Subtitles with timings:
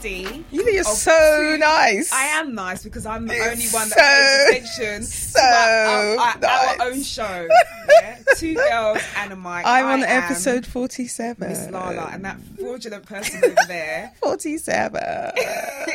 [0.00, 0.44] 50.
[0.50, 1.10] You you're so
[1.52, 2.12] Two- nice.
[2.12, 5.46] I am nice because I'm the It's only one so- that pays attention so to
[5.46, 6.80] my, our, our, nice.
[6.80, 7.48] our own show.
[8.02, 8.18] Yeah?
[8.36, 9.46] Two girls and a mic.
[9.66, 11.36] I'm I on episode 47.
[11.48, 15.02] Miss Lala and that fraudulent person over there 47.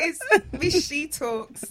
[0.04, 0.20] is
[0.60, 1.64] Miss She Talks,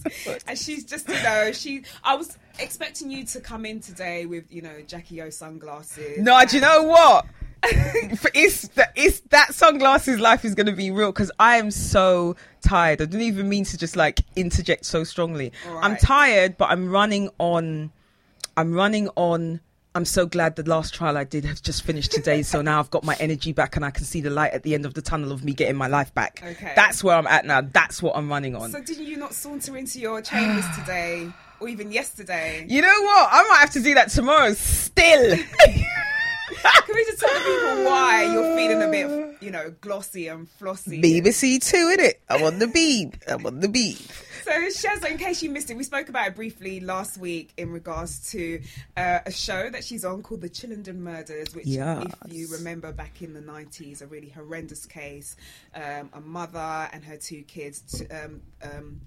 [0.47, 1.83] and she's just you know she.
[2.03, 6.19] I was expecting you to come in today with you know Jackie O sunglasses.
[6.19, 7.27] no, do you know what?
[8.35, 12.37] it's, that it's that sunglasses life is going to be real because I am so
[12.61, 13.01] tired.
[13.01, 15.53] I didn't even mean to just like interject so strongly.
[15.69, 17.93] All I'm tired, but I'm running on.
[18.57, 19.61] I'm running on.
[19.97, 22.43] I'm so glad the last trial I did has just finished today.
[22.43, 24.75] so now I've got my energy back and I can see the light at the
[24.75, 26.43] end of the tunnel of me getting my life back.
[26.45, 26.73] Okay.
[26.75, 27.61] That's where I'm at now.
[27.61, 28.73] That's what I'm running on.
[28.73, 32.67] So did you not saunter into your chambers today, or even yesterday?
[32.69, 33.29] You know what?
[33.31, 35.39] I might have to do that tomorrow still.
[36.87, 40.49] Can we just tell the people why you're feeling a bit, you know, glossy and
[40.49, 41.03] flossy?
[41.03, 42.23] BBC Two, in it.
[42.29, 43.15] I'm on the beeb.
[43.29, 44.01] I'm on the beeb.
[44.45, 47.71] So, Shazza, in case you missed it, we spoke about it briefly last week in
[47.71, 48.61] regards to
[48.95, 52.05] uh, a show that she's on called The Chillenden Murders, which, Yes.
[52.27, 55.37] if you remember back in the 90s, a really horrendous case.
[55.75, 57.81] Um, a mother and her two kids.
[57.81, 59.01] T- um, um,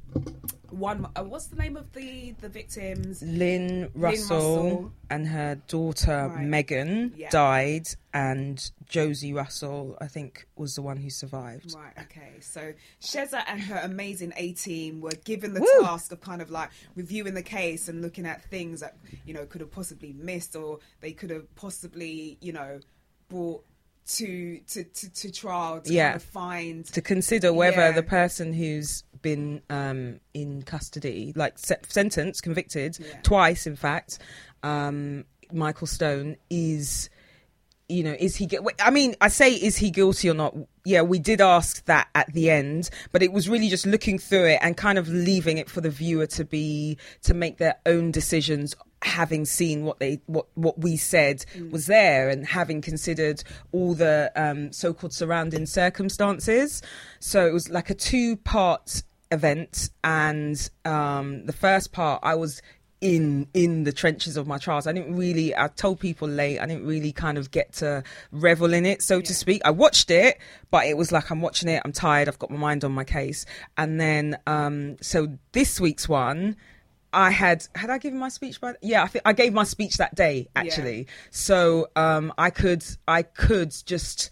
[0.71, 3.21] one, uh, what's the name of the, the victims?
[3.21, 4.91] Lynn Russell, Russell.
[5.11, 6.45] and her daughter Right.
[6.45, 7.29] Megan Yeah.
[7.29, 11.75] died, and Josie Russell, I think, was the one who survived.
[11.75, 12.31] Right, okay.
[12.41, 15.83] So Sheza and her amazing A team were given the Woo!
[15.83, 19.45] task of kind of like reviewing the case and looking at things that, you know,
[19.45, 22.79] could have possibly missed or they could have possibly, you know,
[23.29, 23.63] brought
[24.15, 26.11] to to, to, to trial to Yeah.
[26.11, 27.91] kind of find To consider whether Yeah.
[27.91, 33.19] the person who's been um, in custody, like se- sentenced, convicted Yeah.
[33.21, 34.19] twice, in fact,
[34.63, 37.09] um, Michael Stone is.
[37.89, 38.49] you know, is he?
[38.81, 40.53] I mean, I say, is he guilty or not?
[40.87, 44.45] Yeah, we did ask that at the end, but it was really just looking through
[44.45, 48.11] it and kind of leaving it for the viewer to be to make their own
[48.11, 53.43] decisions, having seen what they what what we said was there and having considered
[53.73, 56.81] all the um, so-called surrounding circumstances.
[57.19, 62.61] So it was like a two-part event, and um, the first part I was
[62.99, 64.87] in in the trenches of my trials.
[64.87, 65.55] I didn't really.
[65.55, 66.59] I told people late.
[66.59, 69.61] I didn't really kind of get to revel in it, so to speak.
[69.65, 70.39] I watched it,
[70.71, 71.81] but it was like I'm watching it.
[71.85, 72.27] I'm tired.
[72.27, 73.45] I've got my mind on my case.
[73.77, 76.55] And then, um, so this week's one.
[77.13, 79.95] I had had I given my speech by yeah I think I gave my speech
[79.95, 84.29] that day actually so um I could I could just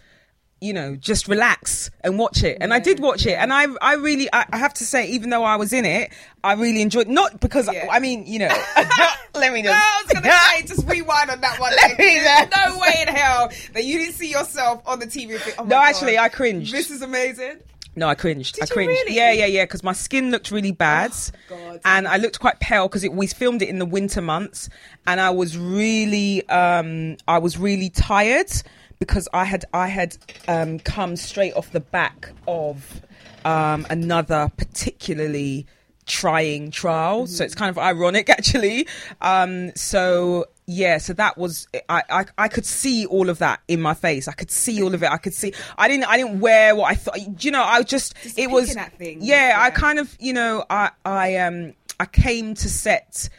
[0.61, 3.95] you know just relax and watch it and I did watch it and I I
[3.95, 6.11] really I, I have to say even though I was in it
[6.43, 7.87] I really enjoyed not because Yeah.
[7.91, 8.47] I mean you know
[9.35, 11.73] let me No, I was gonna say just rewind on that one.
[11.75, 12.73] Let me There's know.
[12.73, 15.39] no way in hell that you didn't see yourself on the TV.
[15.57, 16.71] Oh No, God, actually, I cringed.
[16.73, 17.59] This is amazing.
[17.97, 18.57] No, I cringed.
[18.61, 18.89] I you cringed.
[18.89, 19.15] really?
[19.15, 19.63] Yeah, yeah, yeah.
[19.63, 21.13] Because my skin looked really bad,
[21.49, 21.79] God.
[21.85, 24.67] and I looked quite pale because we filmed it in the winter months,
[25.07, 28.51] and I was really, um, I was really tired
[28.99, 30.17] because I had, I had
[30.47, 33.01] um, come straight off the back of
[33.43, 35.67] um, another particularly
[36.05, 37.27] trying trial.
[37.27, 38.87] So it's kind of ironic, actually.
[39.21, 43.81] Um, so yeah, so that was I, I I could see all of that in
[43.81, 44.27] my face.
[44.27, 45.11] I could see all of it.
[45.11, 45.53] I could see.
[45.77, 47.43] I didn't I didn't wear what I thought.
[47.43, 50.91] You know, I just, Just it was things, yeah, I kind of you know I
[51.05, 53.29] I um I came to set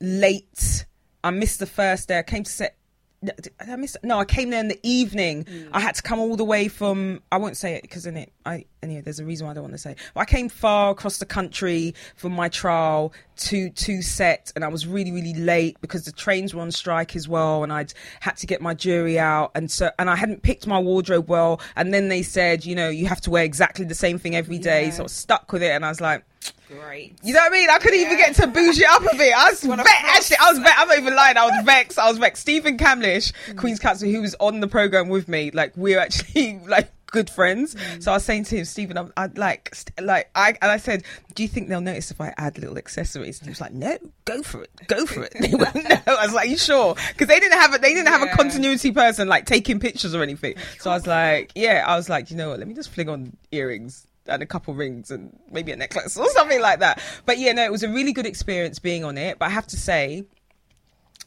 [0.00, 0.84] late.
[1.22, 2.18] I missed the first day.
[2.18, 2.76] I came to set.
[3.60, 3.96] I miss?
[4.02, 5.44] No, I came there in the evening.
[5.44, 5.68] Mm.
[5.72, 7.22] I had to come all the way from.
[7.32, 9.02] I won't say it because in it, I anyway.
[9.02, 9.92] There's a reason why I don't want to say.
[9.92, 9.98] It.
[10.14, 14.68] But I came far across the country from my trial to to set, and I
[14.68, 18.36] was really really late because the trains were on strike as well, and I'd had
[18.38, 21.92] to get my jury out, and so and I hadn't picked my wardrobe well, and
[21.92, 24.84] then they said, you know, you have to wear exactly the same thing every day,
[24.86, 24.90] Yeah.
[24.90, 26.24] so I was stuck with it, and I was like.
[26.68, 27.18] Great.
[27.22, 27.70] You know what I mean?
[27.70, 29.34] I couldn't even get to bougie up a bit.
[29.36, 29.88] I was vexed.
[29.88, 30.78] Actually, I was vexed.
[30.78, 31.36] I'm not even lying.
[31.36, 31.98] I was vexed.
[31.98, 32.42] I was vexed.
[32.42, 36.90] Stephen Kamlish, Queen's Counsel, who was on the program with me, like we're actually like
[37.14, 37.76] good friends.
[38.00, 40.78] So I was saying to him, Stephen, I'm, I'd like, st- like, I and I
[40.78, 41.04] said,
[41.34, 43.38] do you think they'll notice if I add little accessories?
[43.38, 45.32] And he was like, no, go for it, go for it.
[45.40, 45.96] They went, no.
[46.06, 46.96] I was like, you sure?
[47.08, 50.22] Because they didn't have a, they didn't have a continuity person like taking pictures or
[50.22, 50.56] anything.
[50.80, 52.58] So I was like, yeah, I was like, you know what?
[52.58, 56.28] Let me just fling on earrings and a couple rings and maybe a necklace or
[56.30, 57.00] something like that.
[57.26, 59.38] But yeah, no, it was a really good experience being on it.
[59.38, 60.24] But I have to say,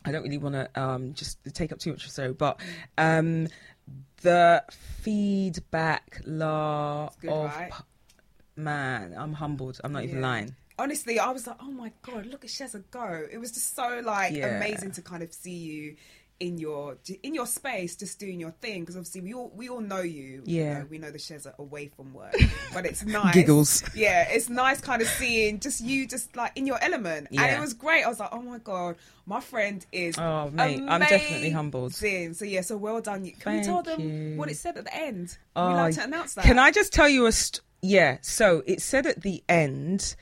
[0.06, 2.60] I don't really want to um, just take up too much or so, but
[2.98, 3.48] um,
[4.22, 4.64] the
[5.02, 7.72] feedback la good, of right?
[8.56, 9.80] man, I'm humbled.
[9.84, 10.56] I'm not even lying.
[10.80, 13.26] honestly, I was like, oh my god, look at Sheza go.
[13.32, 14.58] It was just so like Yeah.
[14.58, 15.96] amazing to kind of see you
[16.40, 18.82] in your in your space, just doing your thing.
[18.82, 20.44] Because obviously we all we all know you.
[20.46, 20.64] Yeah.
[20.64, 22.36] You know, we know the shares are away from work,
[22.74, 23.34] but it's nice.
[23.34, 23.84] Giggles.
[23.96, 27.60] Yeah, it's nice kind of seeing just you just like in your element, and it
[27.60, 28.04] was great.
[28.04, 28.96] I was like, oh my god,
[29.26, 30.18] my friend is.
[30.18, 31.94] Oh, mate, I'm definitely humbled.
[32.00, 32.34] amazing.
[32.36, 33.26] So yeah, so well done.
[33.26, 34.38] You- Can Thank we tell them you.
[34.38, 35.38] what it said at the end?
[35.56, 36.46] Oh, we like oh, to announce that.
[36.46, 38.18] Can I just tell you a st- yeah?
[38.22, 40.16] So it said at the end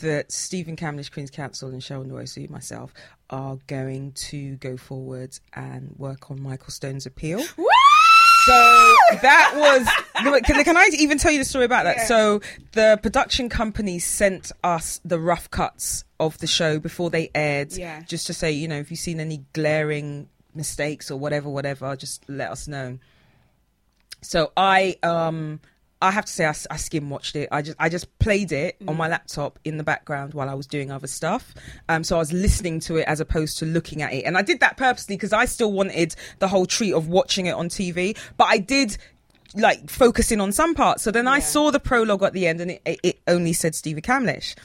[0.00, 2.92] that Stephen Kamlish, Queen's Council, and Sheryl Nwosu, myself,
[3.30, 7.38] are going to go forward and work on Michael Stone's appeal.
[7.56, 7.66] Woo!
[8.46, 8.52] So
[9.22, 9.86] that was.
[10.44, 11.96] Can, can I even tell you the story about that?
[11.98, 12.04] Yeah.
[12.04, 12.40] So
[12.72, 18.02] the production company sent us the rough cuts of the show before they aired, Yeah.
[18.02, 22.28] just to say, you know, if you've seen any glaring mistakes or whatever, whatever, just
[22.28, 22.98] let us know.
[24.22, 25.60] So I um
[26.02, 27.48] I have to say I skim watched it.
[27.52, 30.66] I just I just played it on my laptop in the background while I was
[30.66, 31.54] doing other stuff.
[31.88, 34.42] Um, so I was listening to it as opposed to looking at it, and I
[34.42, 38.16] did that purposely because I still wanted the whole treat of watching it on TV.
[38.38, 38.96] But I did
[39.54, 41.02] like focus in on some parts.
[41.02, 43.74] So then I saw the prologue at the end, and it, it, it only said
[43.74, 44.56] Stevie Kamlish.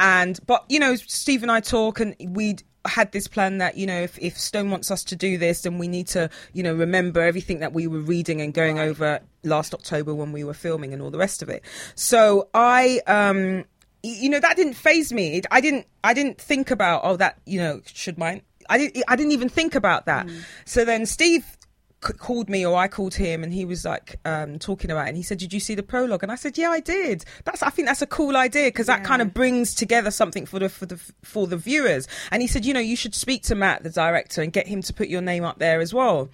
[0.00, 2.56] And but you know, Steve and I talk, and we
[2.86, 5.78] had this plan that you know, if if Stone wants us to do this, then
[5.78, 8.88] we need to you know remember everything that we were reading and going Right.
[8.88, 11.62] over last October when we were filming and all the rest of it.
[11.94, 13.64] So I um
[14.02, 15.42] you know that didn't phase me.
[15.50, 18.42] I didn't I didn't think about oh that you know should mine.
[18.70, 20.28] I didn't I didn't even think about that.
[20.64, 21.57] So then Steve
[22.04, 25.08] c- called me or I called him and he was like um, talking about it.
[25.08, 26.22] And he said did you see the prologue?
[26.22, 27.24] And I said yeah I did.
[27.44, 29.04] That's I think that's a cool idea because that Yeah.
[29.04, 32.08] kind of brings together something for the for the for the viewers.
[32.30, 34.82] And he said you know you should speak to Matt the director and get him
[34.82, 36.28] to put your name up there as well.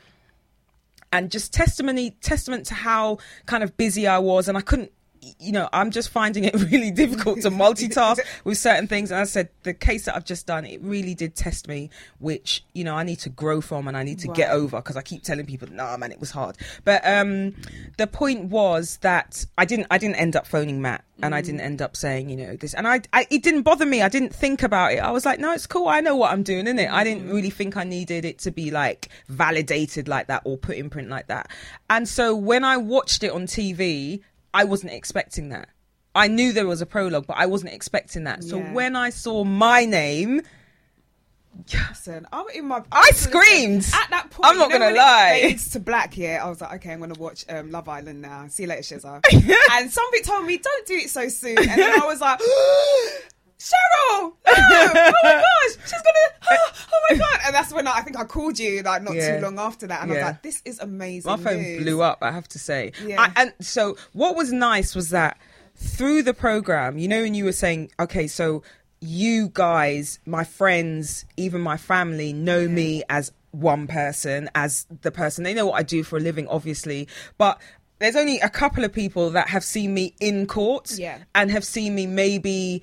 [1.13, 4.49] And just testimony testament to how kind of busy I was.
[4.49, 4.91] And I couldn't
[5.39, 9.11] you know I'm just finding it really difficult to multitask with certain things.
[9.11, 12.65] And I said the case that I've just done it really did test me which
[12.73, 15.03] you know I need to grow from and I need to get over because I
[15.03, 16.57] keep telling people nah man it was hard.
[16.85, 17.55] But um
[17.97, 21.61] the point was that I didn't I didn't end up phoning Matt and I didn't
[21.61, 22.75] end up saying you know this.
[22.75, 24.03] And I, I it didn't bother me.
[24.03, 24.99] I didn't think about it.
[24.99, 25.89] I was like no it's cool.
[25.89, 28.51] I know what I'm doing in it I didn't really think I needed it to
[28.51, 31.51] be like validated like that or put in print like that.
[31.89, 34.23] And so when I watched it on TV
[34.55, 35.69] I wasn't expecting that
[36.15, 38.73] I knew there was a prologue but I wasn't expecting that so Yeah.
[38.73, 40.41] when I saw my name
[41.89, 42.83] Listen, I'm in my.
[42.91, 43.87] I screamed.
[43.95, 44.45] at that point.
[44.45, 45.39] I'm not you know gonna lie.
[45.41, 46.45] fades to black yeah.
[46.45, 48.47] I was like, okay, I'm gonna watch um, Love Island now.
[48.49, 49.21] See you later, Shizza.
[49.73, 51.59] and something told me, don't do it so soon.
[51.59, 52.41] And then I was like,
[53.59, 54.33] Sheryl, no!
[54.47, 57.39] oh my gosh, she's gonna, oh, oh my god!
[57.47, 59.37] And that's when I, I think I called you like not Yeah.
[59.39, 61.31] too long after that, and I was like, this is amazing.
[61.31, 61.83] my phone news.
[61.83, 63.21] blew up i have to say Yeah.
[63.23, 65.39] I, and so what was nice was that
[65.77, 68.63] through the program you know when you were saying okay so
[69.01, 75.43] you guys my friends even my family know me as one person as the person
[75.45, 77.07] they know what i do for a living obviously
[77.39, 77.61] but
[77.99, 81.19] there's only a couple of people that have seen me in court Yeah.
[81.35, 82.83] and have seen me maybe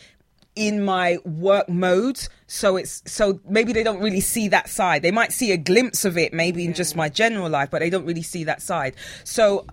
[0.55, 2.27] in my work mode.
[2.47, 5.01] So it's so maybe they don't really see that side.
[5.01, 7.89] They might see a glimpse of it maybe in just my general life but they
[7.89, 8.95] don't really see that side.
[9.23, 9.65] So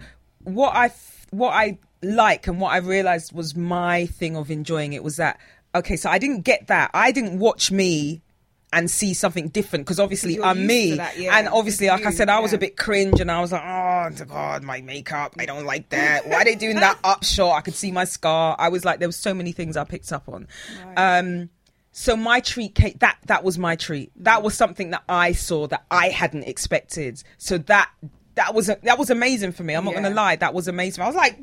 [0.45, 0.91] what i
[1.31, 5.39] what i like and what i realized was my thing of enjoying it was that
[5.75, 6.91] okay so i didn't get that.
[6.95, 8.23] I didn't watch me
[8.73, 11.39] and see something different because obviously I'm me, that, yeah.
[11.39, 13.63] and obviously, It's like I said, I was a bit cringe, and I was like,
[13.65, 16.29] "Oh God, my makeup, I don't like that.
[16.29, 17.57] Why are they doing that up short?
[17.57, 20.13] I could see my scar." I was like, there was so many things I picked
[20.13, 20.47] up on.
[20.87, 21.19] Right.
[21.19, 21.51] Um,
[21.93, 24.13] so my treat that that was my treat.
[24.17, 27.23] That was something that I saw that I hadn't expected.
[27.39, 27.91] So that.
[28.39, 29.75] That was that was amazing for me.
[29.75, 30.03] I'm not Yeah.
[30.03, 31.03] gonna lie, that was amazing.
[31.03, 31.37] I was like,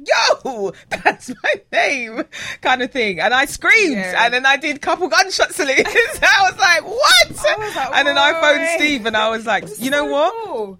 [0.43, 2.23] "Yo, that's my name,"
[2.61, 4.23] kind of thing, and I screamed, Yeah.
[4.23, 5.89] and then I did couple gunshot salutes.
[6.23, 9.65] I was like, "What?" Was like, and then I phoned Steve, and I was like,
[9.77, 10.33] "You know so what?
[10.45, 10.79] cool.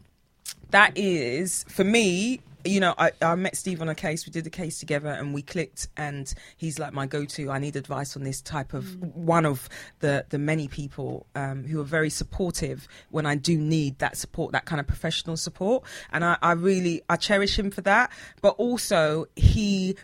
[0.72, 4.46] that is for me you know I, I met steve on a case we did
[4.48, 7.52] a case together and we clicked and he's like my go-to.
[7.52, 9.70] I need advice on this type of one of
[10.00, 14.52] the the many people um, who are very supportive when i do need that support
[14.54, 15.84] that kind of professional support.
[16.12, 18.12] And i, I really i cherish him for that.
[18.42, 19.96] But also he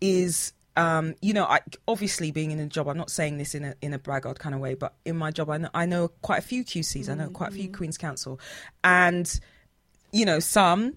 [0.00, 3.64] is um, you know, I obviously being in a job, I'm not saying this in
[3.64, 6.08] a in a braggart kind of way, but in my job, I know I know
[6.20, 8.38] quite a few QCs, I know quite a few Queen's Counsel,
[8.84, 9.40] and
[10.12, 10.94] you know, some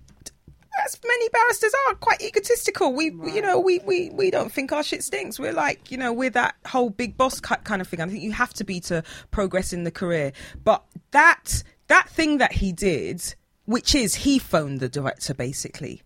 [0.86, 2.94] as many barristers are quite egotistical.
[2.94, 5.40] We, we- you know, we, we we don't think our shit stinks.
[5.40, 8.02] We're like, you know, we're that whole big boss ki- kind of thing.
[8.02, 10.32] I think you have to be to progress in the career.
[10.64, 16.02] But that that thing that he did, which is he phoned the director basically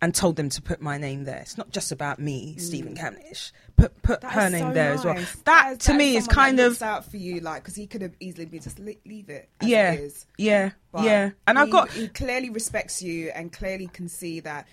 [0.00, 1.38] and told them to put my name there.
[1.38, 3.52] It's not just about me, Stephen Kamlish.
[3.76, 4.22] Put put Mm.
[4.22, 5.14] That her name so there as well.
[5.14, 7.86] That, That, to me is is kind that of out for you, like because he
[7.86, 9.48] could have easily been just le- leave it.
[9.60, 10.26] As yeah, it is.
[10.36, 11.30] yeah, But yeah.
[11.46, 14.66] And I've got he clearly respects you and clearly can see that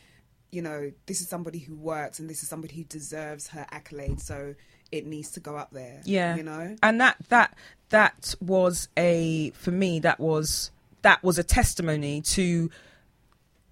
[0.51, 4.21] you know this is somebody who works and this is somebody who deserves her accolade.
[4.21, 4.55] So
[4.91, 6.01] it needs to go up there.
[6.05, 6.75] yeah you know.
[6.83, 7.55] and that that
[7.89, 12.69] that was a for me that was that was a testimony to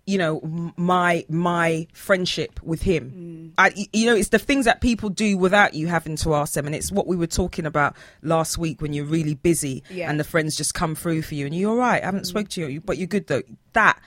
[0.05, 4.81] you know my my friendship with him I, y- you know it's the things that
[4.81, 7.95] people do without you having to ask them and it's what we were talking about
[8.22, 10.10] last week when you're really busy Yeah.
[10.10, 12.50] and the friends just come through for you and you're all right i haven't spoke
[12.50, 13.43] to you but you're good though
[13.74, 13.98] that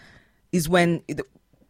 [0.53, 1.03] is when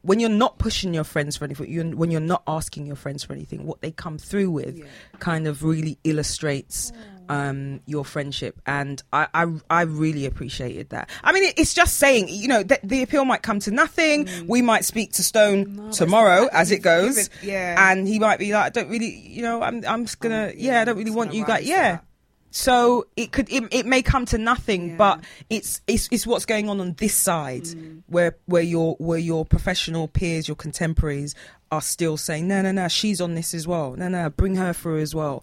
[0.02, 3.22] when you're not pushing your friends for anything you're, when you're not asking your friends
[3.24, 4.84] for anything what they come through with Yeah.
[5.20, 6.90] kind of really illustrates
[7.28, 11.10] um, your friendship, and I, I I really appreciated that.
[11.24, 14.28] I mean, it, it's just saying, you know, that the appeal might come to nothing.
[14.46, 15.88] We might speak to Stone Mm.
[15.88, 17.90] it's tomorrow, as it goes, yeah.
[17.90, 20.52] and he might be like, I don't really, you know, I'm I'm just gonna, Um,
[20.56, 21.94] yeah, I don't really want you guys, yeah.
[21.94, 22.04] out.
[22.52, 24.96] So it could it, it may come to nothing, Yeah.
[24.96, 28.02] but it's, it's it's what's going on on this side Mm.
[28.06, 31.34] where where your where your professional peers, your contemporaries
[31.72, 34.72] are still saying no no no she's on this as well no no bring her
[34.72, 35.42] through as well.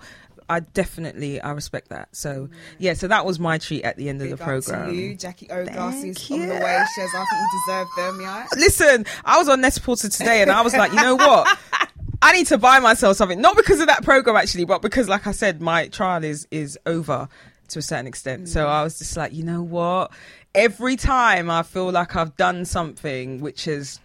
[0.53, 2.15] I definitely I respect that.
[2.15, 2.49] So mm.
[2.77, 4.93] yeah, so that was my treat at the end of the program.
[4.93, 6.85] you, Jackie O glasses Thank on the way.
[6.95, 8.47] Shares, I think you deserve them, yeah.
[8.55, 11.57] Listen, I was on Net-a-Porter today and I was like, you know what?
[12.21, 13.41] I need to buy myself something.
[13.41, 16.77] Not because of that program actually, but because like I said, my trial is is
[16.85, 17.27] over
[17.69, 18.47] to a certain extent.
[18.47, 18.69] So mm.
[18.69, 20.11] I was just like, you know what?
[20.53, 23.99] Every time I feel like I've done something which is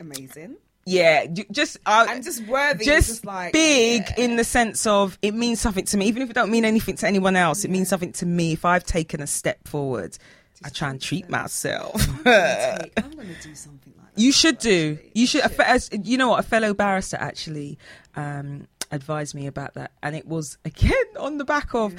[0.00, 0.56] Amazing.
[0.86, 2.84] Yeah, just I'm just worthy.
[2.84, 4.24] just, just like big yeah.
[4.24, 6.96] in the sense of it means something to me, even if it don't mean anything
[6.96, 7.64] to anyone else.
[7.64, 8.52] It means something to me.
[8.52, 10.16] If I've taken a step forward,
[10.64, 11.94] I try and treat myself.
[12.08, 14.20] I'm gonna take- I'm gonna do something like that.
[14.20, 14.98] You should do.
[15.14, 15.42] You should.
[15.42, 16.40] a As, you know what?
[16.40, 17.78] A fellow barrister actually
[18.16, 21.94] um, advised me about that, and it was again on the back of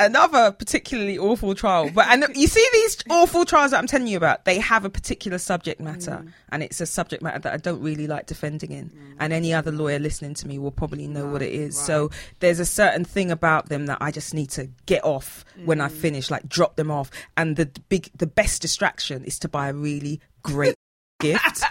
[0.00, 1.90] another particularly awful trial.
[1.92, 4.90] But and you see these awful trials that I'm telling you about, they have a
[4.90, 8.90] particular subject matter, and it's a subject matter that I don't really like defending in.
[9.20, 11.76] And any other lawyer listening to me will probably know what it is.
[11.78, 15.80] So there's a certain thing about them that I just need to get off when
[15.80, 17.10] I finish, like drop them off.
[17.36, 20.74] And the big, the best distraction is to buy a really great
[21.20, 21.64] gift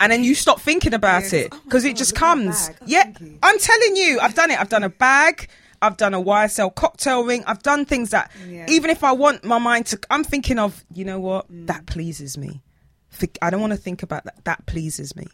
[0.00, 1.32] and then you stop thinking about Yes.
[1.34, 2.70] it Oh because it God, just comes.
[2.70, 5.46] Oh, yeah i'm telling you i've done it i've done a bag
[5.82, 8.66] i've done a ysl cocktail ring i've done things that Yeah.
[8.68, 12.36] even if i want my mind to i'm thinking of you know what that pleases
[12.38, 12.62] me
[13.42, 15.26] i don't want to think about that that pleases me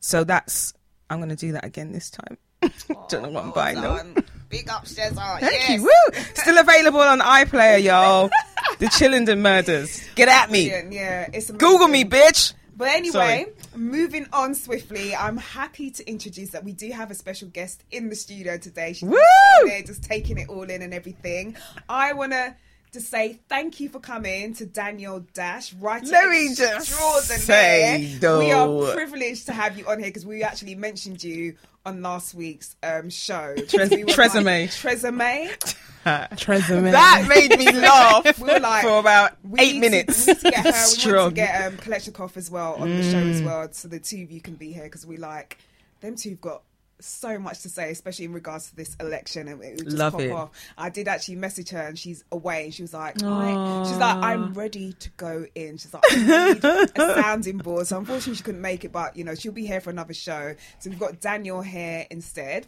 [0.00, 0.74] so that's
[1.10, 2.38] i'm going to do that again this time
[3.08, 4.00] don't know what i'm buying though
[4.48, 5.40] Big up, Shazza.
[5.40, 5.70] Thank yes.
[5.70, 5.82] you.
[5.82, 6.20] Woo!
[6.34, 8.30] Still available on iPlayer, y'all.
[8.78, 10.00] the Chillenden Murders.
[10.14, 10.68] Get at me.
[10.68, 12.52] Yeah, it's Google me, bitch.
[12.76, 13.46] But anyway, Sorry.
[13.74, 18.10] moving on swiftly, I'm happy to introduce that we do have a special guest in
[18.10, 18.92] the studio today.
[18.92, 19.16] She's Woo!
[19.64, 21.56] there just taking it all in and everything.
[21.88, 22.54] I want to
[22.92, 28.92] just say thank you for coming to Danielle Dash, writer Let me say, we are
[28.94, 33.08] privileged to have you on here because we actually mentioned you on last week's um,
[33.10, 33.54] show.
[33.68, 34.44] Tres- We Tresemme.
[34.44, 35.76] like, Tresemme.
[36.06, 36.92] Tresemme.
[36.92, 40.24] That made me laugh We were like, for about we eight minutes.
[40.26, 40.62] To, we need to get her.
[40.64, 41.28] We want Strong.
[41.30, 43.44] to get um, as well on the show as Mm.
[43.44, 45.58] well, so the two of you can be here because we like
[46.00, 46.30] them two.
[46.30, 46.62] have got
[46.98, 50.12] so much to say, especially in regards to this election, and it would just Love
[50.14, 50.30] pop it.
[50.32, 50.50] off.
[50.78, 54.16] I did actually message her, and she's away, and she was like, I, "She's like,
[54.16, 56.88] I'm ready to go in." She's like, "I need a
[57.22, 59.90] sounding board." So unfortunately, she couldn't make it, but you know, she'll be here for
[59.90, 60.54] another show.
[60.78, 62.66] So we've got Danielle here instead.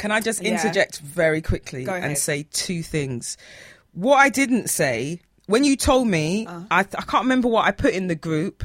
[0.00, 0.52] Can I just Yeah.
[0.52, 3.36] interject very quickly and say two things?
[3.92, 6.62] What I didn't say when you told me, Uh.
[6.70, 8.64] I, I can't remember what I put in the group,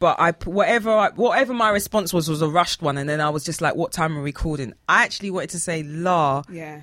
[0.00, 3.30] but I whatever I, whatever my response was was a rushed one, and then I
[3.30, 6.80] was just like, "What time are we recording?" I actually wanted to say, "La, Yeah.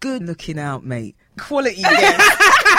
[0.00, 1.16] good looking out, mate.
[1.38, 2.18] Quality." Yes.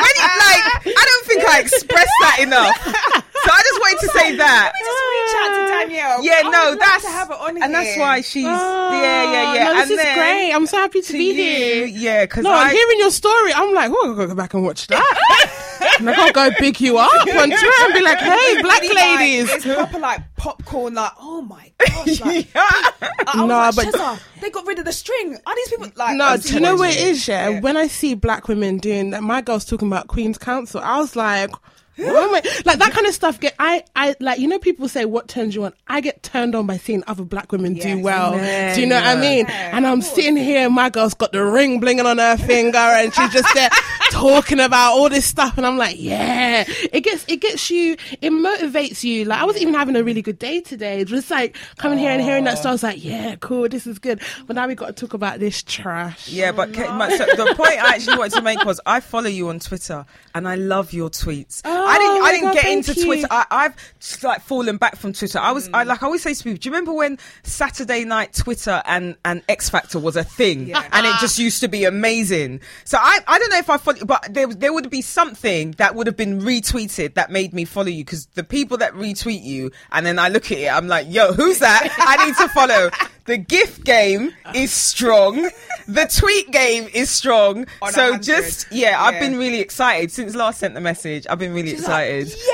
[0.00, 4.08] when you, like, I don't think I expressed that enough, so I just wanted to
[4.18, 4.72] say that.
[4.78, 6.24] Just reach out to Danielle.
[6.24, 8.48] Yeah, no, that's to have her on and that's why she's Oh,
[8.92, 9.64] yeah, yeah, ah, yeah.
[9.64, 10.52] No, this and is great.
[10.52, 11.86] I'm so happy to, to be you, here.
[11.86, 13.52] yeah, because No, I I'm hearing your story.
[13.52, 15.96] I'm like, oh, I'll go back and watch that.
[15.98, 18.94] and I gotta go big you up on Twitter and be like, hey, black Really,
[18.94, 19.50] like, ladies.
[19.52, 20.94] it's proper like popcorn.
[20.94, 22.20] Like, oh my gosh!
[22.20, 22.92] Like, I
[23.34, 25.36] was No, like, but- they got rid of the string.
[25.46, 26.16] Are these people like?
[26.16, 27.48] No, do you know what it is, yeah?
[27.48, 27.60] Yeah.
[27.60, 30.80] When I see black women doing that, my girl's talking about Queen's Council.
[30.82, 31.58] I was like, am I-
[32.00, 33.40] like that kind of stuff.
[33.40, 35.72] Get I I like you know people say what turns you on.
[35.88, 38.36] I get turned on by seeing other black women do well.
[38.36, 39.46] Yeah, do you know what I mean?
[39.48, 42.78] Yeah, and I'm sitting here, and my girl's got the ring blinging on her finger,
[42.78, 43.70] and she's just there
[44.10, 48.30] talking about all this stuff, and I'm like, yeah, it gets it gets you, it
[48.30, 49.24] motivates you.
[49.24, 51.04] Like I wasn't even having a really good day today.
[51.04, 53.98] Just like coming here and hearing that stuff, I was like, yeah, cool, this is
[53.98, 54.20] good.
[54.46, 56.28] But now we got to talk about this trash.
[56.28, 59.28] Yeah, but Kate, my, so the point I actually wanted to make was I follow
[59.28, 60.04] you on Twitter
[60.34, 61.62] and I love your tweets.
[61.64, 62.16] Oh, I didn't.
[62.16, 63.04] Oh my I didn't God, get into you.
[63.04, 63.26] Twitter.
[63.30, 65.38] I, I've just like fallen back from Twitter.
[65.38, 65.68] I was.
[65.74, 66.02] I like.
[66.02, 69.70] I always say to people, do you remember when Saturday night Twitter and and X
[69.70, 70.86] Factor was a thing, Yeah.
[70.92, 72.60] and it just used to be amazing.
[72.84, 75.94] So I I don't know if I follow, but there there would be something that
[75.94, 79.70] would have been retweeted that made me follow you because the people that retweet you
[79.92, 81.88] and then I look at it, I'm like, yo, who's that?
[81.98, 82.90] I need to follow.
[83.30, 85.48] The gift game is strong.
[85.88, 87.66] The tweet game is strong.
[87.82, 88.22] On so 100.
[88.22, 91.26] just yeah, I've been really excited since last sent the message.
[91.28, 92.32] I've been really excited.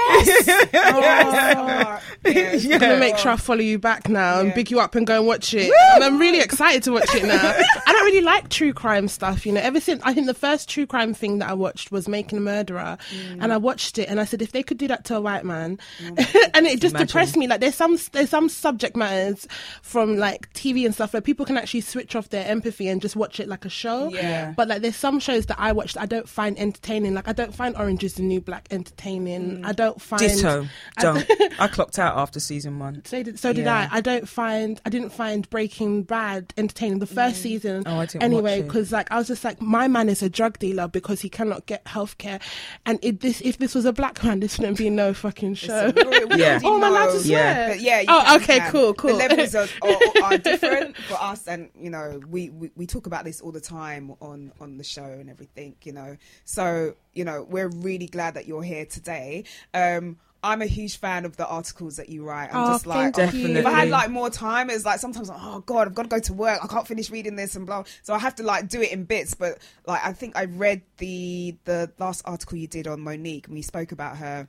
[0.75, 2.01] Oh, yeah.
[2.27, 2.75] Yeah.
[2.75, 4.55] I'm gonna make sure I follow you back now and Yeah.
[4.55, 5.71] big you up and go and watch it.
[5.95, 7.41] And I'm really excited to watch it now.
[7.87, 9.61] I don't really like true crime stuff, you know.
[9.61, 12.41] Ever since I think the first true crime thing that I watched was Making a
[12.41, 13.39] Murderer, Mm.
[13.43, 15.45] and I watched it and I said if they could do that to a white
[15.45, 17.07] man, Oh and it just Imagine.
[17.07, 17.47] depressed me.
[17.49, 19.47] Like there's some there's some subject matters
[19.83, 23.15] from like TV and stuff where people can actually switch off their empathy and just
[23.17, 24.09] watch it like a show.
[24.09, 24.53] Yeah.
[24.57, 27.15] But like there's some shows that I watch that I don't find entertaining.
[27.15, 29.59] Like I don't find Orange is the New Black entertaining.
[29.59, 29.67] Mm.
[29.67, 30.67] I don't find Ditto.
[30.99, 31.27] I- Don't.
[31.61, 33.03] I clocked out after season one.
[33.05, 33.89] so did, so did Yeah.
[33.93, 33.99] I.
[33.99, 37.43] I don't find I didn't find Breaking Bad entertaining the first mm.
[37.43, 37.83] season.
[37.87, 38.67] Oh, I didn't anyway, watch it.
[38.69, 41.67] because like I was just like, my man is a drug dealer because he cannot
[41.67, 42.41] get healthcare,
[42.85, 45.93] and if this if this was a black man, this wouldn't be no fucking show.
[45.95, 46.61] We already Yeah.
[46.65, 47.19] Oh, am I allowed to know.
[47.21, 47.69] swear?
[47.71, 48.01] But yeah.
[48.01, 48.73] you Oh, can, okay, you can.
[48.73, 49.19] cool, cool.
[49.19, 53.07] The levels are, are, are different for us, and you know, we, we we talk
[53.07, 55.77] about this all the time on on the show and everything.
[55.83, 59.45] You know, so you know, we're really glad that you're here today.
[59.75, 62.55] Um, I'm a huge fan of the articles that you write.
[62.55, 65.41] I'm Oh, just like, oh, if I had like more time, it's like sometimes, like,
[65.41, 66.61] oh god, I've got to go to work.
[66.63, 67.83] I can't finish reading this and blah.
[68.03, 69.35] So I have to like do it in bits.
[69.35, 73.55] But like, I think I read the the last article you did on Mo'Nique, and
[73.55, 74.47] we spoke about her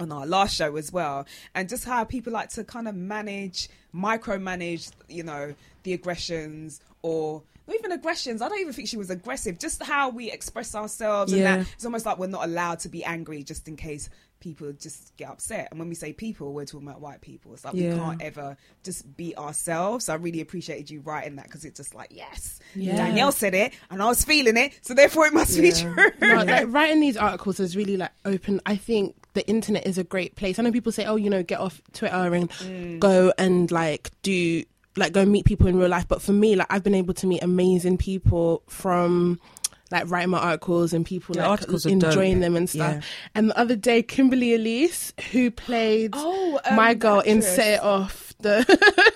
[0.00, 3.68] on our last show as well, and just how people like to kind of manage,
[3.94, 8.40] micromanage, you know, the aggressions or not even aggressions.
[8.40, 9.58] I don't even think she was aggressive.
[9.58, 11.54] Just how we express ourselves, Yeah.
[11.54, 14.08] and that it's almost like we're not allowed to be angry just in case
[14.40, 15.68] people just get upset.
[15.70, 17.52] And when we say people, we're talking about white people.
[17.54, 17.94] It's like Yeah.
[17.94, 20.04] we can't ever just be ourselves.
[20.06, 22.96] So I really appreciated you writing that because it's just like yes, Yeah.
[22.96, 25.94] Danielle said it, and I was feeling it, so therefore it must be true.
[26.20, 28.60] no, like writing these articles is really like open.
[28.66, 30.58] I think the internet is a great place.
[30.58, 32.98] I know people say, "Oh, you know, get off Twitter and Mm.
[32.98, 34.62] go and like do
[34.96, 37.26] like go meet people in real life." But for me, like I've been able to
[37.26, 39.38] meet amazing people from
[39.90, 43.04] like writing my articles and people like articles enjoying them and stuff.
[43.34, 47.42] And the other day, Kimberly Elise, who played Oh, um, my girl in.
[47.42, 48.64] Set It Off, the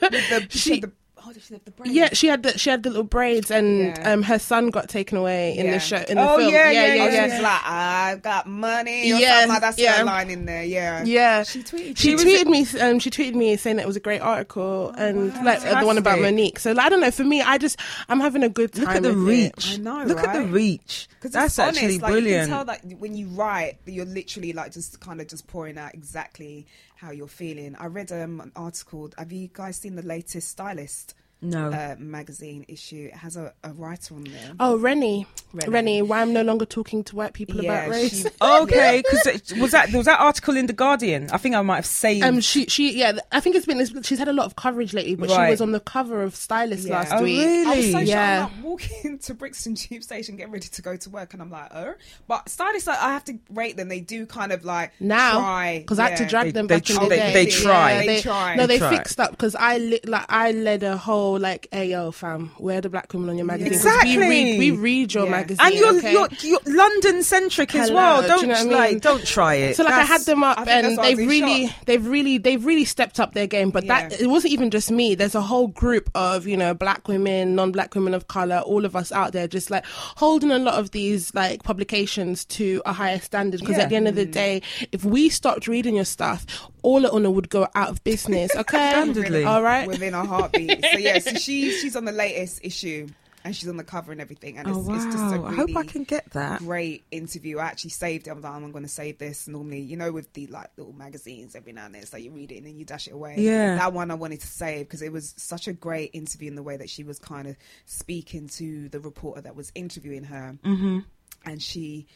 [0.01, 0.93] the, she, the,
[1.37, 1.93] oh, she have the brain?
[1.95, 4.13] yeah, she had the she had the little braids, and Yeah.
[4.13, 5.73] um, her son got taken away in Yeah.
[5.75, 6.53] the show in the Oh, film.
[6.53, 9.79] yeah, yeah, Oh, yeah, she was like, I've got money or Yes, something like that's
[9.79, 9.93] yeah.
[9.99, 10.63] her line in there.
[10.65, 11.05] Yeah.
[11.05, 11.97] Yeah, She tweeted.
[11.99, 12.21] She it.
[12.21, 12.81] tweeted me.
[12.81, 15.87] Um, she tweeted me saying that it was a great article and like uh, the
[15.87, 16.59] one about Mo'Nique.
[16.59, 17.11] So like, I don't know.
[17.11, 18.85] For me, I just I'm having a good time.
[18.87, 19.55] Look at the with it.
[19.57, 19.75] reach.
[19.75, 21.09] I know, Look at the reach.
[21.19, 22.33] Because That's actually honest, like, brilliant.
[22.35, 25.79] You can tell that when you write, you're literally like just kind of just pouring
[25.79, 26.67] out exactly
[26.97, 27.77] how you're feeling.
[27.79, 29.11] I read um, an article.
[29.19, 31.69] Have you guys seen the latest Stylist no.
[31.71, 33.11] uh, magazine issue?
[33.13, 34.53] It has a, a writer on there.
[34.59, 35.69] Oh, Reni, Reni.
[35.71, 38.23] Reni, why I'm no longer talking to white people Yeah, about race.
[38.23, 41.29] she- okay, because was that was that article in the Guardian?
[41.33, 42.25] I think I might have saved.
[42.25, 44.95] Um, she, she, yeah, I think it's been, it's- she's had a lot of coverage
[44.95, 46.95] lately, but she was on the cover of Stylist Yeah.
[47.01, 47.39] last Oh, week.
[47.39, 47.67] really?
[47.67, 48.43] I was so Yeah.
[48.43, 48.53] shocked.
[48.55, 51.51] I'm like walking to Brixton Tube Station, getting ready to go to work, and I'm
[51.51, 51.95] like, oh.
[52.29, 53.89] But stylists, like, I have to rate them.
[53.89, 56.77] They do kind of like now try because I had to drag They- them they
[56.77, 57.33] back in tr- the they- day.
[57.33, 57.93] they try.
[57.93, 58.55] Yeah, They try.
[58.57, 58.97] No, They they try.
[58.97, 62.89] fixed up because I li- like I led a whole like, "Ayo, fam, where the
[62.89, 63.73] black women on your magazine.
[63.73, 64.17] Exactly.
[64.19, 65.31] We read, we read your Yeah.
[65.31, 66.13] magazine, and you're, okay?
[66.13, 68.23] you're you're London centric as well.
[68.23, 68.73] do Don't you know what I mean?
[68.73, 69.77] like don't try it.
[69.77, 71.85] So like I had them up, that's and why I was they've really, shock.
[71.87, 73.71] they've really, they've really stepped up their game.
[73.71, 75.15] But that it wasn't even just me.
[75.15, 78.97] There's a whole group of you know black women, non-black women of color, all of
[78.97, 83.19] us out there, just like holding a lot of these like publications to a higher
[83.21, 83.61] standard.
[83.61, 83.83] Because Yeah.
[83.85, 86.47] at the end of the day, if we stopped reading your stuff,
[86.83, 88.51] all it would go out of business.
[88.63, 89.47] Okay, Standardly.
[89.47, 89.89] all right.
[89.89, 90.85] within a heartbeat.
[90.93, 93.09] so yeah, so she's she's on the latest issue
[93.45, 94.59] and she's on the cover and everything.
[94.59, 96.61] And it's, Oh it's just a really I hope I can get that.
[96.61, 97.59] great interview.
[97.59, 98.31] I actually saved it.
[98.31, 99.49] I'm like, I'm going to save this.
[99.49, 102.31] Normally, you know, with the like little magazines, every now and then, it's like you
[102.31, 103.37] read it and then you dash it away.
[103.39, 103.77] Yeah.
[103.77, 106.63] that one I wanted to save because it was such a great interview in the
[106.63, 111.01] way that she was kind of speaking to the reporter that was interviewing her, mm-hmm.
[111.45, 112.07] and she.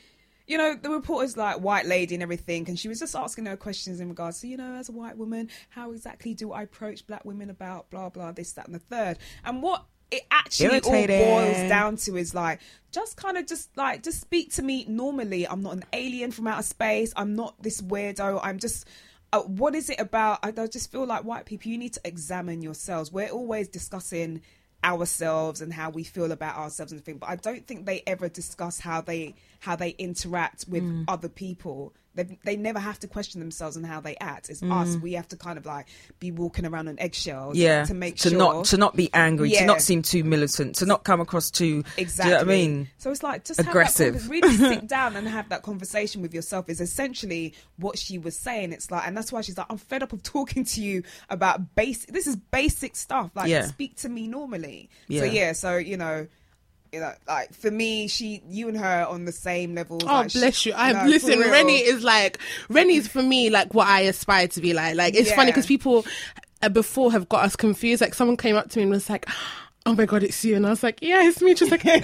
[0.47, 3.57] You know, the reporter's like white lady and everything, and she was just asking her
[3.57, 7.07] questions in regards to, you know, as a white woman, how exactly do I approach
[7.07, 11.29] black women about blah blah this that and the third, and what it actually Irritating.
[11.29, 12.61] all boils down to is like
[12.93, 15.49] just kind of just like just speak to me normally.
[15.49, 17.13] I'm not an alien from outer space.
[17.17, 18.41] I'm not this weirdo.
[18.43, 18.87] I'm just.
[19.33, 20.39] Uh, what is it about?
[20.45, 23.11] I, I just feel like white people, you need to examine yourselves.
[23.11, 24.43] We're always discussing
[24.85, 28.29] ourselves and how we feel about ourselves and things, but I don't think they ever
[28.29, 31.05] discuss how they how they interact with Mm.
[31.09, 31.93] other people.
[32.15, 34.49] They they never have to question themselves and how they act.
[34.49, 34.73] It's Mm.
[34.73, 34.97] us.
[34.97, 35.87] We have to kind of like
[36.19, 37.57] be walking around on eggshells.
[37.59, 39.61] yeah to make to sure not to not be angry Yeah.
[39.61, 42.25] to not seem too militant to not come across too Exactly.
[42.25, 44.15] do you know what i mean So it's like just Aggressive.
[44.15, 46.71] Have that conver- really sit down and have that conversation with yourself.
[46.71, 48.73] Is essentially what she was saying.
[48.73, 51.75] It's like, and that's why she's like, I'm fed up of talking to you about
[51.75, 52.13] basic.
[52.13, 53.31] This is basic stuff.
[53.35, 53.67] Like, Yeah.
[53.67, 54.89] speak to me normally.
[55.09, 55.21] Yeah.
[55.21, 55.53] So yeah.
[55.53, 56.29] So you know.
[56.93, 59.99] You know, like for me, she, you and her on the same level.
[60.03, 60.73] Oh, like, she- bless you.
[60.75, 61.39] I no, listen.
[61.39, 64.97] Reni is like Reni's for me like what I aspire to be like.
[64.97, 66.07] Like it's funny because people
[66.63, 68.01] uh, before have got us confused.
[68.01, 69.29] Like someone came up to me and was like.
[69.87, 70.57] Oh my god, it's you!
[70.57, 72.01] And I was like, "Yeah, it's me." Just like, I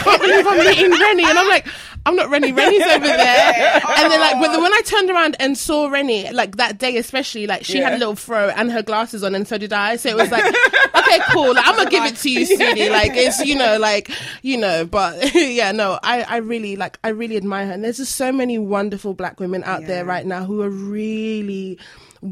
[0.00, 1.66] can't believe I'm meeting Reni, and I'm like,
[2.06, 2.50] "I'm not Reni.
[2.50, 6.56] Reni's over there." And then like, but when I turned around and saw Reni, like
[6.56, 9.58] that day especially, like she had a little fro and her glasses on, and so
[9.58, 9.96] did I.
[9.96, 10.44] So it was like,
[10.96, 11.52] okay, cool.
[11.52, 12.88] Like, I'm gonna give it to you, sweetie.
[12.88, 14.86] Like it's you know, like you know.
[14.86, 18.32] But yeah, no, I I really like I really admire her, and there's just so
[18.32, 21.78] many wonderful black women out there right now who are really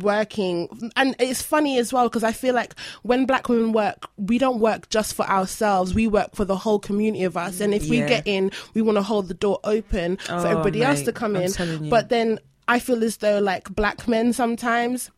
[0.00, 0.90] working.
[0.96, 4.60] And it's funny as well because i feel like when black women work we don't
[4.60, 5.94] work just for ourselves.
[5.94, 7.60] We work for the whole community of us.
[7.60, 10.82] And if we get in we want to hold the door open for Oh, everybody
[10.82, 11.88] else to come I'm in.
[11.90, 15.10] but then i feel as though like black men sometimes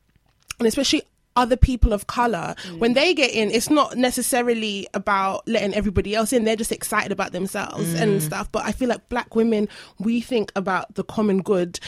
[0.59, 1.03] and especially
[1.37, 6.33] other people of color when they get in it's not necessarily about letting everybody else
[6.33, 6.45] in.
[6.45, 8.01] They're just excited about themselves Mm.
[8.01, 8.51] and stuff.
[8.51, 11.79] But i feel like black women we think about the common good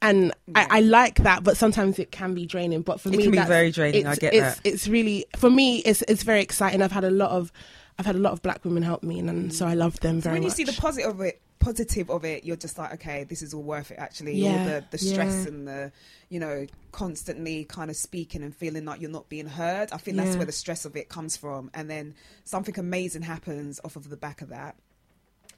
[0.00, 2.82] and I, I like that but sometimes it can be draining.
[2.82, 4.60] But for It me it can be very draining, I get it's, that.
[4.66, 6.82] it's really for me it's it's very exciting.
[6.82, 7.52] I've had a lot of
[7.98, 10.20] i've had a lot of black women help me and, and so i love them
[10.20, 12.92] very when you much see the positive of it positive of it you're just like
[12.94, 14.34] okay this is all worth it actually.
[14.36, 15.48] Yeah, all the, the stress yeah.
[15.48, 15.92] and the
[16.28, 19.90] you know constantly kind of speaking and feeling like you're not being heard.
[19.92, 20.36] I think that's Yeah.
[20.36, 21.70] where the stress of it comes from.
[21.74, 24.76] And then something amazing happens off of the back of that.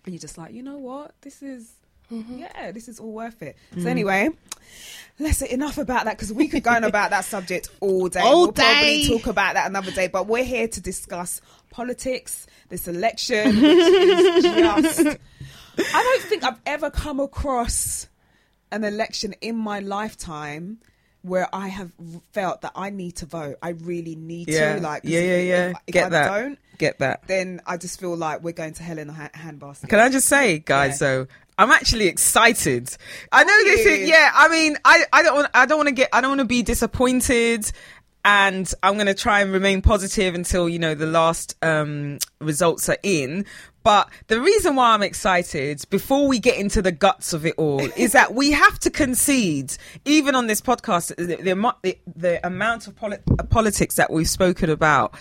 [0.07, 1.15] And you're just like you know what?
[1.21, 1.73] This is
[2.11, 2.39] Mm-hmm.
[2.39, 3.83] yeah this is all worth it Mm.
[3.85, 4.29] so anyway
[5.19, 8.43] let's enough about that because we could go on about that subject all day All
[8.45, 9.09] we'll probably day.
[9.09, 14.43] talk about that another day but we're here to discuss politics this election which is
[14.45, 15.01] just
[15.79, 18.09] I don't think I've ever come across
[18.73, 20.79] an election in my lifetime
[21.23, 21.93] where I have
[22.33, 23.57] felt that I need to vote.
[23.63, 24.81] I really need yeah to.
[24.81, 28.01] Like, yeah yeah yeah If, if get I that don't, get that then I just
[28.01, 29.89] feel like we're going to hell in a ha- handbasket.
[29.89, 30.93] Can I just say, guys?
[30.93, 30.97] Yeah.
[30.97, 31.27] So
[31.61, 32.97] I'm actually excited.
[33.31, 34.31] I know this is yeah.
[34.35, 36.47] I mean, I I don't want I don't want to get I don't want to
[36.47, 37.71] be disappointed,
[38.25, 42.89] and I'm going to try and remain positive until you know the last um results
[42.89, 43.45] are in.
[43.83, 47.81] But the reason why I'm excited, before we get into the guts of it all,
[47.95, 52.97] is that we have to concede, even on this podcast, the, the, the, amount of
[52.97, 53.19] poli-
[53.51, 55.15] politics that we've spoken about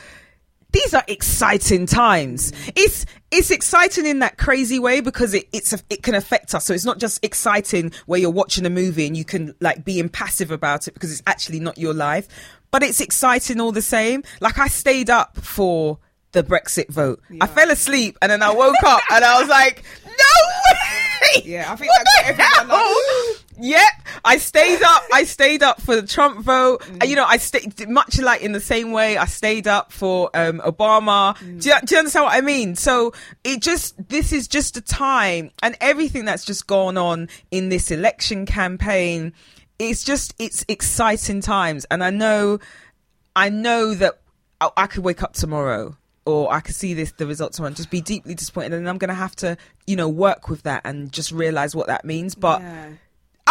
[0.71, 2.53] these are exciting times.
[2.75, 6.65] It's it's exciting in that crazy way because it it's a, it can affect us.
[6.65, 9.99] So it's not just exciting where you're watching a movie and you can like be
[9.99, 12.27] impassive about it because it's actually not your life,
[12.71, 14.23] but it's exciting all the same.
[14.41, 15.97] Like I stayed up for
[16.31, 17.21] the Brexit vote.
[17.41, 20.88] I fell asleep and then I woke up and I was like, no way.
[21.43, 23.35] Yeah, I think What that's the everyone hell?
[23.61, 23.91] Yep,
[24.23, 25.03] I stayed up.
[25.13, 26.81] I stayed up for the Trump vote.
[26.81, 27.09] Mm.
[27.09, 29.17] You know, I stayed much like in the same way.
[29.17, 31.35] I stayed up for um, Obama.
[31.37, 31.61] Mm.
[31.61, 32.75] Do, you, do you understand what I mean?
[32.75, 33.13] So
[33.43, 37.91] it just this is just a time, and everything that's just gone on in this
[37.91, 39.33] election campaign.
[39.77, 42.59] It's just it's exciting times, and I know,
[43.35, 44.21] I know that
[44.61, 45.97] I, I could wake up tomorrow.
[46.29, 48.89] Or I could see this the results tomorrow and just be deeply disappointed, and then
[48.89, 52.35] I'm gonna have to, you know, work with that and just realize what that means.
[52.35, 52.89] But Yeah.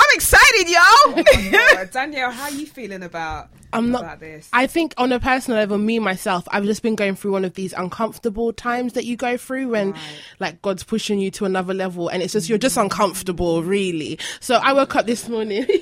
[0.01, 0.79] I'm excited, yo.
[0.81, 4.03] Oh, Danielle, how are you feeling about, I'm not.
[4.03, 4.49] about this?
[4.53, 7.55] I think on a personal level, me myself, I've just been going through one of
[7.55, 10.01] these uncomfortable times that you go through when, Right.
[10.39, 14.21] like, God's pushing you to another level, and it's just you're just uncomfortable, really.
[14.39, 15.67] So I woke up this morning.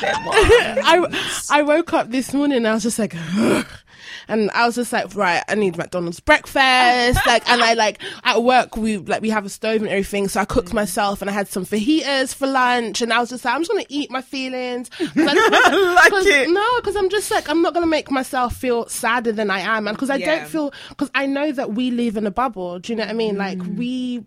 [0.00, 3.14] I I woke up this morning and I was just like,
[4.28, 8.42] and I was just like, right, I need McDonald's breakfast, like, and I like at
[8.42, 10.74] work we like we have a stove and everything, so I cooked mm.
[10.74, 13.70] myself and I had some fajitas for lunch, and I was just like, I'm just
[13.70, 16.50] gonna eat my feelings, 'Cause I- Like 'cause- it.
[16.50, 19.86] no, because I'm just like I'm not gonna make myself feel sadder than I am,
[19.88, 20.38] and because I Yeah.
[20.40, 22.78] don't feel because I know that we live in a bubble.
[22.78, 23.36] Do you know what I mean?
[23.36, 23.76] Like mm.
[23.76, 24.24] we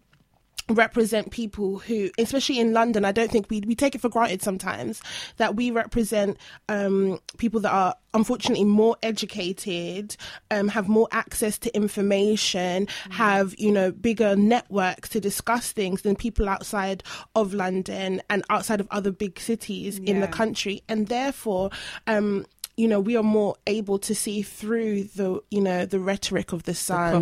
[0.74, 4.42] represent people who especially in london i don't think we, we take it for granted
[4.42, 5.02] sometimes
[5.38, 6.38] that we represent
[6.70, 10.16] um, people that are unfortunately more educated
[10.50, 16.16] um, have more access to information have you know bigger networks to discuss things than
[16.16, 17.04] people outside
[17.36, 20.84] of london and outside of other big cities in the country.
[20.90, 21.70] And therefore
[22.08, 22.46] um,
[22.78, 26.64] you know we are more able to see through the you know the rhetoric of
[26.64, 27.14] the sun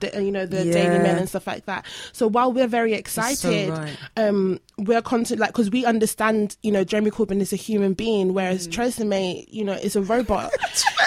[0.00, 1.84] the, the you know the daily mail and stuff like that.
[2.12, 3.96] So while we're very excited right.
[4.16, 8.32] um we're content like because we understand you know jeremy corbyn is a human being
[8.32, 8.72] whereas Mm.
[8.72, 10.52] Theresa May you know is a robot.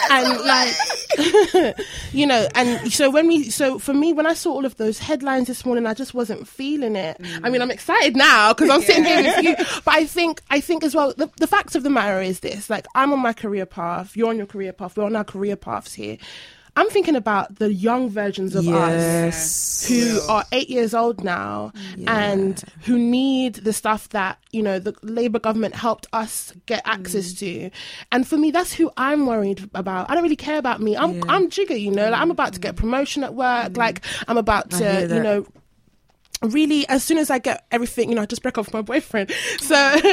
[0.10, 0.76] And like
[2.12, 5.00] you know and so when we so for me when i saw all of those
[5.00, 7.16] headlines this morning i just wasn't feeling it.
[7.44, 9.56] I mean i'm excited now because i'm sitting here with you
[9.86, 12.70] but i think i think as well the, the fact of the matter is this
[12.70, 15.56] like i'm on my career path you're on your career path we're on our career
[15.56, 16.18] paths here
[16.76, 19.88] i'm thinking about the young versions of us yes.
[19.88, 21.72] who are eight years old now
[22.08, 27.34] and who need the stuff that you know the Labour government helped us get access
[27.34, 27.70] to,
[28.12, 30.10] and for me, that's who I'm worried about.
[30.10, 30.98] I don't really care about me.
[30.98, 32.10] I'm I'm jigger, you know.
[32.10, 33.78] Like I'm about to get promotion at work.
[33.78, 35.46] Like I'm about to, you know.
[36.44, 38.82] Really, as soon as I get everything, you know, I just break off with my
[38.82, 39.32] boyfriend.
[39.60, 39.76] So,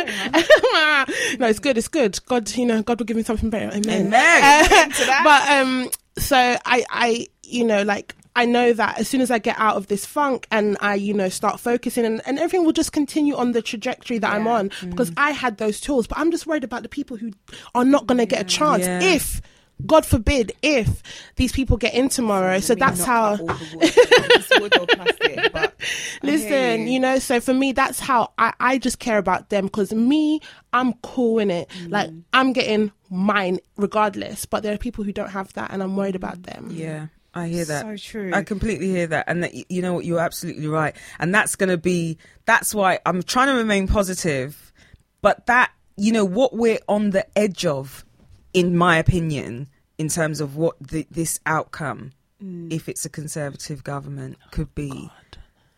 [1.38, 1.78] no, it's good.
[1.78, 2.22] It's good.
[2.26, 3.74] God, you know, God will give me something better.
[3.74, 4.08] Amen.
[4.08, 4.92] Amen.
[4.92, 9.30] Uh, but um, so I, I, you know, like I know that as soon as
[9.30, 12.64] I get out of this funk and I, you know, start focusing and, and everything
[12.64, 14.52] will just continue on the trajectory that I'm Yeah.
[14.52, 15.14] on because mm.
[15.16, 16.06] I had those tools.
[16.06, 17.32] But I'm just worried about the people who
[17.74, 19.00] are not going to get a chance Yeah.
[19.02, 19.40] if.
[19.86, 21.02] God forbid if
[21.36, 22.60] these people get in tomorrow.
[22.60, 25.74] So that's how out all the wood, it's wood or plastic, but
[26.22, 27.00] I hear Listen, you.
[27.00, 30.40] know, so for me, that's how I, I just care about them because me,
[30.72, 31.68] I'm cool in it.
[31.68, 31.90] Mm.
[31.90, 35.96] Like, I'm getting mine regardless, but there are people who don't have that and I'm
[35.96, 36.68] worried about them.
[36.72, 37.82] Yeah, I hear that.
[37.82, 38.32] So true.
[38.34, 40.04] I completely hear that, and that, you know what?
[40.04, 42.18] You're absolutely right, and that's going to be.
[42.46, 44.72] That's why I'm trying to remain positive,
[45.22, 48.04] but that you know what we're on the edge of,
[48.52, 52.72] in my opinion, in terms of what the, this outcome, Mm.
[52.72, 55.10] if it's a conservative government, could be.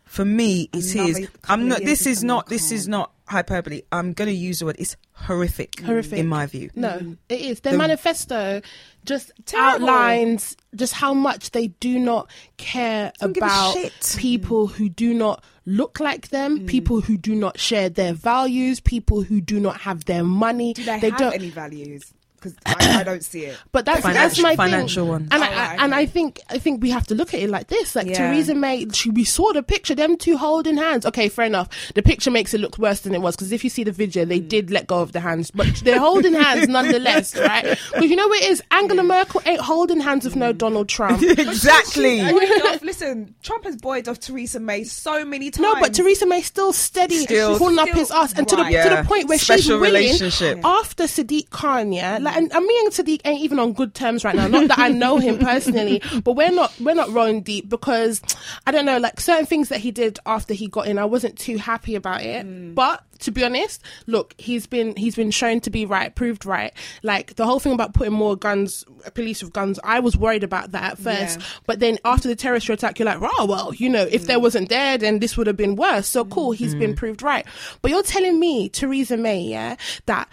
[0.03, 1.27] For me, it Another is.
[1.49, 1.79] I'm not.
[1.83, 2.45] This is not.
[2.49, 3.09] This is can't.
[3.27, 3.81] hyperbole.
[3.91, 4.75] I'm going to use the word.
[4.77, 5.79] It's horrific.
[5.81, 6.19] Horrific.
[6.19, 6.69] in my view.
[6.75, 7.61] No, it is.
[7.61, 8.61] Their The- manifesto
[9.05, 9.89] just Terrible.
[9.89, 14.15] outlines just how much they do not care Don't about shit.
[14.19, 16.67] people who do not look like them, Mm.
[16.67, 20.73] people who do not share their values, people who do not have their money.
[20.73, 21.33] do they, have don't.
[21.33, 22.13] any values?
[22.41, 23.57] Because I, I don't see it.
[23.71, 25.11] But that's that's my financial thing.
[25.11, 25.27] ones.
[25.31, 25.93] And Oh, I, I right, and.
[25.93, 27.95] I think I think we have to look at it like this.
[27.95, 28.13] Like Yeah.
[28.15, 31.05] Theresa May, she, we saw the picture, them two holding hands.
[31.05, 31.69] Okay, fair enough.
[31.93, 34.25] The picture makes it look worse than it was because if you see the video,
[34.25, 34.47] they hmm.
[34.47, 37.77] did let go of the hands, but they're holding hands nonetheless, right?
[37.93, 38.63] Because you know what it is.
[38.71, 40.57] Angela Merkel ain't holding hands with no hmm.
[40.57, 41.21] Donald Trump.
[41.21, 42.21] exactly.
[42.21, 45.61] Buoyed off- listen, Trump has buoyed off Theresa May so many times.
[45.61, 48.83] No, but Theresa May still steady, Still- pulling up his ass, and to the right.
[48.83, 50.59] to the point where she's Special willing relationship.
[50.63, 52.17] after Sadiq Khan, yeah.
[52.21, 54.47] Like, and, and me and Sadiq ain't even on good terms right now.
[54.47, 58.21] Not that I know him personally, but we're not we're not rolling deep because
[58.65, 61.37] I don't know, like certain things that he did after he got in, I wasn't
[61.37, 62.45] too happy about it.
[62.45, 62.75] Mm.
[62.75, 66.73] But to be honest, look, he's been he's been shown to be right, proved right.
[67.03, 70.71] Like the whole thing about putting more guns, police with guns, I was worried about
[70.71, 71.39] that at first.
[71.39, 71.45] Yeah.
[71.67, 74.41] But then after the terrorist attack, you're like, oh well, you know, if there Mm.
[74.41, 76.07] wasn't there, then this would have been worse.
[76.07, 77.45] So cool, he's been proved right.
[77.81, 79.75] But you're telling me, Theresa May, yeah,
[80.07, 80.27] that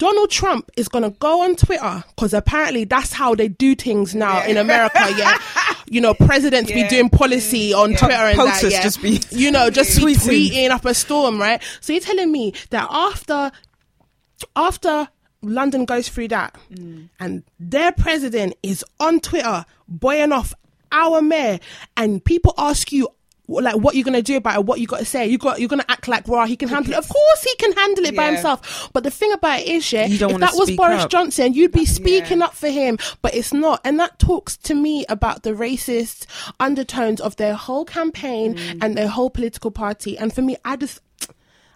[0.00, 4.42] Donald Trump is gonna go on Twitter because apparently that's how they do things now
[4.46, 4.98] in America.
[5.14, 5.38] Yeah,
[5.86, 8.62] you know, presidents be doing policy on Twitter and that.
[8.62, 10.48] Yeah, just be you know, just be tweeting.
[10.48, 11.62] tweeting up a storm, right?
[11.82, 13.52] So you're telling me that after
[14.56, 15.06] after
[15.42, 17.10] London goes through that, mm.
[17.20, 20.54] and their president is on Twitter buoying off
[20.92, 21.60] our mayor,
[21.98, 23.06] and people ask you.
[23.50, 24.64] Like what you're gonna do about it?
[24.64, 25.26] What you got to say?
[25.26, 26.46] You got you're gonna act like raw.
[26.46, 26.96] He can handle it.
[26.98, 28.88] Of course, he can handle it by himself.
[28.92, 31.10] But the thing about it is, yeah, You don't if that was Boris up.
[31.10, 32.44] Johnson, you'd be speaking Yeah.
[32.46, 32.96] up for him.
[33.22, 36.26] But it's not, and that talks to me about the racist
[36.60, 38.78] undertones of their whole campaign Mm.
[38.82, 40.16] and their whole political party.
[40.16, 41.00] And for me, I just,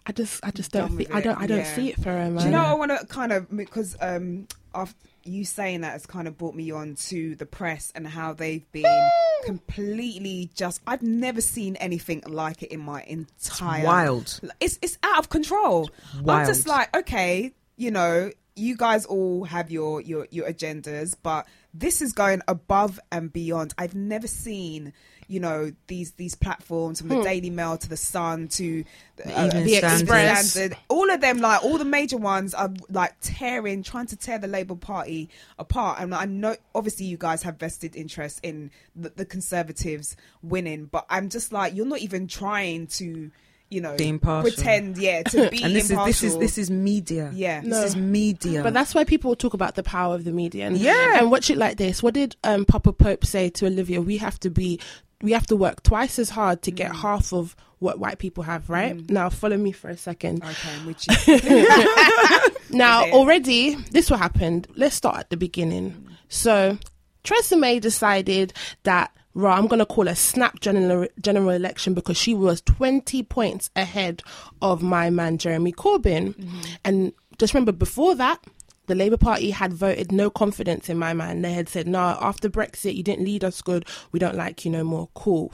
[0.06, 1.74] I just, I just don't, with I don't, I don't yeah.
[1.74, 2.36] see it for him.
[2.36, 5.92] Do you know what I want to kind of because um after you saying that
[5.92, 9.10] has kind of brought me on to the press and how they've been
[9.44, 14.40] completely just I've never seen anything like it in my entire wild.
[14.60, 15.90] It's it's out of control.
[16.26, 21.46] I'm just like, okay, you know, you guys all have your your your agendas, but
[21.72, 23.74] this is going above and beyond.
[23.76, 24.92] I've never seen,
[25.28, 28.84] you know these these platforms from the Daily Mail to the Sun to
[29.24, 30.00] uh, Evening The Standard.
[30.00, 30.50] Express.
[30.50, 34.38] Standard, all of them, like all the major ones, are like tearing, trying to tear
[34.38, 36.00] the Labour Party apart.
[36.00, 41.06] And I know, obviously, you guys have vested interest in the, the Conservatives winning, but
[41.08, 43.30] I'm just like, you're not even trying to,
[43.70, 44.52] you know, Be impartial.
[44.52, 46.10] pretend, yeah, to be and this impartial.
[46.10, 47.30] is this is this is media.
[47.34, 47.60] Yeah.
[47.60, 48.62] this is media.
[48.62, 50.66] But that's why people talk about the power of the media.
[50.66, 51.18] And, Yeah.
[51.20, 52.02] And watch it like this.
[52.02, 54.00] What did um, Papa Pope say to Olivia?
[54.02, 54.80] We have to be,
[55.24, 56.96] we have to work twice as hard to get mm.
[56.96, 58.96] half of what white people have, right?
[58.96, 59.10] Mm.
[59.10, 60.44] Now, follow me for a second.
[60.44, 62.50] Okay, I'm with you.
[62.70, 64.66] Now, already, this what happened.
[64.74, 65.92] Let's start at the beginning.
[65.92, 66.16] Mm.
[66.28, 66.78] So,
[67.22, 72.16] Theresa May decided that, right, I'm going to call a snap general, general election because
[72.16, 74.22] she was 20 points ahead
[74.60, 76.34] of my man, Jeremy Corbyn.
[76.34, 76.60] Mm-hmm.
[76.84, 78.44] And just remember, before that,
[78.86, 81.42] the Labour Party had voted no confidence in my man.
[81.42, 83.86] They had said, no, after Brexit, you didn't lead us good.
[84.12, 85.08] We don't like you no more.
[85.14, 85.52] Cool.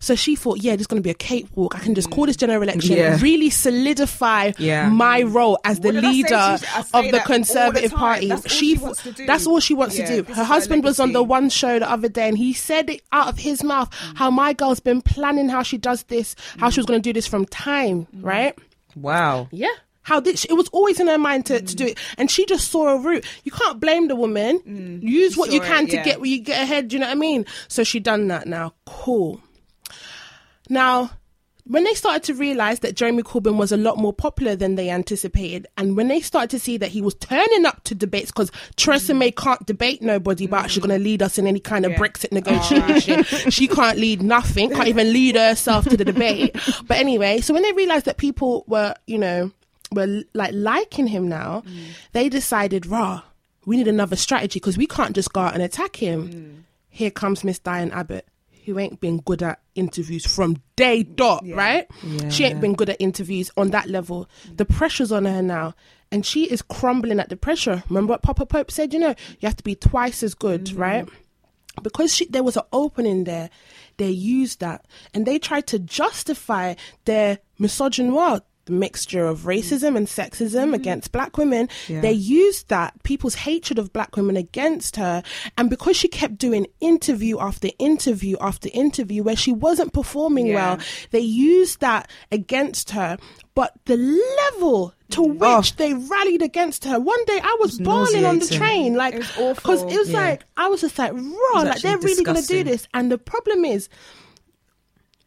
[0.00, 1.74] So she thought, yeah, there's going to be a cakewalk.
[1.74, 3.18] I can just call this general election, Yeah.
[3.22, 4.90] really solidify Yeah.
[4.90, 6.36] my role as the What did I say to leader you?
[6.74, 7.96] I say of the Conservative the.
[7.96, 8.28] Party.
[8.28, 9.26] That's all she, she wants to do.
[9.26, 10.34] that's all she wants Yeah, to do.
[10.34, 13.28] Her husband was on the one show the other day, and he said it out
[13.28, 16.86] of his mouth how my girl's been planning how she does this, how she was
[16.86, 18.24] going to do this from time, Mm.
[18.24, 18.58] right?
[18.96, 19.48] wow.
[19.52, 19.68] Yeah.
[20.04, 22.14] How did she, it was always in her mind to, to do it, mm.
[22.18, 23.24] and she just saw a route.
[23.42, 24.60] You can't blame the woman.
[24.60, 25.02] Mm.
[25.02, 26.04] Use what you can it, to yeah.
[26.04, 26.88] get where you get ahead.
[26.88, 27.46] Do you know what I mean?
[27.68, 28.74] So she done that now.
[28.86, 29.40] Cool.
[30.68, 31.10] Now,
[31.66, 34.90] when they started to realize that Jeremy Corbyn was a lot more popular than they
[34.90, 38.52] anticipated, and when they started to see that he was turning up to debates, because
[38.76, 39.18] Theresa mm.
[39.18, 41.98] May can't debate nobody, but she's going to lead us in any kind of Yeah.
[41.98, 43.22] Brexit oh, negotiation.
[43.50, 46.54] she can't lead nothing, can't even lead herself to the debate.
[46.86, 49.52] But anyway, so when they realized that people were, you know,
[49.92, 51.62] were like liking him now,
[52.12, 53.22] they decided, rah,
[53.66, 56.28] we need another strategy because we can't just go out and attack him.
[56.30, 56.62] Mm.
[56.88, 58.26] Here comes Miss Diane Abbott,
[58.64, 61.88] who ain't been good at interviews from day dot, right?
[62.30, 64.28] She ain't been good at interviews on that level.
[64.54, 65.74] The pressure's on her now.
[66.12, 67.82] And she is crumbling at the pressure.
[67.88, 68.92] Remember what Papa Pope said?
[68.92, 70.80] You know, you have to be twice as good, mm-hmm.
[70.80, 71.08] right?
[71.82, 73.50] because she, there was an opening there,
[73.96, 80.06] they used that and they tried to justify their misogynoir, the mixture of racism and
[80.06, 81.68] sexism against black women.
[81.86, 82.00] Yeah.
[82.00, 85.22] They used that, people's hatred of black women against her.
[85.58, 90.54] And because she kept doing interview after interview after interview where she wasn't performing Yeah.
[90.54, 90.78] well,
[91.10, 93.18] they used that against her.
[93.54, 95.62] But the level to which Oh.
[95.76, 96.98] they rallied against her.
[96.98, 100.20] One day I was bawling on the train, like It was because it was Yeah.
[100.20, 102.88] like I was just like, raw, like they're really going to do this.
[102.94, 103.88] And the problem is,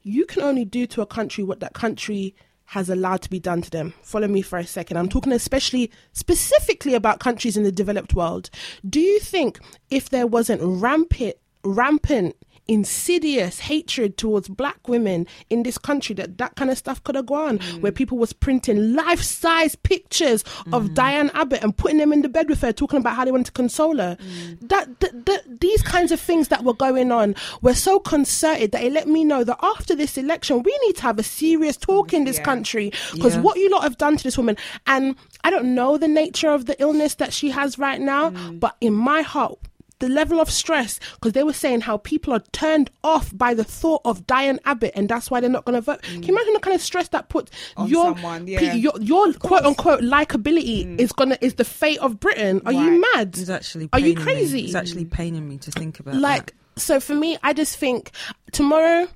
[0.04, 2.34] you can only do to a country what that country
[2.68, 3.94] has allowed to be done to them.
[4.02, 4.98] Follow me for a second.
[4.98, 8.50] I'm talking especially specifically about countries in the developed world.
[8.88, 12.36] Do you think if there wasn't rampant, rampant,
[12.68, 17.26] insidious hatred towards black women in this country that that kind of stuff could have
[17.26, 17.82] gone mm.
[17.82, 20.94] where people was printing life-size pictures of mm.
[20.94, 23.48] Diane Abbott and putting them in the bed with her talking about how they wanted
[23.48, 24.18] to console her.
[24.20, 24.70] Mm.
[24.70, 28.84] That, that, that these kinds of things that were going on were so concerted that
[28.84, 32.14] it let me know that after this election we need to have a serious talk
[32.14, 32.44] in this Yeah.
[32.44, 32.92] country.
[33.14, 33.42] Because Yeah.
[33.42, 36.66] what you lot have done to this woman and I don't know the nature of
[36.66, 39.58] the illness that she has right now but in my heart
[40.00, 43.64] the level of stress because they were saying how people are turned off by the
[43.64, 46.02] thought of Diane Abbott and that's why they're not going to vote.
[46.02, 48.74] Can you imagine the kind of stress that puts On your someone, pe- yeah.
[48.74, 51.00] your, your quote unquote likability mm.
[51.00, 52.62] is gonna is the fate of Britain?
[52.66, 53.38] Are you mad?
[53.38, 54.24] It's actually Are you paining me.
[54.24, 54.66] crazy?
[54.66, 58.12] It's actually paining me to think about like so for me i just think
[58.52, 59.08] tomorrow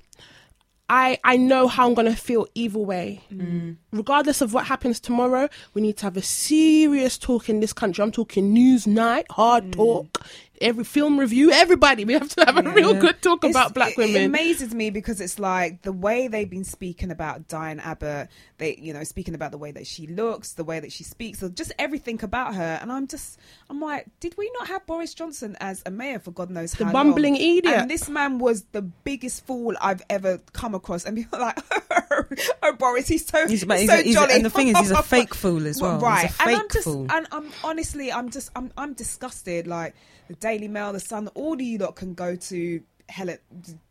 [0.89, 3.75] i i know how i'm gonna feel either way mm.
[3.91, 8.01] Regardless of what happens tomorrow we need to have a serious talk in this country
[8.03, 9.71] i'm talking news night hard mm.
[9.73, 10.25] talk
[10.61, 13.97] every film review everybody we have to have a real good talk It's- about black
[13.97, 18.29] it- It amazes me because it's like the way they've been speaking about Diane Abbott.
[18.59, 21.41] They, you know, speaking about the way that she looks, the way that she speaks,
[21.41, 22.77] or just everything about her.
[22.79, 23.39] And I'm just,
[23.71, 26.85] I'm like, did we not have Boris Johnson as a mayor for God knows The
[26.85, 27.41] how bumbling long?
[27.41, 27.65] idiot.
[27.79, 31.05] And this man was the biggest fool I've ever come across.
[31.05, 31.59] And people are like,
[32.11, 32.23] oh,
[32.61, 34.77] oh, Boris, he's so, He's- he's, he's so a- he's a- and the thing is,
[34.79, 35.99] he's a fake fool as well.
[35.99, 36.31] Right.
[36.39, 37.07] and I'm just, fool.
[37.11, 39.67] and I'm honestly, I'm just, I'm, I'm disgusted.
[39.67, 39.95] Like
[40.27, 43.35] the Daily Mail, the Sun, all of you lot can go to hell.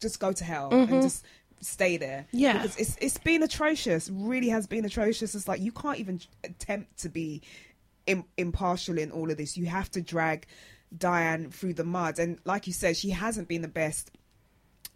[0.00, 1.24] Just go to hell and just
[1.60, 2.26] stay there.
[2.28, 2.38] Mm-hmm.
[2.38, 2.52] Yeah.
[2.62, 4.08] because it's it's been atrocious.
[4.10, 5.34] Really has been atrocious.
[5.34, 7.42] It's like you can't even attempt to be
[8.06, 9.56] Im- impartial in all of this.
[9.58, 10.46] You have to drag
[10.96, 14.10] Diane through the mud, and like you said, she hasn't been the best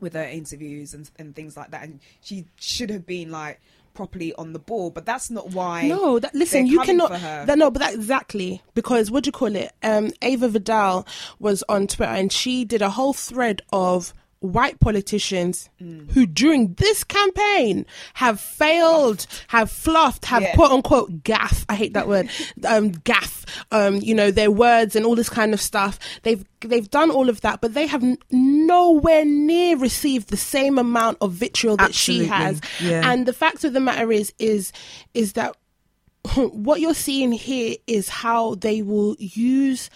[0.01, 1.85] with her interviews and, and things like that.
[1.85, 3.61] And she should have been like
[3.95, 5.87] properly on the ball, but that's not why.
[5.87, 7.11] No, that listen, you cannot.
[7.11, 7.47] for her.
[7.47, 9.73] That, no, but that exactly because what do you call it?
[9.83, 11.07] Um, Ava Vidal
[11.39, 14.13] was on Twitter and she did a whole thread of
[14.45, 20.55] white politicians who during this campaign have failed, have fluffed, have Yeah.
[20.55, 21.65] quote unquote gaff.
[21.69, 22.29] I hate that word.
[22.67, 23.45] Um, gaff.
[23.73, 25.99] Um, you know, their words and all this kind of stuff.
[26.23, 31.19] They've, they've done all of that, but they have nowhere near received the same amount
[31.21, 32.61] of vitriol that she has.
[32.81, 33.11] Yeah.
[33.11, 34.73] And the fact of the matter is, is,
[35.15, 35.57] is that
[36.35, 39.91] what you're seeing here is how they will use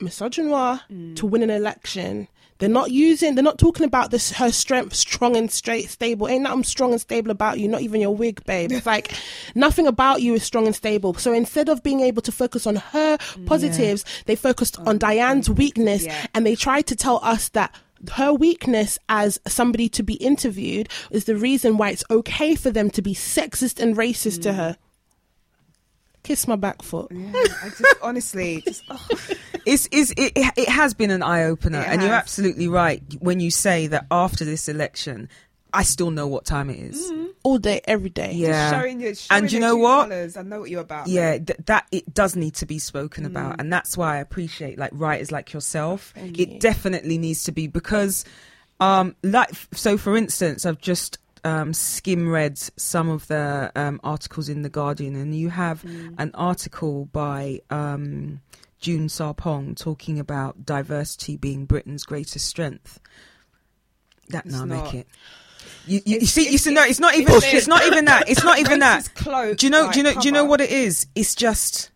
[0.00, 0.80] misogynoir
[1.16, 2.28] to win an election.
[2.62, 3.34] They're not using.
[3.34, 4.30] They're not talking about this.
[4.30, 6.28] Her strength, strong and straight, stable.
[6.28, 7.66] Ain't nothing strong and stable about you.
[7.66, 8.70] Not even your wig, babe.
[8.70, 9.12] It's like
[9.56, 11.12] nothing about you is strong and stable.
[11.14, 16.04] So instead of being able to focus on her positives, they focused on Diane's weakness,
[16.04, 16.26] Yeah.
[16.34, 17.74] and they tried to tell us that
[18.12, 22.90] her weakness as somebody to be interviewed is the reason why it's okay for them
[22.90, 24.54] to be sexist and racist to mm.
[24.54, 24.76] her.
[26.22, 27.08] Kiss my back foot.
[27.10, 29.06] Yeah, I just honestly, just, oh,
[29.66, 33.50] it's, it's, it, it has been an eye opener, and you're absolutely right when you
[33.50, 35.28] say that after this election,
[35.72, 37.12] I still know what time it is.
[37.42, 38.32] All day, every day.
[38.34, 40.04] Yeah, showing your, showing and you know what?
[40.10, 40.36] Colours.
[40.36, 41.08] I know what you're about.
[41.08, 43.28] yeah th- that it does need to be spoken Mm.
[43.28, 46.58] about and that's why i appreciate like writers like yourself Thank it you.
[46.60, 48.24] definitely needs to be because
[48.80, 54.48] um like so for instance i've just um, skim read some of the um, articles
[54.48, 56.14] in the Guardian, and you have Mm.
[56.18, 58.40] an article by um,
[58.80, 63.00] June Sarpong talking about diversity being Britain's greatest strength.
[64.28, 64.84] That now not.
[64.84, 65.06] make it.
[65.86, 67.34] You, you, you see, you see, no, it's not even.
[67.34, 68.28] it's- It's not even that.
[68.28, 69.12] It's not even that.
[69.14, 69.90] Cloak, Do you know?
[69.90, 70.10] do you know?
[70.10, 71.06] like, Do you know what it is?
[71.14, 71.90] It's just.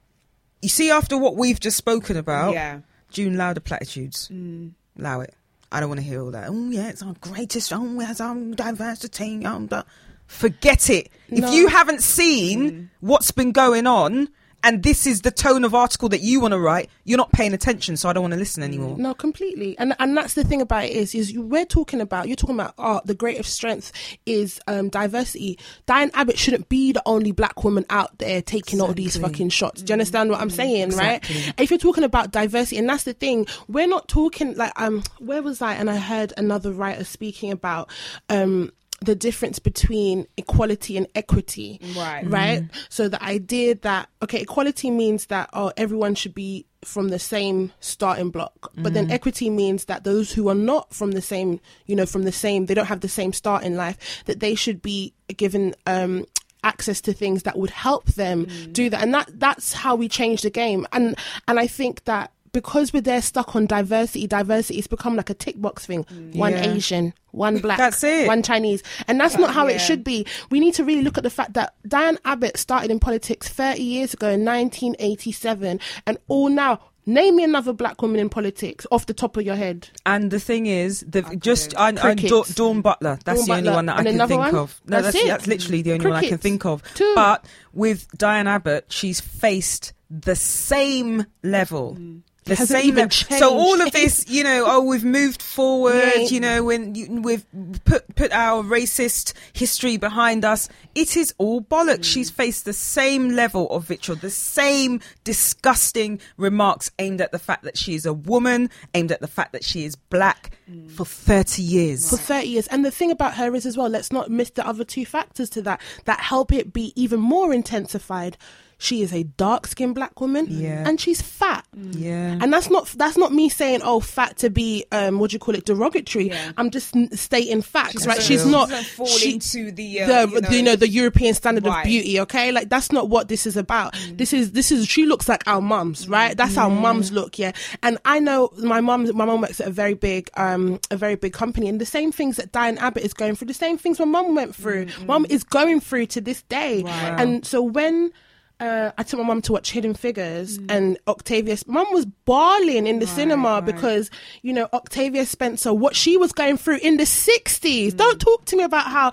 [0.62, 2.80] You see, after what we've just spoken about, Yeah.
[3.10, 4.28] June louder platitudes.
[4.32, 4.72] Mm.
[4.98, 5.34] Allow it.
[5.72, 6.48] I don't want to hear all that.
[6.48, 7.72] Oh yeah, it's our greatest.
[7.72, 9.44] Oh, it's our diversity.
[9.44, 9.82] Um, da.
[10.26, 11.10] Forget it.
[11.30, 11.46] No.
[11.48, 12.88] If you haven't seen Mm.
[13.00, 14.28] what's been going on,
[14.64, 17.52] and this is the tone of article that you want to write, you're not paying
[17.54, 17.96] attention.
[17.96, 18.96] So I don't want to listen anymore.
[18.98, 22.36] No, completely, and and that's the thing about it is is we're talking about you're
[22.36, 23.92] talking about oh the greatest strength
[24.26, 25.58] is um, diversity.
[25.86, 29.82] Diane Abbott shouldn't be the only black woman out there taking all these fucking shots.
[29.82, 31.36] Do you understand what I'm saying, Exactly.
[31.36, 31.54] right?
[31.58, 35.42] If you're talking about diversity, and that's the thing, we're not talking like um where
[35.42, 35.74] was I?
[35.74, 37.90] And I heard another writer speaking about
[38.28, 42.28] um the difference between equality and equity Right.
[42.28, 42.62] right?
[42.62, 42.78] Mm-hmm.
[42.88, 47.72] So the idea that okay equality means that oh everyone should be from the same
[47.80, 49.12] starting block but then mm-hmm.
[49.12, 52.66] equity means that those who are not from the same you know from the same
[52.66, 56.24] they don't have the same start in life that they should be given um
[56.66, 58.72] access to things that would help them mm.
[58.72, 59.02] do that.
[59.02, 60.86] And that that's how we change the game.
[60.92, 61.16] And
[61.46, 65.34] and i think that because we're there stuck on diversity diversity it's become like a
[65.34, 66.34] tick box thing mm.
[66.34, 68.26] one asian one black That's it.
[68.26, 68.82] one Chinese.
[69.06, 69.74] And that's not how yeah.
[69.74, 70.26] it should be.
[70.50, 73.82] We need to really look at the fact that Diane Abbott started in politics 30
[73.82, 76.80] years ago in 1987 and all now.
[77.08, 79.88] Name me another black woman in politics off the top of your head.
[80.04, 83.20] And the thing is, the just I, I, Da- Dawn Butler.
[83.24, 83.76] That's Dawn the only Butler.
[83.76, 84.54] one that I And can think one?
[84.56, 84.80] of.
[84.86, 86.82] No, That's that's that's literally the only one I can think of.
[86.94, 87.12] Two.
[87.14, 91.94] But with Diane Abbott, she's faced the same level.
[91.96, 92.22] Mm.
[92.46, 92.58] The Mm.
[92.58, 93.38] Hasn't same.
[93.38, 96.12] So all of this, you know, oh, we've moved forward.
[96.16, 96.22] Yeah.
[96.22, 97.44] You know, when you, we've
[97.84, 101.98] put put our racist history behind us, it is all bollocks.
[101.98, 102.04] Mm.
[102.04, 107.64] She's faced the same level of vitriol, the same disgusting remarks aimed at the fact
[107.64, 110.56] that she is a woman, aimed at the fact that she is black
[110.94, 112.08] for thirty years.
[112.10, 112.66] for 30 years.
[112.68, 115.50] And the thing about her is as well, let's not miss the other two factors
[115.50, 118.36] to that that help it be even more intensified.
[118.78, 120.86] She is a dark skinned black woman Yeah.
[120.86, 121.64] and she's fat.
[121.92, 122.36] Yeah.
[122.40, 125.38] And that's not that's not me saying oh fat to be um what do you
[125.38, 126.28] call it derogatory.
[126.28, 126.52] Yeah.
[126.58, 128.16] I'm just stating facts, She's right?
[128.18, 130.76] so- She's She not doesn't fall she- into the, uh, the you know- you know
[130.76, 131.80] the European standard Right.
[131.80, 132.20] of beauty.
[132.20, 133.94] Okay, like that's not what this is about.
[133.94, 134.18] Mm.
[134.18, 136.36] This is this is she looks like our mums, right?
[136.36, 137.52] That's how mums look, yeah.
[137.82, 141.14] And I know my mum my mum works at a very big um a very
[141.14, 143.98] big company, and the same things that Diane Abbott is going through, the same things
[143.98, 146.82] my mum went through, mum is going through to this day.
[146.82, 147.20] Right.
[147.20, 148.12] And so when
[148.60, 150.66] uh, I took my mum to watch Hidden Figures, Mm.
[150.70, 151.56] and Octavia.
[151.66, 153.64] Mum was bawling in the cinema right.
[153.66, 154.10] because
[154.42, 157.94] you know Octavia Spencer, what she was going through in the sixties.
[157.94, 157.98] Mm.
[157.98, 159.12] Don't talk to me about how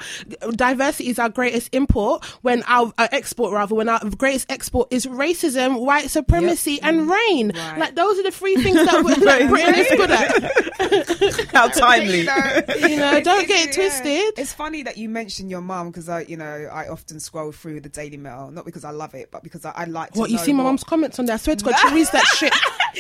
[0.52, 5.06] diversity is our greatest import when our, our export rather when our greatest export is
[5.06, 7.52] racism, white supremacy, and rain.
[7.56, 7.78] Right.
[7.80, 11.48] Like those are the three things that, we're, that Britain is good at.
[11.54, 12.20] How timely.
[12.20, 13.84] You know, You know, don't It's- get it yeah.
[13.90, 14.34] twisted.
[14.40, 17.82] It's funny that you mentioned your mum because I, you know, I often scroll through
[17.82, 20.30] the Daily Mail, not because I love it, but because I, I like to What
[20.30, 21.34] you see my mum's comments on there?
[21.34, 22.54] I swear to God, she reads that shit.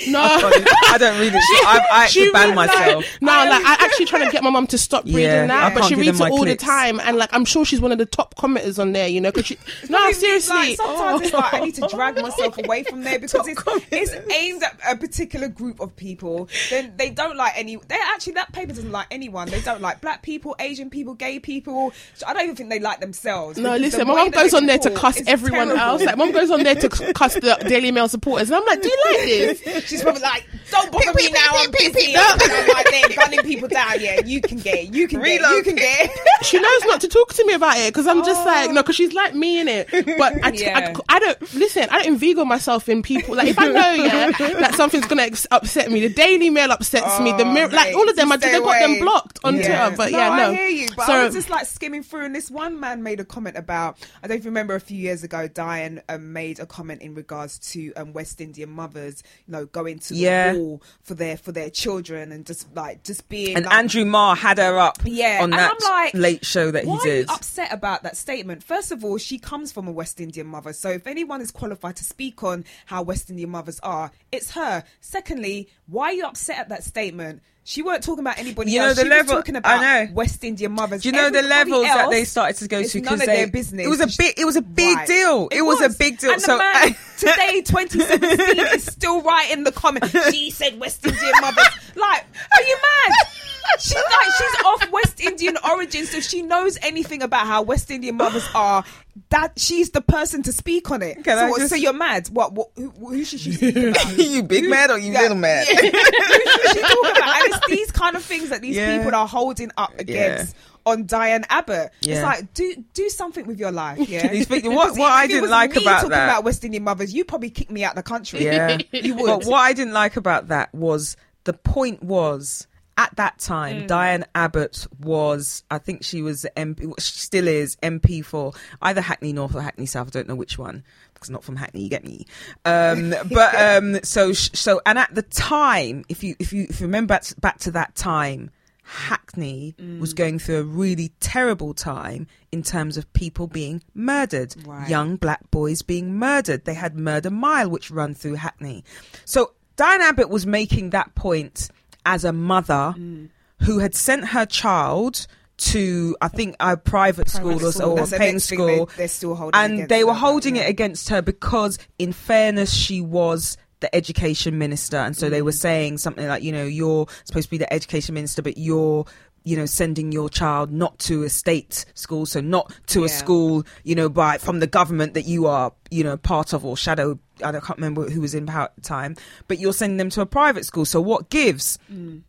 [0.09, 0.19] No.
[0.21, 1.41] I don't read it.
[1.65, 3.05] I, I actually ban myself.
[3.21, 5.85] No, like I actually trying to get my mum to stop reading Yeah, that, but
[5.85, 6.61] she reads it all clicks.
[6.63, 9.07] the time, and like I'm sure she's one of the top commenters on there.
[9.07, 9.57] You know, because she.
[9.89, 10.55] No, seriously.
[10.55, 11.87] Like, sometimes it's like I need to Oh.
[11.89, 13.61] drag myself away from there because it's,
[13.91, 16.49] it's aimed at a particular group of people.
[16.71, 17.75] Then they don't like any.
[17.75, 19.49] They actually that paper doesn't like anyone.
[19.49, 21.93] They don't like black people, Asian people, gay people.
[22.15, 23.59] So I don't even think they like themselves.
[23.59, 25.77] No, listen, my mum goes on there to cuss everyone terrible.
[25.83, 26.03] else.
[26.03, 28.97] Like, goes on there to cuss the Daily Mail supporters, and I'm like, do you
[29.05, 29.17] like
[29.63, 29.85] this?
[29.87, 31.39] She's probably like, "Don't bother me now.
[31.53, 32.37] I'm busy." I'm
[32.69, 33.99] like, they're gunning people down.
[33.99, 34.93] Yeah, you can get it.
[34.93, 35.55] You can get it.
[35.57, 36.45] You can get it.
[36.45, 38.73] she knows not to talk to me about it because I'm just like oh.
[38.73, 39.89] no, because she's like me in it.
[39.91, 40.93] But I, Yeah.
[41.09, 41.87] I, I don't listen.
[41.91, 43.35] I don't inveigle myself in people.
[43.35, 47.19] Like if I know yeah that something's gonna ex- upset me, the Daily Mail upsets
[47.19, 47.31] me.
[47.31, 49.87] The Oh, Mirror, like all of them, I, they got them blocked on Yeah.
[49.89, 49.97] Twitter.
[49.97, 50.51] But yeah, no.
[50.51, 50.87] I hear you.
[50.95, 53.57] But so I was just like skimming through, and this one man made a comment
[53.57, 53.97] about.
[54.23, 55.47] I don't remember a few years ago.
[55.47, 59.99] Diane um, made a comment in regards to um, West Indian mothers, you know, going
[59.99, 60.53] to Yeah.
[60.53, 63.55] the wall for their for their children, and just like just being.
[63.57, 66.85] And like, Andrew Marr had her up Yeah, on that I'm like, late show that
[66.85, 67.29] he did.
[67.29, 68.63] upset about that statement?
[68.63, 71.95] First of all, she comes from a West Indian mother, so if anyone is qualified
[71.97, 74.83] to speak on how West Indian mothers are, it's her.
[75.01, 77.41] Secondly, why are you upset at that statement?
[77.65, 78.97] She weren't talking about anybody You know, else.
[78.97, 80.13] the she level- was talking I about know.
[80.15, 81.01] West Indian mothers.
[81.03, 83.01] Do you know the Everybody levels that they started to go to?
[83.01, 83.85] none of they, their business.
[83.85, 84.33] It was a big.
[84.37, 85.07] It was a big Right.
[85.07, 85.47] deal.
[85.49, 85.79] It, was.
[85.81, 86.31] a big deal.
[86.33, 90.05] And so the man today, 2017, is still right in the comment.
[90.31, 91.65] She said West Indian mothers.
[91.95, 93.27] Like, are you mad?
[93.79, 94.03] She's like,
[94.37, 98.47] she's of West Indian origin, so if she knows anything about how West Indian mothers
[98.53, 98.83] are,
[99.29, 101.23] that she's the person to speak on it.
[101.23, 102.27] Can so, what- just- so you're mad?
[102.27, 102.53] What?
[102.53, 104.17] what who, who should she speak about?
[104.17, 105.21] you big mad or you Yeah.
[105.21, 105.67] little mad?
[105.67, 107.35] who should she talk about?
[107.45, 108.97] And it's these kind of things that these Yeah.
[108.97, 110.55] people are holding up against.
[110.85, 113.99] On Diane Abbott, it's like do do something with your life.
[114.09, 117.51] Yeah, what- what I didn't like about talking that- about West Indian mothers, you probably
[117.51, 118.43] kick me out the country.
[118.43, 119.25] Yeah, You would.
[119.25, 122.67] But what I didn't like about that was the point was
[122.97, 128.23] at that time, Diane Abbott was, I think she was MP, she still is MP
[128.23, 130.07] for either Hackney North or Hackney South.
[130.07, 130.83] I don't know which one
[131.13, 131.81] because not from Hackney.
[131.81, 132.25] You get me.
[132.65, 136.85] Um, but um, so so and at the time, if you if you if you
[136.87, 138.51] remember back to, back to that time.
[138.85, 144.89] Hackney was going through a really terrible time in terms of people being murdered, Right.
[144.89, 146.65] young black boys being murdered.
[146.65, 148.83] They had Murder Mile, which run through Hackney.
[149.23, 151.69] So Diane Abbott was making that point
[152.05, 153.29] as a mother Mm.
[153.63, 155.27] who had sent her child
[155.57, 157.99] to, I think, a private, school or, school.
[157.99, 161.21] or a paying school, they- they're still holding and they were holding it against her
[161.21, 165.45] because, in fairness, she was the education minister, and so they Mm.
[165.45, 169.05] were saying something like, you know, you're supposed to be the education minister, but you're
[169.43, 173.65] you know sending your child not to a state school so not to a school
[173.83, 177.19] you know by from the government that you are you know part of or shadow
[177.43, 179.15] i don't- can't remember who was in power at the time
[179.47, 180.85] but you're sending them to a private school.
[180.85, 181.77] So what gives?
[181.91, 182.21] Mm.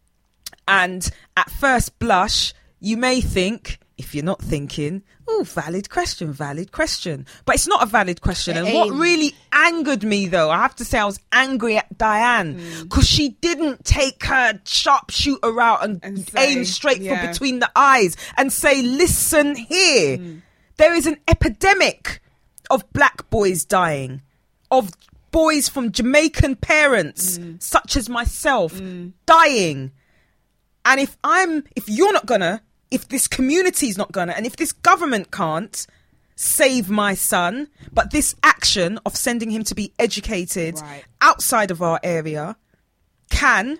[0.67, 6.73] And at first blush, you may think, if you're not thinking, oh, valid question, valid
[6.73, 7.27] question.
[7.45, 8.57] But it's not a valid question.
[8.57, 12.57] And what really angered me, though, I have to say, I was angry at Diane
[12.59, 12.83] Mm.
[12.85, 17.21] because she didn't take her sharpshooter out and, And say, aim straight yeah.
[17.23, 20.43] for between the eyes and say, listen here, Mm.
[20.77, 22.21] there is an epidemic
[22.71, 24.23] of black boys dying,
[24.73, 24.91] of
[25.31, 27.63] boys from Jamaican parents, Mm.
[27.63, 28.81] such as myself,
[29.27, 29.93] dying.
[30.85, 32.61] And if I'm, if you're not gonna,
[32.95, 35.87] if this community's not gonna, and if this government can't
[36.37, 41.05] save my son, but this action of sending him to be educated Right.
[41.21, 42.57] outside of our area
[43.31, 43.79] can,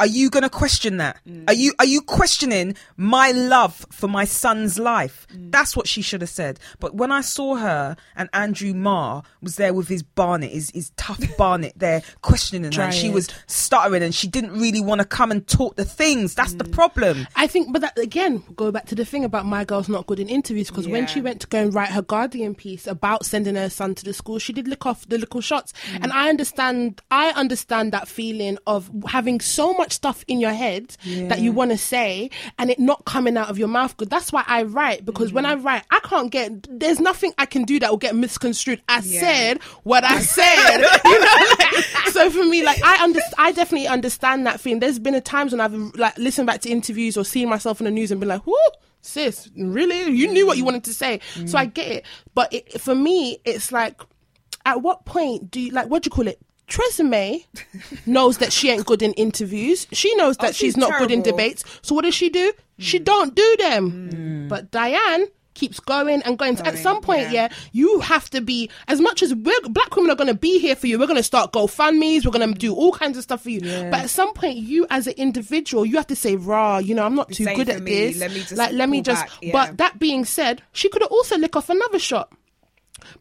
[0.00, 1.18] are you gonna question that?
[1.26, 1.44] Mm.
[1.48, 5.26] Are you are you questioning my love for my son's life?
[5.32, 5.52] Mm.
[5.52, 6.58] That's what she should have said.
[6.80, 10.90] But when I saw her and Andrew Marr was there with his Barnet, his, his
[10.96, 15.04] tough Barnet there questioning her, and she was stuttering and she didn't really want to
[15.06, 16.34] come and talk the things.
[16.34, 16.58] That's Mm.
[16.58, 17.26] the problem.
[17.36, 20.20] I think, but that again, go back to the thing about my girl's not good
[20.20, 23.54] in interviews because when she went to go and write her Guardian piece about sending
[23.56, 27.00] her son to the school, she did lick off the little shots, and I understand.
[27.10, 31.70] I understand that feeling of having so much stuff in your head that you want
[31.70, 33.96] to say and it not coming out of your mouth.
[33.96, 34.10] Good.
[34.10, 35.66] That's why I write because when mm-hmm.
[35.66, 36.66] I write, I can't get.
[36.68, 38.82] There's nothing I can do that will get misconstrued.
[38.88, 39.20] I Yeah.
[39.20, 40.78] said what I said.
[41.04, 44.80] you know, like, so for me, like I understand, I definitely understand that thing.
[44.80, 47.84] There's been a times when I've like listened back to interviews or seen myself in
[47.84, 48.56] the news and been like, "Whoo,
[49.00, 50.10] sis, really?
[50.10, 51.54] You knew what you wanted to say." So mm.
[51.54, 52.04] I get it,
[52.34, 54.00] but it, for me, it's like,
[54.66, 55.88] at what point do you like?
[55.88, 56.40] What do you call it?
[56.68, 57.44] Tresemme
[58.06, 59.86] knows that she ain't good in interviews.
[59.92, 61.64] She knows that Oh, she's she's not good in debates.
[61.82, 62.52] So what does she do?
[62.78, 63.04] She mm.
[63.04, 64.10] don't do them.
[64.10, 64.48] Mm.
[64.48, 66.58] But Diane, keeps going and going.
[66.60, 67.32] At some point, yeah.
[67.32, 70.58] yeah, you have to be as much as we're black women are going to be
[70.58, 70.98] here for you.
[70.98, 72.24] We're going to start GoFundmes.
[72.24, 73.60] We're going to do all kinds of stuff for you.
[73.60, 77.04] But at some point, you as an individual, you have to say, "Raw, you know,
[77.04, 78.08] I'm not too good at me.
[78.08, 78.18] this.
[78.18, 79.52] Let me just like, let me just." yeah.
[79.52, 82.32] But that being said, she could have also lick off another shot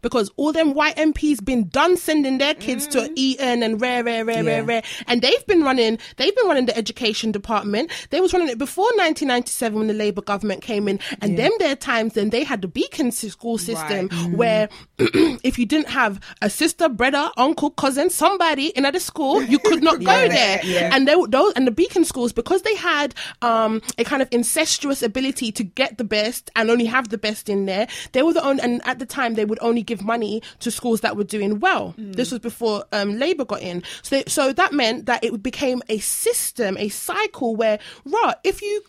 [0.02, 4.26] because all them white MPs been done sending their kids to Eton and rare, rare,
[4.26, 4.50] rare, Yeah.
[4.52, 5.98] rare, rare, and they've been running.
[6.18, 7.92] They've been running the education department.
[8.10, 11.76] They was running it before 1997 when the Labour government came in, and them there
[11.76, 16.90] times then they had the Beacon school system where if you didn't have a sister,
[16.90, 20.28] brother, uncle, cousin, somebody in at the school, you could not go Yeah.
[20.28, 20.60] there.
[20.64, 20.90] Yeah.
[20.96, 25.02] And they those and the Beacon schools because they had um a kind of incestuous
[25.04, 27.88] ability to get the best and only have the best in there.
[28.12, 31.02] They were the only and at the time they would only give money to schools
[31.02, 31.96] that were doing well.
[31.98, 33.82] This was before um Labour got in.
[34.02, 38.84] So so that meant that it became a system, a cycle where right if you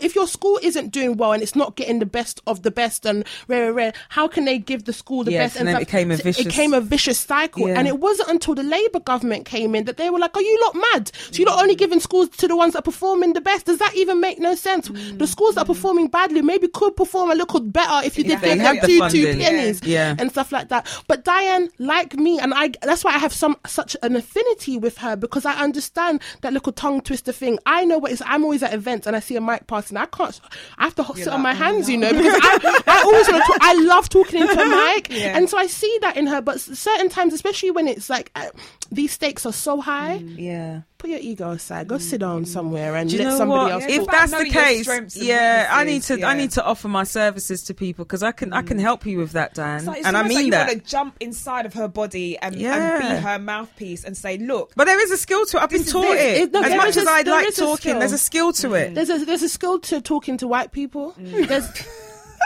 [0.00, 3.06] if your school isn't doing well and it's not getting the best of the best
[3.06, 5.56] and rare, rare, rare, how can they give the school the Yes, best?
[5.60, 7.78] and then it became a vicious- It became a vicious cycle, Yeah.
[7.78, 10.58] and it wasn't until the Labour government came in that they were like, "Are you
[10.64, 11.10] lot mad?
[11.30, 13.66] So you're not only giving schools to the ones that are performing the best?
[13.66, 14.88] Does that even make no sense?
[14.88, 15.18] Mm.
[15.18, 18.38] The schools that are performing badly maybe could perform a little better if you did
[18.40, 20.14] had them the two two pennies Yeah.
[20.18, 23.56] and stuff like that." But Diane, like me, and I, that's why I have some
[23.66, 27.58] such an affinity with her because I understand that little tongue twister thing.
[27.66, 28.22] I know what it's.
[28.26, 29.96] I'm always at events and I see a mic passing.
[29.96, 30.40] I can't.
[30.78, 33.44] I have to sit on my "Oh, hands, you know, because I, I always want
[33.44, 33.52] to.
[33.52, 35.36] Talk, I love talking into a mic, Yeah.
[35.36, 36.40] and so I see that in her.
[36.40, 38.46] But certain times, especially when it's like uh,
[38.90, 40.82] these stakes are so high, Yeah.
[41.04, 41.86] Put your ego aside.
[41.86, 42.44] Go sit down mm-hmm.
[42.44, 43.72] somewhere and Do you let know somebody what?
[43.72, 43.82] else.
[43.82, 44.14] Yeah, if it's talk.
[44.14, 46.26] about that's the case, strengths and yeah, I need weaknesses, to.
[46.26, 48.52] I need to offer my services to people because I can.
[48.52, 48.82] I can mm.
[48.82, 50.68] help you with that, Dan, like- and I almost like mean you that.
[50.68, 54.72] want to jump inside of her body and, and be her mouthpiece and say, "Look,
[54.76, 55.62] But there is a skill to it.
[55.62, 56.18] I've been taught it.
[56.18, 56.40] it.
[56.42, 58.74] It- no, as much is as a- I'd there like talking, there's a skill to
[58.74, 58.90] it.
[58.90, 58.94] Mm.
[58.94, 61.12] There's a there's a skill to talking to white people.
[61.20, 61.46] Mm.
[61.46, 61.68] There's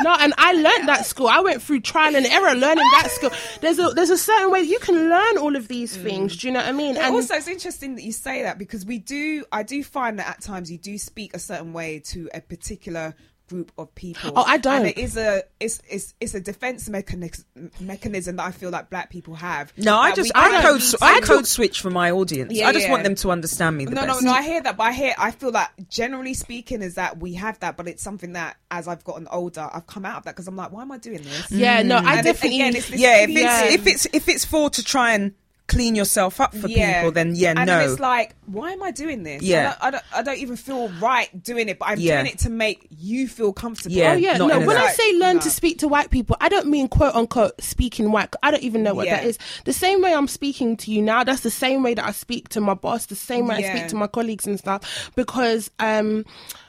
[0.03, 1.28] no, and I learned that skill.
[1.28, 3.30] I went through trial and error learning that skill.
[3.61, 6.03] There's a there's a certain way you can learn all of these mm.
[6.03, 6.36] things.
[6.36, 6.94] Do you know what I mean?
[6.94, 9.44] But also, it's interesting that you say that because we do.
[9.53, 13.14] I do find that at times you do speak a certain way to a particular
[13.49, 14.32] group of people.
[14.36, 14.80] Oh, I don't.
[14.80, 17.44] And it is a it's it's it's a defense mechanism
[17.80, 19.72] mechanism that I feel like black people have.
[19.76, 22.53] No, I just I code I code switch for my audience.
[22.53, 22.92] Yeah, I just yeah.
[22.92, 24.22] want them to understand me the No, best.
[24.22, 24.36] no, no.
[24.36, 25.14] I hear that, but I hear.
[25.18, 28.86] I feel like generally speaking is that we have that, but it's something that as
[28.88, 31.22] I've gotten older, I've come out of that because I'm like, why am I doing
[31.22, 31.51] this?
[31.51, 32.61] yeah, no, I And it- definitely.
[32.61, 33.64] again, yeah, if it's Yeah.
[33.64, 35.32] if it's if it's for to try and
[35.68, 37.78] clean yourself up for people, then yeah, and no.
[37.78, 39.42] then it's like, why am I doing this?
[39.42, 39.76] Yeah.
[39.80, 42.22] I don't, I don't, I don't even feel right doing it, but I'm Yeah.
[42.22, 43.94] doing it to make you feel comfortable.
[43.94, 44.66] Yeah, Oh yeah, not no.
[44.66, 45.42] When I say learn no.
[45.42, 48.34] to speak to white people, I don't mean quote unquote speaking white.
[48.42, 49.28] I don't even know what that Yeah.
[49.28, 49.38] is.
[49.64, 52.48] The same way I'm speaking to you now, that's the same way that I speak
[52.50, 53.06] to my boss.
[53.06, 55.10] The same way I speak to my colleagues and stuff.
[55.16, 56.24] Because um,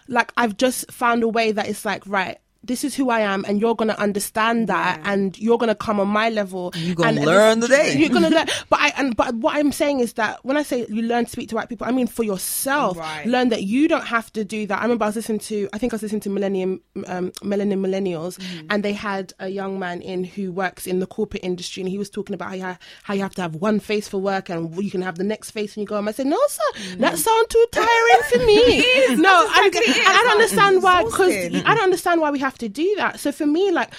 [0.09, 2.37] like I've just found a way that it's like right.
[2.61, 5.13] This is who I am, and you're gonna understand that, Yeah.
[5.13, 6.71] and you're gonna come on my level.
[6.75, 7.97] You gonna learn this- today.
[7.99, 10.85] You're gonna learn, but I and but what I'm saying is that when I say
[10.89, 12.97] you learn to speak to white people, I mean for yourself.
[12.97, 13.25] Right.
[13.25, 14.79] Learn that you don't have to do that.
[14.79, 17.79] I remember I was listening to, I think I was listening to Melanin, um, Melanin
[17.79, 18.67] Millennials, Mm-hmm.
[18.69, 21.97] and they had a young man in who works in the corporate industry, and he
[21.97, 24.49] was talking about how you, ha- how you have to have one face for work,
[24.49, 26.07] and you can have the next face when you go home.
[26.07, 29.15] I said, no, sir, that sounds too tiring for me.
[29.15, 29.65] no, Mm-hmm.
[29.67, 30.03] Exactly.
[30.05, 31.33] I don't understand why, because
[31.65, 33.19] I don't understand why we have to do that.
[33.19, 33.91] So for me, like.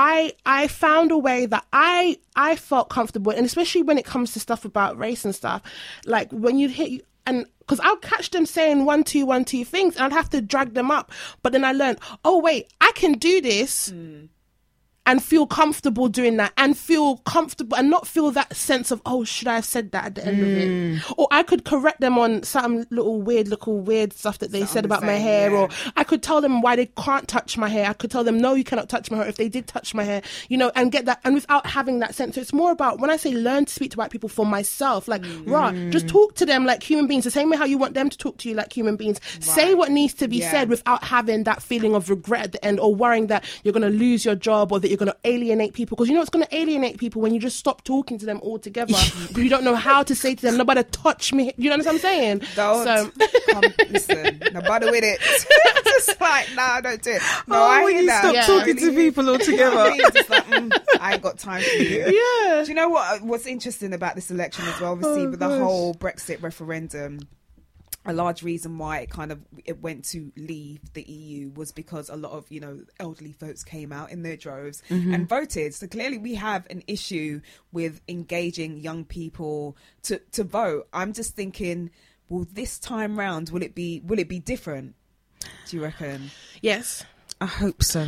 [0.00, 4.32] I I found a way that I I felt comfortable, and especially when it comes
[4.32, 5.60] to stuff about race and stuff,
[6.06, 9.96] like when you hit and because I'll catch them saying one two one two things,
[9.96, 11.10] and I'd have to drag them up.
[11.42, 13.90] But then I learned, oh wait, I can do this.
[13.90, 14.28] Mm.
[15.08, 19.24] And feel comfortable doing that, and feel comfortable, and not feel that sense of oh,
[19.24, 20.68] should I have said that at the end of it?
[20.68, 21.14] Mm.
[21.16, 24.84] Or I could correct them on some little weird, little weird stuff that they said
[24.84, 25.56] about my hair, yeah.
[25.56, 27.88] or I could tell them why they can't touch my hair.
[27.88, 30.04] I could tell them, no, you cannot touch my hair if they did touch my
[30.04, 31.20] hair, you know, and get that.
[31.24, 33.92] And without having that sense, so it's more about when I say learn to speak
[33.92, 35.50] to white people for myself, like, mm.
[35.50, 38.10] rah, just talk to them like human beings, the same way how you want them
[38.10, 39.20] to talk to you like human beings.
[39.40, 40.50] Say what needs to be Yeah.
[40.50, 43.90] said without having that feeling of regret at the end or worrying that you're going
[43.90, 45.96] to lose your job or that you're going to alienate people.
[45.96, 48.40] Because you know, it's going to alienate people when you just stop talking to them
[48.42, 48.92] altogether
[49.28, 51.52] because you don't know how to say to them, nobody touch me.
[51.56, 52.42] You know what I'm saying?
[52.54, 53.10] Don't So,
[53.50, 54.42] come, listen.
[54.52, 55.20] No bother with it.
[55.84, 57.22] Just like, nah, don't do it.
[57.46, 58.20] No, oh, I hear you that.
[58.20, 58.46] stop Yeah.
[58.46, 59.76] talking to people altogether.
[59.78, 60.00] I mean?
[60.28, 61.98] Like, mm, I ain't got time for you.
[62.00, 62.62] yeah.
[62.62, 63.22] Do you know what?
[63.22, 64.92] What's interesting about this election as well?
[64.92, 65.58] Obviously, Oh, with the gosh.
[65.60, 67.20] whole Brexit referendum,
[68.08, 72.08] a large reason why it kind of it went to leave the EU was because
[72.08, 75.14] a lot of you know elderly folks came out in their droves Mm-hmm.
[75.14, 75.74] and voted.
[75.74, 77.40] So clearly, we have an issue
[77.70, 80.88] with engaging young people to to vote.
[80.92, 81.90] I'm just thinking,
[82.28, 84.94] well, this time round, will it be will it be different?
[85.68, 86.30] Do you reckon?
[86.62, 87.04] Yes.
[87.40, 88.06] I hope so.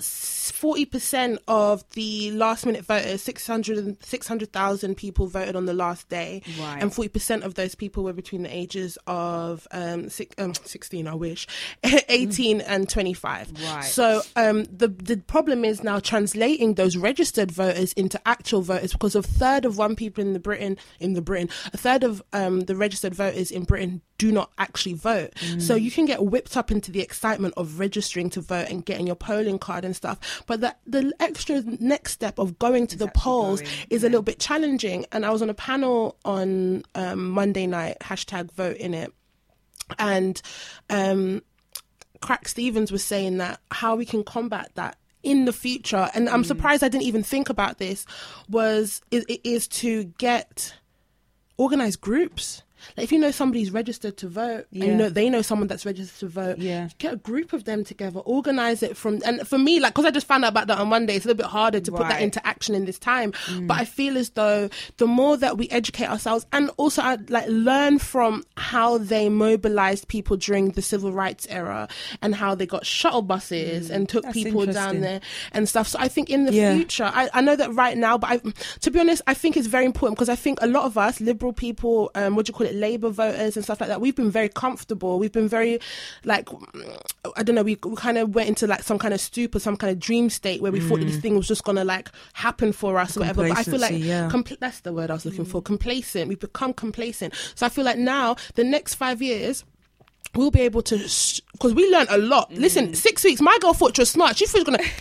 [0.00, 6.42] Forty percent of the last minute voters, 600 600,000 people voted on the last day,
[6.58, 6.82] Right.
[6.82, 11.06] and forty percent of those people were between the ages of um, six, um sixteen,
[11.06, 11.46] I wish,
[12.08, 13.52] eighteen and twenty five.
[13.62, 13.84] Right.
[13.84, 19.14] So um, the the problem is now translating those registered voters into actual voters because
[19.14, 22.60] a third of one people in the Britain in the Britain, a third of um,
[22.60, 25.32] the registered voters in Britain do not actually vote.
[25.60, 29.06] So you can get whipped up into the excitement of registering to vote and getting
[29.06, 30.42] your polling card and stuff.
[30.46, 34.22] But the, the extra next step of going to the polls going, is a little
[34.22, 35.06] bit challenging.
[35.12, 39.12] And I was on a panel on um, Monday night, hashtag vote in it.
[39.98, 40.40] And
[40.90, 41.42] um,
[42.20, 46.44] Crack Stevens was saying that how we can combat that in the future, and I'm
[46.44, 48.06] surprised I didn't even think about this,
[48.48, 50.74] was is, is to get
[51.56, 52.62] organized groups.
[52.96, 55.84] Like if you know somebody's registered to vote, and you know they know someone that's
[55.86, 56.88] registered to vote, Yeah.
[56.98, 59.20] get a group of them together, organize it from.
[59.24, 61.28] And for me, like because I just found out about that on Monday, it's a
[61.28, 63.32] little bit harder to put that into action in this time.
[63.66, 64.68] But I feel as though
[64.98, 70.08] the more that we educate ourselves, and also I, like learn from how they mobilized
[70.08, 71.88] people during the civil rights era,
[72.22, 75.20] and how they got shuttle buses and took That's people down there
[75.52, 75.88] and stuff.
[75.88, 76.74] So I think in the Yeah.
[76.74, 78.36] future, I, I know that right now, but I,
[78.80, 81.20] to be honest, I think it's very important because I think a lot of us,
[81.20, 84.16] liberal people, um, what do you call it, Labour voters and stuff like that, we've
[84.16, 85.18] been very comfortable.
[85.18, 85.80] We've been very,
[86.24, 86.48] like,
[87.36, 89.76] I don't know, we, we kind of went into like some kind of stupor, some
[89.76, 91.22] kind of dream state where we thought that this mm.
[91.22, 93.48] thing was just gonna like happen for us or whatever.
[93.48, 94.28] But I feel like yeah.
[94.30, 95.64] compl- that's the word I was looking for, mm.
[95.64, 96.28] complacent.
[96.28, 97.34] We've become complacent.
[97.54, 99.64] So I feel like now the next five years
[100.34, 102.52] we'll be able to because we learned a lot.
[102.52, 102.96] Listen, mm.
[102.96, 103.40] six weeks.
[103.40, 104.36] My girl thought you were smart.
[104.36, 104.88] She thought she was gonna.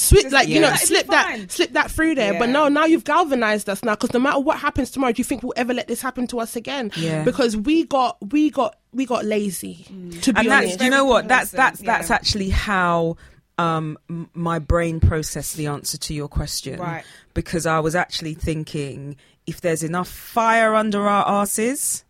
[0.00, 2.38] Switch, like you know, That'd slip that, slip that through there.
[2.38, 5.24] But no, now you've galvanized us now because no matter what happens tomorrow, do you
[5.24, 6.90] think we'll ever let this happen to us again?
[6.96, 7.22] Yeah.
[7.22, 9.84] Because we got, we got, we got lazy.
[10.22, 11.98] To be and honest, that's you know what that's complacent, that's yeah.
[11.98, 13.16] that's actually how
[13.58, 13.98] um
[14.32, 17.04] my brain processed the answer to your question Right.
[17.34, 22.04] because i was actually thinking if there's enough fire under our asses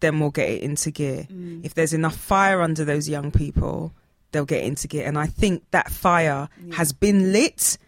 [0.00, 1.26] then we'll get it into gear
[1.62, 3.92] if there's enough fire under those young people
[4.32, 7.78] they'll get into gear and i think that fire has been lit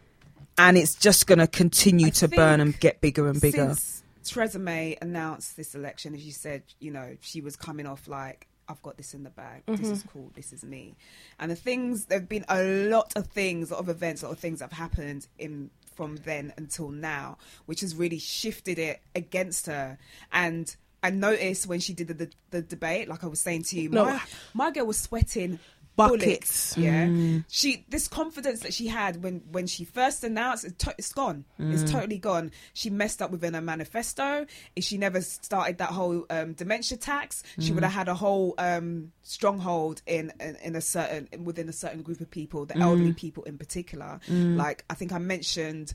[0.59, 4.03] and it's just going to continue I to burn and get bigger and bigger Since
[4.25, 8.47] Theresa May announced this election, as you said, you know, she was coming off like,
[8.69, 9.63] I've got this in the bag.
[9.67, 10.09] This is mm-hmm.
[10.11, 10.31] cool.
[10.35, 10.95] This is me.
[11.41, 14.27] And the things, there have been a lot of things, a lot of events, a
[14.27, 17.37] lot of things that have happened in from then until now,
[17.67, 19.99] which has really shifted it against her.
[20.31, 23.81] And I noticed when she did the, the, the debate, like I was saying to
[23.81, 24.05] you, No.
[24.05, 24.21] my,
[24.55, 25.59] my girl was sweating
[25.97, 26.75] Buckets.
[26.75, 26.79] bullets.
[26.79, 31.13] Yeah, she this confidence that she had when when she first announced it to, it's
[31.13, 31.45] gone.
[31.59, 32.53] It's totally gone.
[32.73, 34.47] She messed up within her manifesto.
[34.75, 38.55] If she never started that whole um, dementia tax, she would have had a whole
[38.57, 43.13] um, stronghold in, in in a certain within a certain group of people, the elderly
[43.13, 44.21] people in particular.
[44.57, 45.95] Like I think I mentioned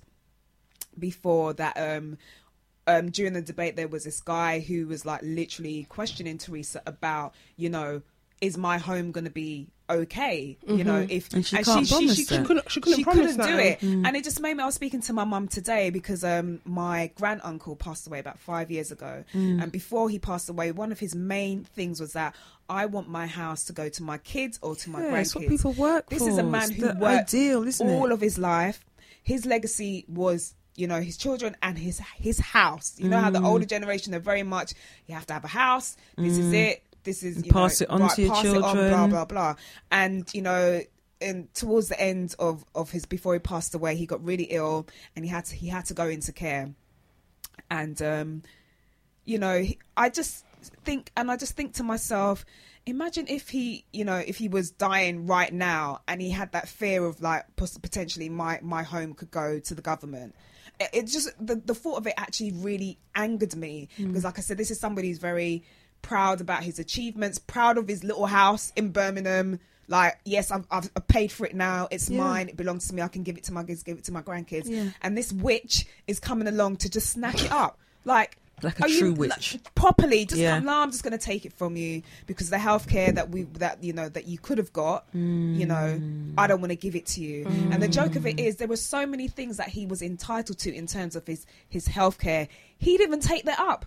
[0.98, 2.18] before that um
[2.88, 7.34] um during the debate there was this guy who was like literally questioning Theresa about
[7.58, 8.02] you know
[8.42, 12.24] is my home going to be okay you know if And she can't promise she,
[12.26, 12.36] that.
[12.40, 13.60] She couldn't- she couldn't promise do that.
[13.60, 13.84] it.
[13.84, 17.12] And it just made me i was speaking to my mum today because um my
[17.16, 19.24] grand uncle passed away about five years ago.
[19.34, 22.36] And before he passed away one of his main things was that
[22.68, 25.36] i want my house to go to my kids or to my Yeah, grandkids it's
[25.36, 26.30] what people work this for.
[26.30, 28.12] is a man It's who worked ideal, all it?
[28.12, 28.84] of his life.
[29.22, 32.96] His legacy was you know his children and his his house.
[32.98, 33.46] You know how the Mm.
[33.46, 34.74] older generation are very much
[35.08, 35.96] you have to have a house.
[36.18, 38.90] This is it this is you Pass know, it on to your it on, children.
[38.90, 39.26] blah blah.
[39.26, 39.56] Blah
[39.92, 40.82] and you know
[41.22, 44.86] and towards the end of of his before he passed away he got really ill
[45.16, 46.72] and he had to he had to go into care.
[47.72, 48.44] And um
[49.24, 49.64] you know
[49.98, 50.46] i just
[50.84, 52.46] think and i just think to myself
[52.86, 56.68] imagine if he you know if he was dying right now and he had that
[56.68, 60.36] fear of like potentially my my home could go to the government.
[60.80, 63.88] It, just the, the thought of it actually really angered me.
[63.98, 65.64] Because like i said this is somebody who's very
[66.06, 69.60] proud about his achievements proud of his little house in birmingham.
[69.88, 71.88] Like yes I've, I've I've paid for it now.
[71.92, 72.24] It's Yeah.
[72.24, 72.48] mine.
[72.50, 73.02] It belongs to me.
[73.02, 74.66] I can give it to my kids give it to my grandkids.
[74.68, 74.90] Yeah.
[75.02, 77.80] and this witch is coming along to just snatch it up.
[78.04, 79.54] Like Like a are true you- witch.
[79.56, 80.56] like, properly just Yeah.
[80.58, 83.44] come, no, i'm just going to take it from you because the healthcare that we
[83.64, 86.34] that you know that you could have got you know mm.
[86.38, 87.46] i don't want to give it to you.
[87.72, 88.46] And the joke of it mm.
[88.46, 91.46] is there were so many things that he was entitled to in terms of his
[91.68, 92.48] his healthcare.
[92.78, 93.86] He didn't even take that up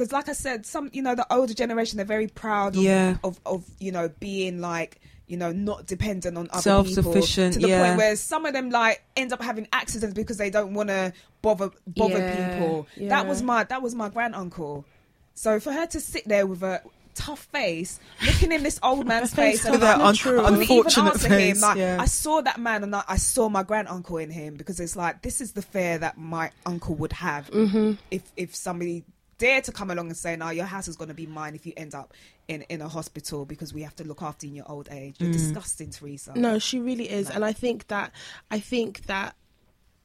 [0.00, 3.18] because like i said some you know the older generation they're very proud of, Yeah.
[3.22, 7.66] of of you know being like you know not dependent on other Self-sufficient, people to
[7.66, 7.86] the yeah.
[7.88, 11.12] point where some of them like end up having accidents because they don't want to
[11.42, 13.08] bother bother Yeah, people yeah.
[13.10, 14.86] that was my that was my grand uncle
[15.34, 16.82] so for her to sit there with a
[17.14, 20.60] tough face, looking in this old man's face, and With that un- I couldn't even
[20.60, 21.60] unfortunate face, him.
[21.60, 21.96] Like, yeah.
[22.00, 24.96] I saw that man, and I, I saw my grand uncle in him because it's
[24.96, 27.92] like this is the fear that my uncle would have Mm-hmm.
[28.10, 29.04] if if somebody
[29.40, 31.66] dare to come along and say, "No, your house is going to be mine if
[31.66, 32.14] you end up
[32.46, 35.16] in in a hospital because we have to look after you in your old age."
[35.16, 35.22] Mm.
[35.22, 36.32] You're disgusting, Theresa.
[36.36, 38.12] No, she really is, and I think that
[38.50, 39.34] I think that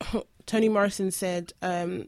[0.45, 2.07] Toni Morrison said um,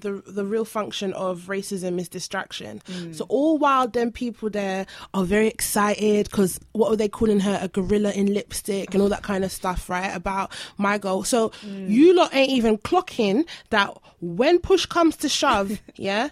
[0.00, 2.82] the the real function of racism is distraction.
[2.88, 3.14] Mm.
[3.14, 7.58] So all while them people there are very excited because what were they calling her
[7.60, 10.14] a gorilla in lipstick and all that kind of stuff, right?
[10.14, 11.24] About my goal.
[11.24, 11.88] So mm.
[11.88, 16.30] you lot ain't even clocking that when push comes to shove, yeah.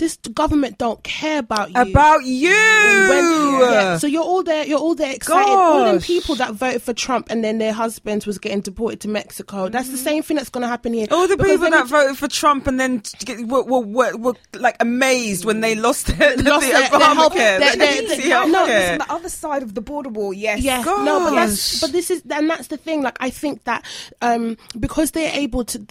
[0.00, 1.80] This government don't care about you.
[1.80, 2.48] About you.
[2.50, 4.64] When- yeah, so you're all there.
[4.66, 5.50] You're all there excited.
[5.52, 9.08] All them people that voted for Trump and then their husbands was getting deported to
[9.08, 9.68] Mexico.
[9.68, 11.06] That's the same thing that's going to happen here.
[11.10, 14.34] All the Because people that voted for Trump and then get- were, were, were, were
[14.54, 18.64] like amazed when they lost their, Lost the their- Obamacare, their- their- emergency their- no.
[18.66, 20.32] It's on the other side of the border wall.
[20.32, 20.62] Yes.
[20.62, 21.80] Yeah, no, but that's Gosh.
[21.82, 23.02] but this is and that's the thing.
[23.02, 23.84] Like I think that
[24.22, 25.84] um because they're able to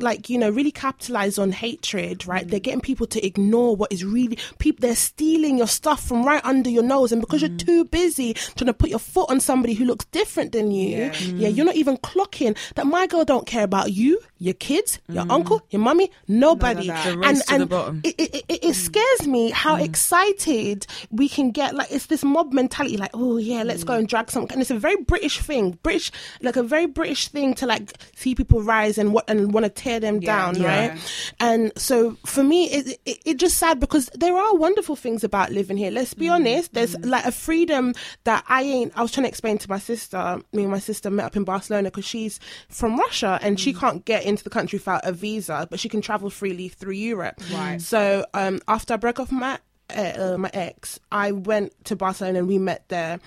[0.00, 2.46] like you know really capitalize on hatred, right?
[2.48, 4.82] They're getting people to ignore what is really people.
[4.82, 7.64] They're stealing your stuff from right under your nose, and because you're mm.
[7.64, 11.12] too busy trying to put your foot on somebody who looks different than you, Yeah.
[11.14, 11.56] yeah, mm.
[11.56, 15.30] you're not even clocking that my girl don't care about you, your kids, your mm.
[15.32, 16.86] uncle, your mummy, nobody.
[16.88, 17.04] that.
[17.06, 21.74] The race and and it, it, it, it scares me how excited we can get.
[21.74, 22.96] Like it's this mob mentality.
[22.96, 24.46] Like oh yeah, let's go and drag some.
[24.50, 25.78] And it's a very British thing.
[25.82, 29.64] British like a very British thing to like see people rise and what and want
[29.64, 30.88] to tear them Yeah, down, yeah.
[30.88, 31.34] right?
[31.40, 35.50] And so for me, it, it it just sad because there are wonderful things about
[35.50, 35.90] living here.
[35.90, 36.72] Let's be honest.
[36.72, 38.92] There's like a freedom that I ain't.
[38.96, 40.40] I was trying to explain to my sister.
[40.52, 42.38] Me and my sister met up in Barcelona because she's
[42.68, 46.00] from Russia and she can't get into the country without a visa, but she can
[46.00, 47.40] travel freely through Europe.
[47.52, 47.82] Right.
[47.82, 49.58] So um, after I broke off my
[49.94, 53.18] uh, uh, my ex, I went to Barcelona and we met there.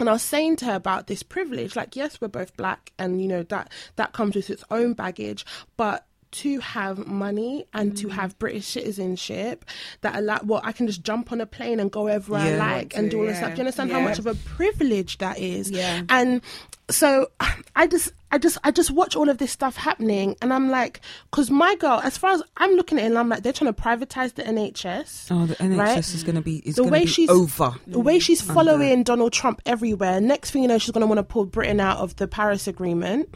[0.00, 3.22] And I was saying to her about this privilege, like yes, we're both black, and
[3.22, 5.46] you know that that comes with its own baggage,
[5.76, 8.12] but to have money and to mm.
[8.12, 9.64] have British citizenship
[10.00, 12.96] that allow well, I can just jump on a plane and go wherever I like
[12.96, 13.50] and do all this stuff.
[13.50, 15.70] Do you understand how much of a privilege that is?
[15.70, 16.02] Yeah.
[16.08, 16.42] And
[16.90, 17.28] so
[17.76, 21.00] I just I just I just watch all of this stuff happening and I'm like
[21.30, 23.72] because my girl as far as I'm looking at it and I'm like they're trying
[23.72, 25.98] to privatize the NHS Oh, the NHS Right?
[25.98, 27.74] is going to be is The way be she's- over.
[27.86, 31.18] the way she's following Donald Trump everywhere next thing you know she's going to want
[31.18, 33.28] to pull Britain out of the Paris agreement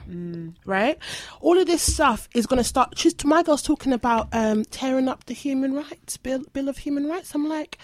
[0.65, 0.99] right
[1.41, 5.09] all of this stuff is going to start she's my girl's talking about um tearing
[5.09, 7.79] up the human rights bill bill of human rights I'm like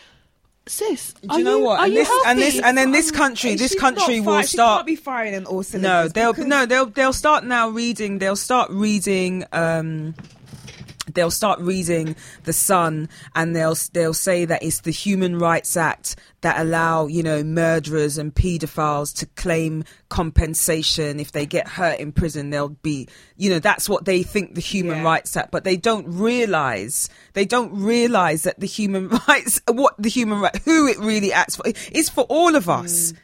[0.66, 1.84] sis Do you know what?
[1.84, 4.78] And this and this and then this country, Hey, this country will She start.
[4.78, 8.18] can't be firing all No, they'll because- no, they'll they'll start now reading.
[8.18, 9.44] They'll start reading.
[9.52, 10.14] Um,
[11.14, 16.16] they'll start reading the Sun, and they'll they'll say that it's the Human Rights Act
[16.42, 22.12] that allow you know murderers and paedophiles to claim compensation if they get hurt in
[22.12, 22.50] prison.
[22.50, 25.04] They'll be you know that's what they think the Human Yeah.
[25.04, 30.08] Rights Act, but they don't realize they don't realize that the human rights what the
[30.08, 33.12] human right who it really acts for is for all of us.
[33.12, 33.16] Mm.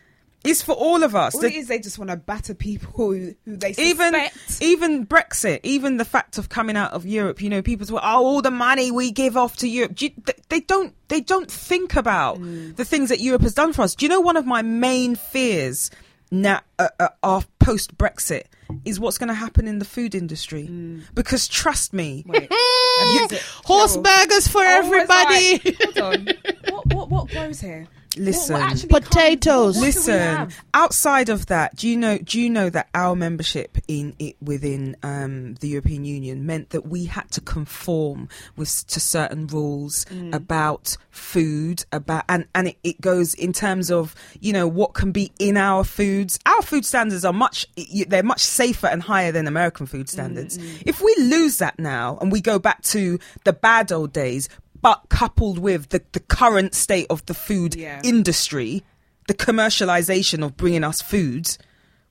[0.42, 1.34] It's for all of us.
[1.34, 4.62] All The- it is, they just want to batter people who, who they even suspect.
[4.62, 7.98] even Brexit, even the fact of coming out of Europe, you know, people say, "Oh,
[8.24, 10.12] all the money we give off to Europe." Do you,
[10.48, 13.94] they don't they don't think about the things that Europe has done for us.
[13.94, 15.90] Do you know one of my main fears
[16.30, 16.88] now uh,
[17.22, 18.44] uh, post Brexit
[18.84, 20.70] is what's going to happen in the food industry?
[21.14, 26.28] Because trust me, Wait, and is it- horse burgers for was everybody like, hold on.
[26.70, 27.88] What, what, what grows here?
[28.16, 28.54] Listen.
[28.60, 29.76] what, what Potatoes.
[29.76, 32.18] what do we Listen, outside of that, do you know?
[32.18, 36.86] Do you know that our membership in it within um, the European Union meant that
[36.88, 40.34] we had to conform with to certain rules Mm.
[40.34, 45.12] about food, about and and it, it goes in terms of you know what can
[45.12, 46.38] be in our foods.
[46.46, 47.66] Our food standards are much
[48.08, 50.58] they're much safer and higher than American food standards.
[50.58, 54.48] Mm, If we lose that now and we go back to the bad old days.
[54.82, 58.00] But coupled with the, the current state of the food Yeah.
[58.04, 58.82] industry,
[59.28, 61.58] the commercialization of bringing us foods,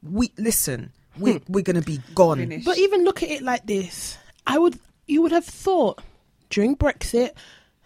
[0.03, 0.91] we listen.
[1.17, 2.37] We we're gonna be gone.
[2.37, 2.63] Finish.
[2.65, 4.17] But even look at it like this.
[4.47, 6.01] I would you would have thought
[6.49, 7.31] during Brexit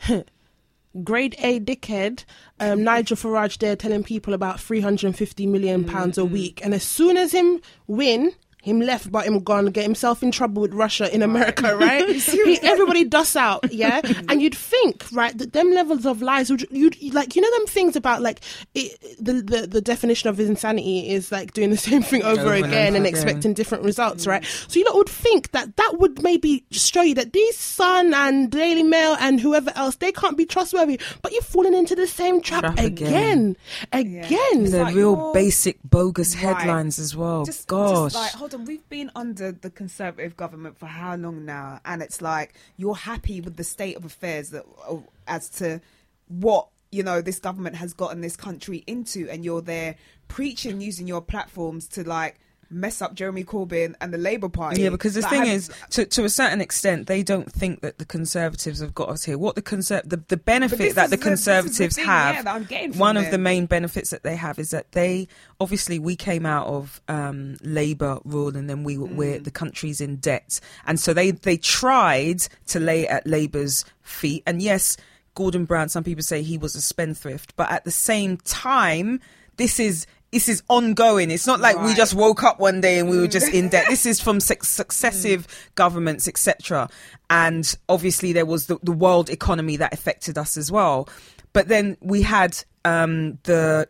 [1.03, 2.25] grade A dickhead,
[2.59, 6.61] um, Nigel Farage there telling people about three hundred and fifty million pounds a week,
[6.63, 8.33] and as soon as him win,
[8.63, 12.07] him left, but him gone, get himself in trouble with Russia in America, right?
[12.15, 13.99] he, everybody dusts out, yeah.
[14.29, 17.67] and you'd think, right, that them levels of lies, would you'd like, you know, them
[17.67, 18.39] things about like
[18.73, 22.53] it, the, the the definition of insanity is like doing the same thing over, Over
[22.53, 23.05] and again over and again.
[23.05, 24.41] expecting different results, right?
[24.43, 24.71] Mm.
[24.71, 28.49] So you lot would think that that would maybe show you that these Sun and
[28.49, 32.41] Daily Mail and whoever else they can't be trustworthy, but you're falling into the same
[32.41, 33.57] trap, Trap again,
[33.91, 34.25] again.
[34.25, 34.63] again.
[34.71, 36.55] the like real you're- basic bogus Right.
[36.55, 37.43] headlines as well.
[37.45, 38.13] just, Gosh.
[38.13, 41.79] just like we've been under the conservative government for how long now?
[41.85, 44.97] And it's like you're happy with the state of affairs that uh,
[45.27, 45.81] as to
[46.27, 49.95] what you know this government has gotten this country into and you're there
[50.27, 52.39] preaching using your platforms to like
[52.73, 56.05] mess up Jeremy Corbyn and the Labour Party Yeah, because the thing have- is, to
[56.05, 59.37] to a certain extent, they don't think that the Conservatives have got us here.
[59.37, 62.55] What the conser- the, the benefit that the the- the Conservatives thing, have, yeah, that
[62.55, 65.27] I'm getting from one of the main benefits that they have is that they
[65.59, 69.43] obviously we came out of um, Labour rule and then we were we're, Mm.
[69.43, 74.43] the country's in debt, and so they they tried to lay at Labour's feet.
[74.45, 74.97] And yes,
[75.35, 79.19] Gordon Brown, some people say he was a spendthrift, but at the same time,
[79.57, 80.05] this is.
[80.33, 81.31] This is ongoing.
[81.31, 83.85] It's not like we just woke up one day and we were just in debt.
[83.87, 86.89] This is from suc successive governments, etc.
[87.29, 91.07] And obviously, there was the, the world economy that affected us as well.
[91.53, 93.87] But then we had um, the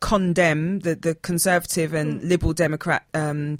[0.00, 3.58] ConDem the the conservative and liberal democrat um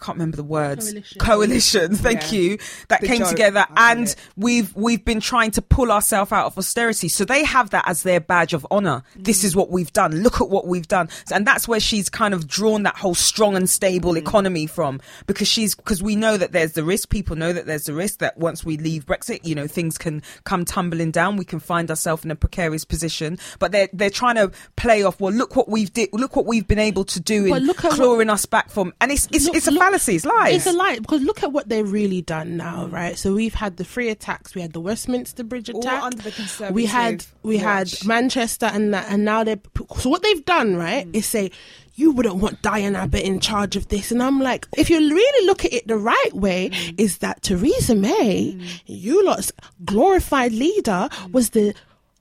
[0.00, 0.86] I can't remember the words.
[0.92, 1.18] Coalition.
[1.18, 2.38] Coalition, thank Yeah.
[2.38, 2.58] you.
[2.88, 4.16] That The came joke, together, and it.
[4.36, 7.08] we've we've been trying to pull ourselves out of austerity.
[7.08, 9.02] So they have that as their badge of honor.
[9.16, 9.46] This mm.
[9.46, 10.22] is what we've done.
[10.22, 13.56] Look at what we've done, and that's where she's kind of drawn that whole strong
[13.56, 14.18] and stable mm.
[14.18, 17.08] economy from, because she's because we know that there's the risk.
[17.08, 20.22] People know that there's the risk that once we leave Brexit, you know, things can
[20.44, 21.36] come tumbling down.
[21.36, 23.38] We can find ourselves in a precarious position.
[23.58, 25.20] But they're they're trying to play off.
[25.20, 26.10] Well, look what we've did.
[26.12, 28.92] Look what we've been able to do in look at what- clawing us back from,
[29.00, 30.54] and it's it's, Look- it's a It's lies.
[30.54, 33.16] It's a lie because look at what they've really done now, right?
[33.18, 36.30] So we've had the three attacks, we had the Westminster Bridge All attack, under the
[36.32, 37.64] Conservative we had we watch.
[37.64, 39.60] had Manchester, and that, and now they're
[39.98, 41.16] so what they've done, right, Mm.
[41.16, 41.50] is say
[41.94, 45.46] you wouldn't want Diane Abbott in charge of this, and I'm like, if you really
[45.46, 46.94] look at it the right way, Mm.
[47.00, 49.50] is that Theresa May, you lot's
[49.84, 51.74] glorified leader, was the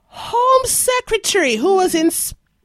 [0.08, 2.10] Home Secretary who was in.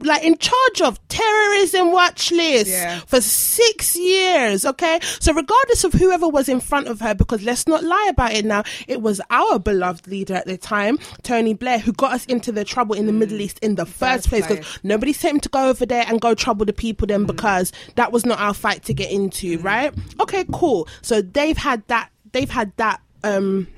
[0.02, 3.00] Like in charge of terrorism watch list Yeah.
[3.06, 4.98] for six years, okay?
[5.20, 8.44] So regardless of whoever was in front of her, because let's not lie about it
[8.44, 12.52] now, it was our beloved leader at the time, Tony Blair, who got us into
[12.52, 14.12] the trouble in the Middle East in the first Mm.
[14.12, 14.46] First place.
[14.46, 17.10] Because nobody sent him to go over there and go trouble the people Mm.
[17.10, 19.92] then because that was not our fight to get into, right?
[20.20, 20.88] Okay, cool.
[21.02, 23.68] So they've had that, they've had that, um,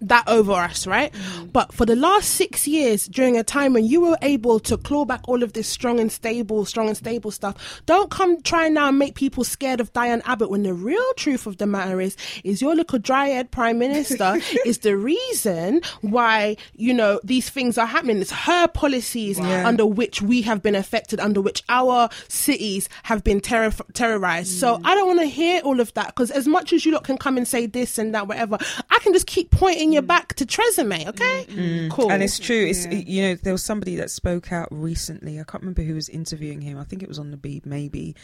[0.00, 1.12] that over us, right?
[1.12, 1.52] Mm.
[1.52, 5.04] But for the last six years, during a time when you were able to claw
[5.04, 8.88] back all of this strong and stable, strong and stable stuff, don't come try now
[8.88, 12.16] and make people scared of Diane Abbott when the real truth of the matter is,
[12.44, 17.86] is your little dryad prime minister is the reason why, you know, these things are
[17.86, 18.18] happening.
[18.18, 19.66] It's her policies Yeah.
[19.66, 24.58] under which we have been affected, under which our cities have been terror- terrorized.
[24.58, 24.82] So mm.
[24.84, 27.18] I don't want to hear all of that because as much as you lot can
[27.18, 28.58] come and say this and that, whatever,
[28.90, 30.08] I can just keep pointing your mm.
[30.08, 31.46] back to Theresa May, okay?
[31.48, 31.90] Mm, mm.
[31.90, 32.10] Cool.
[32.10, 32.66] And it's true.
[32.66, 32.92] It's Yeah.
[32.92, 35.40] you know there was somebody that spoke out recently.
[35.40, 36.78] I can't remember who was interviewing him.
[36.78, 38.14] I think it was on the Beeb, maybe.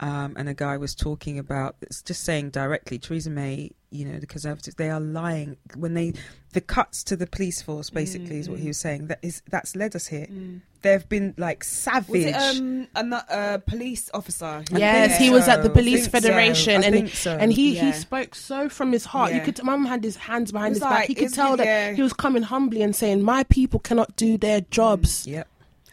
[0.00, 3.72] Um, and a guy was talking about it's just saying directly, Theresa May.
[3.90, 4.76] You know the Conservatives.
[4.76, 6.12] They are lying when they
[6.52, 7.90] the cuts to the police force.
[7.90, 9.08] Basically, is what he was saying.
[9.08, 10.26] That is that's led us here.
[10.82, 12.08] They've been like savage.
[12.10, 14.62] Was it um, a no- uh, police officer?
[14.70, 16.28] who- Yes, think he was at the police Think so.
[16.28, 17.36] federation, and he, so.
[17.36, 19.32] and he, he spoke so from his heart.
[19.32, 19.44] You Yeah.
[19.44, 21.06] could, Mum had his hands behind his was back.
[21.06, 21.92] He could it's- tell that yeah.
[21.92, 25.48] he was coming humbly and saying, "My people cannot do their jobs." Yep.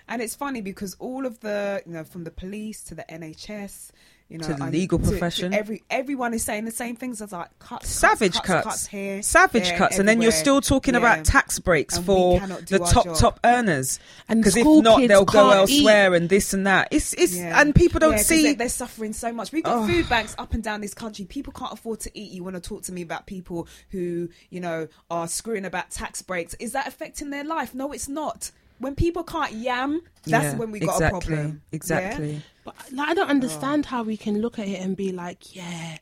[0.08, 3.89] And it's funny because all of the, you know, from the police to the NHS,
[4.30, 5.54] you know, To the and legal to- to profession.
[5.54, 9.22] every everyone is saying the same things as like cuts, savage cuts, cuts, cuts, here,
[9.22, 11.00] savage there, cuts, and then you're still talking Yeah.
[11.00, 13.16] about tax breaks And for the top job.
[13.18, 14.00] top earners.
[14.28, 16.90] And Because if not, they'll go can't elsewhere and this and that.
[16.92, 17.62] It's it's Yeah.
[17.62, 18.44] and people don't Yeah, 'cause see.
[18.44, 19.52] they're, they're suffering so much.
[19.52, 19.88] We've got Oh.
[19.88, 21.24] food banks up and down this country.
[21.26, 22.32] People can't afford to eat.
[22.32, 26.22] You want to talk to me about people who, you know, are screwing about tax
[26.22, 26.54] breaks.
[26.60, 27.74] Is that affecting their life?
[27.74, 28.52] No, it's not.
[28.80, 31.62] When people can't yam, that's Yeah, when we got exactly, a problem.
[31.72, 32.34] Exactly.
[32.34, 32.40] Yeah?
[32.64, 35.98] But like, I don't understand how we can look at it and be like, yeah,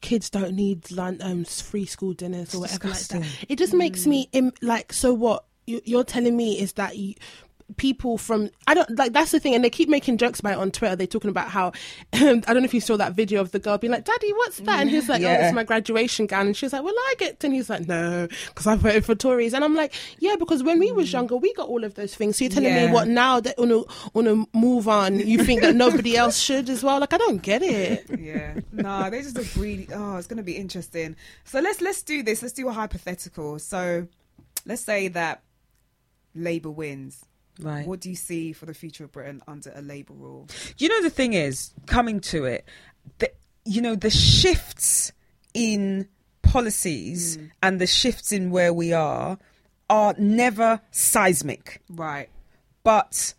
[0.00, 3.26] kids don't need lunch, um, free school dinners or whatever like that.
[3.48, 7.14] It just makes me Im- like, so what you, you're telling me is that you,
[7.76, 10.58] people from I don't like that's the thing, and they keep making jokes about it
[10.58, 10.96] on Twitter.
[10.96, 11.72] They're talking about how
[12.12, 14.58] I don't know if you saw that video of the girl being like, "Daddy, what's
[14.58, 15.46] that?" And he's like, "Oh, Yeah.
[15.46, 18.66] it's my graduation gown," and she's like, "Well, I get," and he's like, "No, because
[18.66, 21.12] I voted for Tories," and I'm like, "Yeah, because when we was mm.
[21.14, 22.36] younger, we got all of those things.
[22.38, 22.86] So you're telling Yeah.
[22.86, 23.82] me what now that on a
[24.14, 27.00] on a move on, you think that nobody else should as well?
[27.00, 28.60] Like, I don't get it." yeah.
[28.72, 29.88] No, they just look really.
[29.92, 31.16] Oh, it's going to be interesting.
[31.44, 32.42] So let's let's do this.
[32.42, 33.58] Let's do a hypothetical.
[33.58, 34.06] So
[34.66, 35.42] let's say that
[36.34, 37.24] Labour wins.
[37.62, 37.86] Right.
[37.86, 40.48] What do you see for the future of Britain under a Labour rule?
[40.78, 42.64] you know the thing is coming to it
[43.18, 43.30] the,
[43.64, 45.12] you know the shifts
[45.54, 46.08] in
[46.42, 47.46] policies hmm.
[47.62, 49.38] and the shifts in where we are
[49.88, 52.28] are never seismic Right.
[52.82, 53.34] but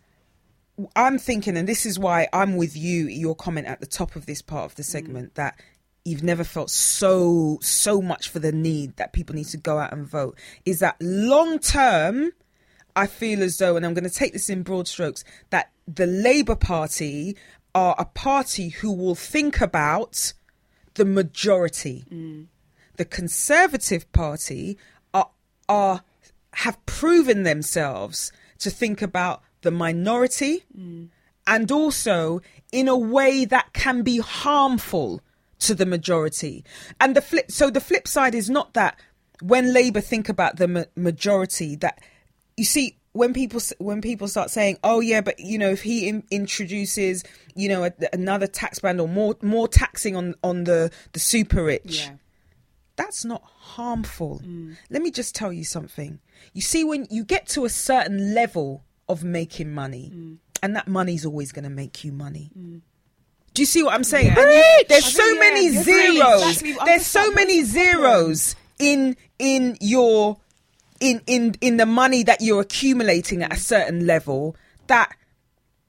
[0.96, 4.26] i'm thinking and this is why i'm with you your comment at the top of
[4.26, 4.88] this part of the hmm.
[4.88, 5.58] segment that
[6.04, 9.92] you've never felt so so much for the need that people need to go out
[9.92, 12.32] and vote is that long term
[12.94, 16.06] I feel as though, and I'm going to take this in broad strokes, that the
[16.06, 17.36] Labour Party
[17.74, 20.32] are a party who will think about
[20.94, 22.04] the majority.
[22.12, 22.46] Mm.
[22.96, 24.78] The Conservative Party
[25.14, 25.30] are
[25.68, 26.02] are
[26.54, 31.08] have proven themselves to think about the minority mm.
[31.46, 35.22] and also in a way that can be harmful
[35.60, 36.64] to the majority.
[37.00, 38.98] And the flip so the flip side is not that
[39.40, 42.00] when Labour think about the ma- majority that
[42.56, 46.08] you see when people when people start saying oh yeah but you know if he
[46.08, 47.24] in, introduces
[47.54, 51.62] you know a, another tax band or more more taxing on on the the super
[51.64, 52.14] rich Yeah.
[52.96, 54.42] that's not harmful.
[54.90, 56.20] Let me just tell you something.
[56.52, 60.12] You see, when you get to a certain level of making money,
[60.62, 62.50] and that money's always going to make you money.
[63.54, 64.26] Do you see what I'm saying?
[64.36, 64.78] Yeah.
[64.78, 66.42] You- There's so think, many yeah, zeros.
[66.60, 66.76] exactly.
[66.84, 68.34] There's so many what's the problem?
[68.34, 70.38] zeros in in your
[71.02, 75.12] in in in the money that you're accumulating at a certain level that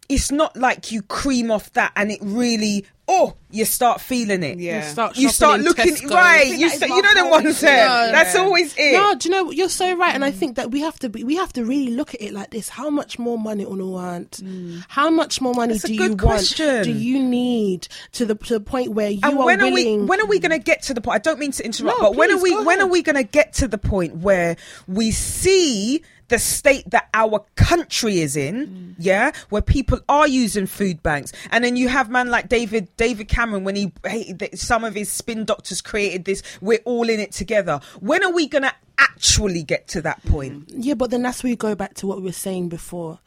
[0.10, 4.58] it's not like you cream off that and it really oh you start feeling it
[4.58, 4.78] Yeah.
[4.78, 6.10] You start, you start looking Tesco.
[6.10, 6.48] right.
[6.48, 7.32] You start, you know the point.
[7.46, 7.86] ones there.
[7.86, 8.12] Yeah.
[8.12, 8.94] That's always it.
[8.94, 11.24] No, do you know you're so right, and I think that we have to be,
[11.24, 13.88] we have to really look at it like this: How much more money do you
[13.88, 14.32] want?
[14.44, 14.84] Mm.
[14.88, 16.66] How much more money That's do you question.
[16.68, 16.84] want?
[16.86, 20.00] Do you need to the to the point where you and are when are willing?
[20.02, 21.16] we when are we going to get to the point?
[21.16, 23.18] I don't mean to interrupt, No, but when are we go when are we going
[23.18, 24.56] to get to the point where
[24.88, 28.68] we see the state that our country is in?
[28.68, 28.96] Mm.
[28.98, 33.28] Yeah, where people are using food banks, and then you have man like David David
[33.28, 36.44] Cameron when he, he some of his spin doctors created this.
[36.62, 37.80] We're all in it together.
[38.00, 40.72] When are we going to actually get to that point?
[40.76, 43.20] Yeah, but then that's where you go back to what we were saying before.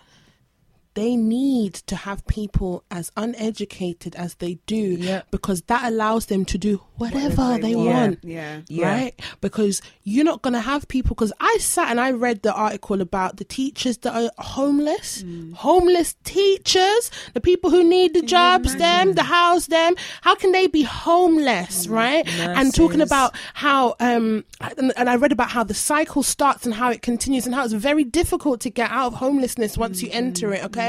[0.96, 5.22] They need to have people as uneducated as they do Yeah.
[5.30, 7.86] because that allows them to do whatever, Whatever they they want.
[7.88, 8.18] want.
[8.24, 8.60] Yeah.
[8.68, 8.92] Yeah.
[8.92, 9.14] Right?
[9.40, 11.14] Because you're not going to have people.
[11.14, 15.22] Because I sat and I read the article about the teachers that are homeless,
[15.54, 19.94] homeless teachers, the people who need the jobs, them, the house, them.
[20.22, 22.26] How can they be homeless, right?
[22.58, 24.44] And talking about how, um,
[24.78, 27.64] and, and I read about how the cycle starts and how it continues and how
[27.64, 30.85] it's very difficult to get out of homelessness once you enter it, okay?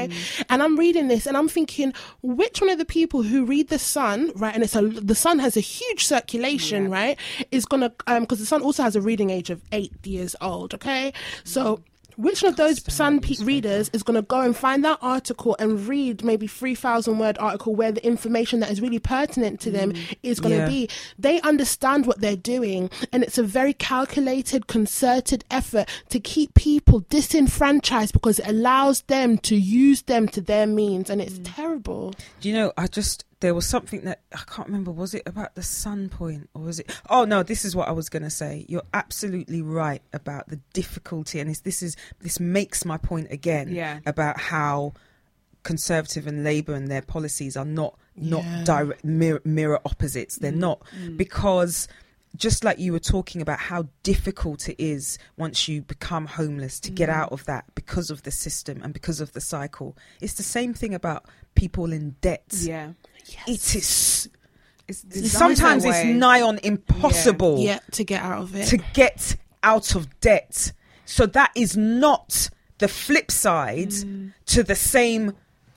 [0.50, 3.80] And I'm reading this and I'm thinking, which one of the people who read The
[3.80, 7.18] Sun, right, and it's a, The Sun has a huge circulation, right,
[7.52, 10.74] is gonna, um, because The Sun also has a reading age of eight years old,
[10.74, 11.14] okay?
[11.44, 11.82] So,
[12.18, 15.88] which of those Sun pe- readers is going to go and find that article and
[15.88, 20.18] read maybe 3,000 word article where the information that is really pertinent to them mm.
[20.24, 20.68] is going to Yeah.
[20.68, 20.90] be?
[21.18, 27.06] They understand what they're doing, and it's a very calculated, concerted effort to keep people
[27.10, 31.56] disenfranchised because it allows them to use them to their means, and it's mm.
[31.56, 32.14] terrible.
[32.42, 34.92] Do you know, I just there was something that I can't remember.
[34.92, 36.92] Was it about the sun point or was it?
[37.10, 38.66] Oh no, this is what I was going to say.
[38.68, 43.70] You're absolutely right about the difficulty, and this is this makes my point again.
[43.70, 44.00] Yeah.
[44.06, 44.94] about how
[45.64, 48.64] conservative and Labour and their policies are not not Yeah.
[48.64, 50.38] direct mirror, mirror opposites.
[50.38, 50.58] They're mm.
[50.58, 51.18] not mm.
[51.18, 51.88] because.
[52.36, 56.92] Just like you were talking about how difficult it is once you become homeless to
[56.92, 57.14] get mm.
[57.14, 59.98] out of that because of the system and because of the cycle.
[60.22, 61.26] It's the same thing about
[61.56, 62.92] people in debt Yeah.
[63.48, 64.30] It is
[64.88, 68.68] It's sometimes it's nigh on impossible Yeah, to get out of it.
[68.68, 70.72] to get out of debt
[71.06, 72.50] so that is not
[72.80, 74.34] the flip side Mm.
[74.46, 75.34] to the same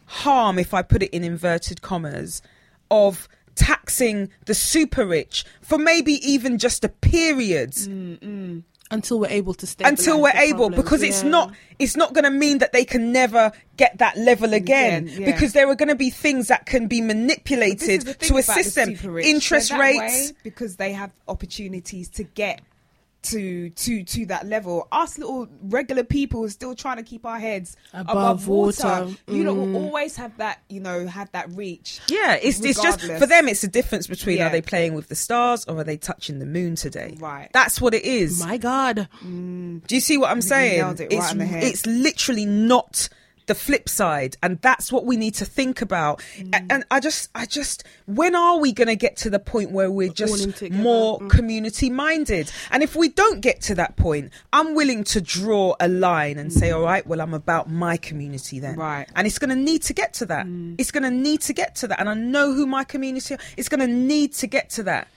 [0.06, 2.42] harm if i put it in inverted commas
[2.90, 8.62] of taxing the super rich for maybe even just a period Mm.
[8.90, 10.82] Until we're able to stay until we're able problems.
[10.82, 14.52] because it's not it's not going to mean that they can never get that level
[14.52, 15.32] again, Again, yeah.
[15.32, 18.32] because there are going to be things that can be manipulated is the thing to
[18.34, 19.26] the assist them rich.
[19.26, 22.60] interest rates because they have opportunities to get
[23.22, 24.88] to to to that level.
[24.92, 28.82] Us little regular people are still trying to keep our heads above, Above water.
[28.86, 29.16] water.
[29.28, 29.72] You know, Mm.
[29.72, 30.60] will always have that.
[30.68, 32.00] You know, have that reach.
[32.08, 33.48] Yeah, it's it's just for them.
[33.48, 34.46] It's the difference between Yeah.
[34.46, 37.16] are they playing with the stars or are they touching the moon today?
[37.18, 37.48] Right.
[37.52, 38.40] That's what it is.
[38.44, 39.08] My God.
[39.22, 40.80] Do you see what I'm saying?
[40.80, 43.08] it right it's on it's literally not
[43.50, 46.22] the flip side, and that's what we need to think about.
[46.38, 46.66] Mm.
[46.70, 49.90] And I just, I just, when are we going to get to the point where
[49.90, 51.30] we're just more Mm.
[51.30, 52.52] community minded?
[52.70, 56.52] And if we don't get to that point, I'm willing to draw a line and
[56.52, 58.78] say, all right, well, I'm about my community then, Mm.
[58.78, 59.06] Right.
[59.08, 59.12] Mm.
[59.16, 60.46] And it's going to need to get to that.
[60.78, 63.34] It's going to need to get to that, and I know who my community.
[63.34, 63.38] Are.
[63.56, 65.08] It's going to need to get to that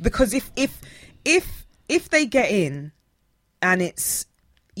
[0.00, 0.80] because if if
[1.24, 2.92] if if they get in
[3.60, 4.26] and it's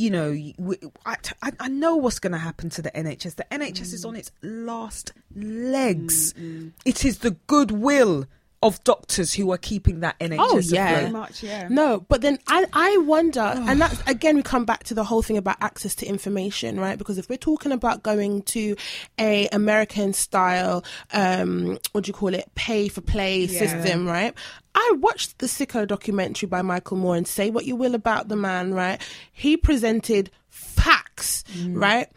[0.00, 3.46] you know we- I, I, I know what's going to happen to the NHS the
[3.50, 4.08] NHS is mm.
[4.08, 6.32] on its last legs.
[6.84, 8.26] It is the goodwill
[8.62, 10.98] of doctors who are keeping that NHS Oh, yeah.
[11.00, 11.68] Very much, yeah.
[11.70, 15.22] No, but then I, I wonder, and that's again, we come back to the whole
[15.22, 16.98] thing about access to information, right?
[16.98, 18.76] Because if we're talking about going to
[19.18, 20.84] a American style,
[21.14, 23.58] um, what do you call it, pay for play Yeah.
[23.60, 24.34] system, right?
[24.74, 28.36] I watched the Sicko documentary by Michael Moore, and say what you will about the
[28.36, 29.00] man, right?
[29.32, 32.08] He presented facts, right?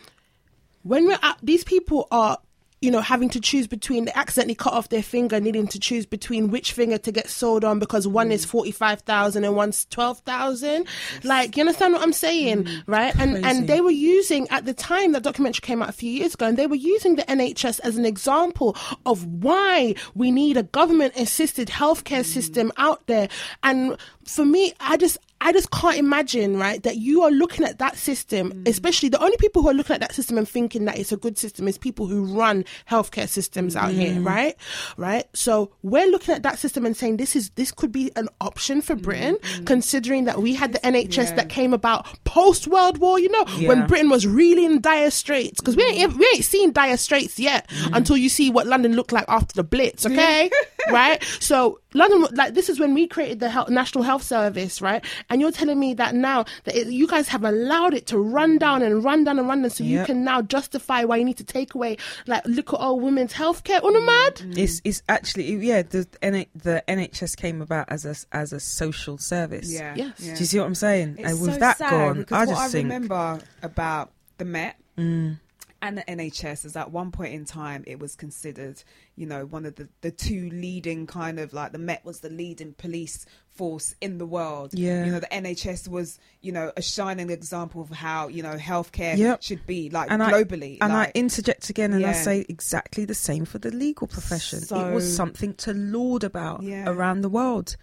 [0.86, 2.38] when we're at these people are
[2.84, 6.06] you know having to choose between they accidentally cut off their finger needing to choose
[6.06, 8.50] between which finger to get sold on because one is mm.
[8.50, 10.86] 45,000 and one's 12,000
[11.24, 12.84] like you understand what I'm saying mm.
[12.86, 13.16] right?
[13.16, 13.48] And Crazy.
[13.48, 16.48] and they were using at the time that documentary came out a few years ago
[16.48, 21.14] and they were using the NHS as an example of why we need a government
[21.16, 22.26] assisted healthcare mm.
[22.26, 23.30] system out there.
[23.64, 27.80] And for me I just I just can't imagine, right, that you are looking at
[27.80, 28.68] that system, mm.
[28.68, 31.18] especially the only people who are looking at that system and thinking that it's a
[31.18, 34.56] good system is people who run healthcare systems out here, right?
[34.96, 35.26] Right?
[35.34, 38.82] So we're looking at that system and saying this is this could be an option
[38.82, 39.66] for Britain, mm-hmm.
[39.66, 41.36] considering that we had the NHS yeah.
[41.36, 45.60] that came about post World War, you know, when Britain was really in dire straits.
[45.60, 46.18] Because we ain't mm.
[46.18, 47.98] we ain't seen dire straits yet mm.
[47.98, 50.50] until you see what London looked like after the Blitz, okay?
[50.90, 51.22] right?
[51.42, 55.04] So London, like this is when we created the health, National Health Service, right?
[55.34, 58.60] And you're telling me that now that it, you guys have allowed it to run
[58.60, 61.38] down and run down and run down, so you can now justify why you need
[61.38, 61.98] to take away
[62.28, 63.84] like look at all women's healthcare.
[63.84, 64.36] Una mad?
[64.36, 64.58] Mm.
[64.60, 69.18] It's it's actually yeah the NH, the NHS came about as a as a social
[69.18, 69.74] service.
[69.74, 69.96] Yeah.
[69.96, 70.20] Yes.
[70.20, 70.34] yeah.
[70.36, 71.16] Do you see what I'm saying?
[71.18, 74.12] It's and with so that sad gone, because I what just I think remember about
[74.38, 75.40] the Met mm.
[75.82, 78.84] and the NHS is at one point in time it was considered,
[79.16, 82.30] you know, one of the, the two leading kind of like the Met was the
[82.30, 84.74] leading police force in the world.
[84.74, 85.06] Yeah.
[85.06, 89.18] You know, the NHS was, you know, a shining example of how, you know, healthcare
[89.18, 89.44] Yep.
[89.44, 90.78] should be like and globally.
[90.82, 94.08] I, and like, I interject again and I say exactly the same for the legal
[94.08, 94.60] profession.
[94.64, 96.90] it was something to laud about Yeah.
[96.90, 97.76] around the world.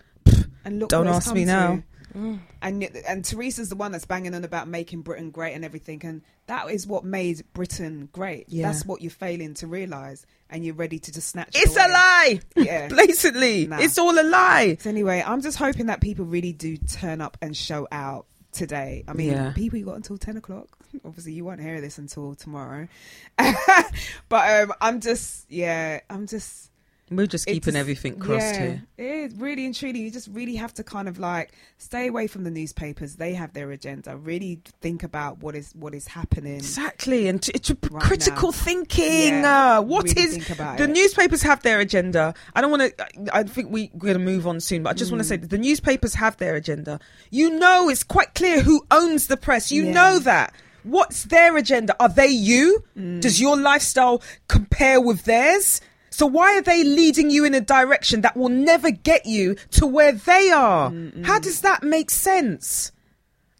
[0.65, 1.77] and look Don't ask me now.
[1.77, 1.83] to.
[2.15, 2.43] And
[2.81, 6.23] y- and Theresa's the one that's banging on about making Britain great and everything, and
[6.47, 8.47] that is what made Britain great.
[8.49, 8.67] Yeah.
[8.71, 11.55] That's what you're failing to realize, and you're ready to just snatch.
[11.55, 12.41] it It's a lie.
[12.57, 12.89] Yeah.
[12.89, 13.67] Blatantly.
[13.67, 13.79] Nah.
[13.81, 14.77] It's all a lie.
[14.81, 19.05] So anyway, I'm just hoping that people really do turn up and show out today.
[19.07, 19.53] I mean, Yeah.
[19.53, 20.67] people, you got until ten o'clock.
[21.05, 22.89] Obviously, you won't hear this until tomorrow.
[23.39, 26.70] but um, I'm just, yeah, I'm just.
[27.11, 28.83] We're just keeping just- everything crossed yeah, here.
[28.97, 29.99] It is really and truly.
[30.01, 33.17] You just really have to kind of like stay away from the newspapers.
[33.17, 34.17] They have their agenda.
[34.17, 36.55] Really think about what is what is happening.
[36.57, 38.59] Exactly, and to Right critical now.
[38.59, 39.41] thinking.
[39.41, 40.91] Yeah, uh, what really is the it.
[40.91, 42.33] newspapers have their agenda?
[42.55, 43.35] I don't want to.
[43.37, 45.15] I think we, we're going to move on soon, but I just Mm.
[45.15, 47.01] want to say that the newspapers have their agenda.
[47.31, 49.73] You know, it's quite clear who owns the press.
[49.73, 49.93] You Yeah.
[49.93, 50.55] know that.
[50.85, 51.95] What's their agenda?
[52.01, 52.85] Are they you?
[52.97, 53.21] Mm.
[53.21, 55.81] Does your lifestyle compare with theirs?
[56.21, 59.87] So why are they leading you in a direction that will never get you to
[59.87, 60.93] where they are?
[61.23, 62.93] How does that make sense?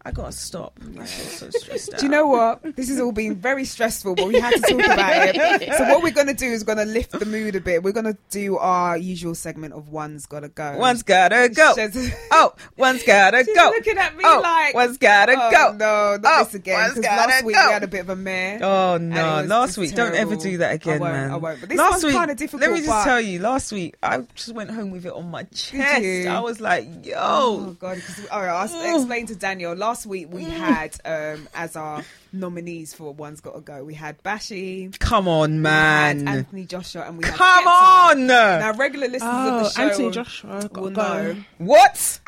[0.03, 0.79] I gotta stop.
[0.99, 1.99] I feel so stressed out.
[1.99, 2.75] Do you know what?
[2.75, 5.73] This has all been very stressful, but we had to talk about it.
[5.77, 7.83] So what we're to do is to lift the mood a bit.
[7.83, 10.77] We're to do our usual segment of one's got to go.
[10.77, 11.75] One's gotta go.
[11.75, 13.65] She's- Oh, one's gotta She's go.
[13.69, 15.71] looking at me oh, like, one's gotta oh, go.
[15.73, 16.89] No, not Oh, this again.
[16.89, 17.67] Because gotta last week go.
[17.67, 18.59] we had a bit of a mare.
[18.63, 19.43] Oh no!
[19.45, 21.31] Last week, don't ever do that again, I won't, man.
[21.31, 21.59] I won't.
[21.59, 22.61] But this last week, kind of difficult.
[22.61, 23.39] let me just tell you.
[23.39, 26.27] Last week, I just went home with it on my chest.
[26.27, 27.95] I was like, "Yo, Oh god!
[27.97, 29.73] Because all right, I'll explain to Daniel.
[29.75, 32.03] Last week we had um, as our
[32.33, 33.83] nominees for One's Got to Go.
[33.83, 36.27] We had Bashy, come on, man!
[36.27, 38.11] Anthony Joshua, and we had Come Skepta.
[38.11, 38.27] on!
[38.27, 41.23] Now, regular listeners of Oh, the show Anthony will- Joshua got will to go.
[41.33, 41.35] know.
[41.59, 42.19] what?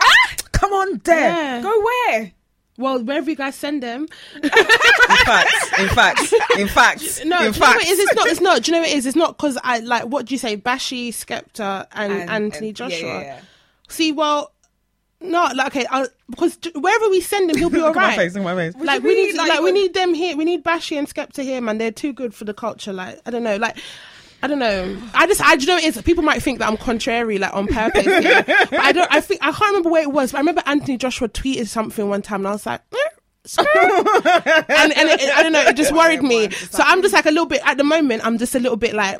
[0.51, 1.17] Come on, there.
[1.19, 1.61] Yeah.
[1.61, 2.31] Go where?
[2.77, 4.07] Well, wherever you guys send them.
[4.41, 7.83] In fact, in fact, in fact, No, in do you know what fact.
[7.83, 7.99] it is?
[7.99, 8.27] It's not.
[8.29, 8.63] It's not.
[8.63, 9.05] Do you know what it is?
[9.05, 10.05] It's not because I like.
[10.05, 10.57] What do you say?
[10.57, 13.07] Bashy, Skepta, and, And- Anthony and- yeah, Joshua.
[13.09, 13.39] yeah, yeah.
[13.89, 14.52] See, well,
[15.23, 18.17] No, like okay, uh, because wherever we send him, he'll be Look my alright.
[18.17, 18.75] face, my face.
[18.75, 20.35] Like we really, need, like, like, we need them here.
[20.35, 21.77] We need Bashy and Skepta here, man.
[21.77, 22.93] They're too good for the culture.
[22.93, 23.77] Like I don't know, like.
[24.41, 25.01] I don't know.
[25.13, 27.37] I just, I do you know, what it is people might think that I'm contrary,
[27.37, 28.05] like on purpose.
[28.05, 28.41] yeah.
[28.69, 29.09] But I don't.
[29.09, 30.33] I think I can't remember where it was.
[30.33, 32.97] But I remember Anthony Joshua tweeted something one time, and I was like, eh,
[33.45, 33.63] sir.
[33.75, 35.61] and and it, I don't know.
[35.61, 36.49] It just worried me.
[36.51, 38.25] So I'm just like a little bit at the moment.
[38.25, 39.17] I'm just a little bit like.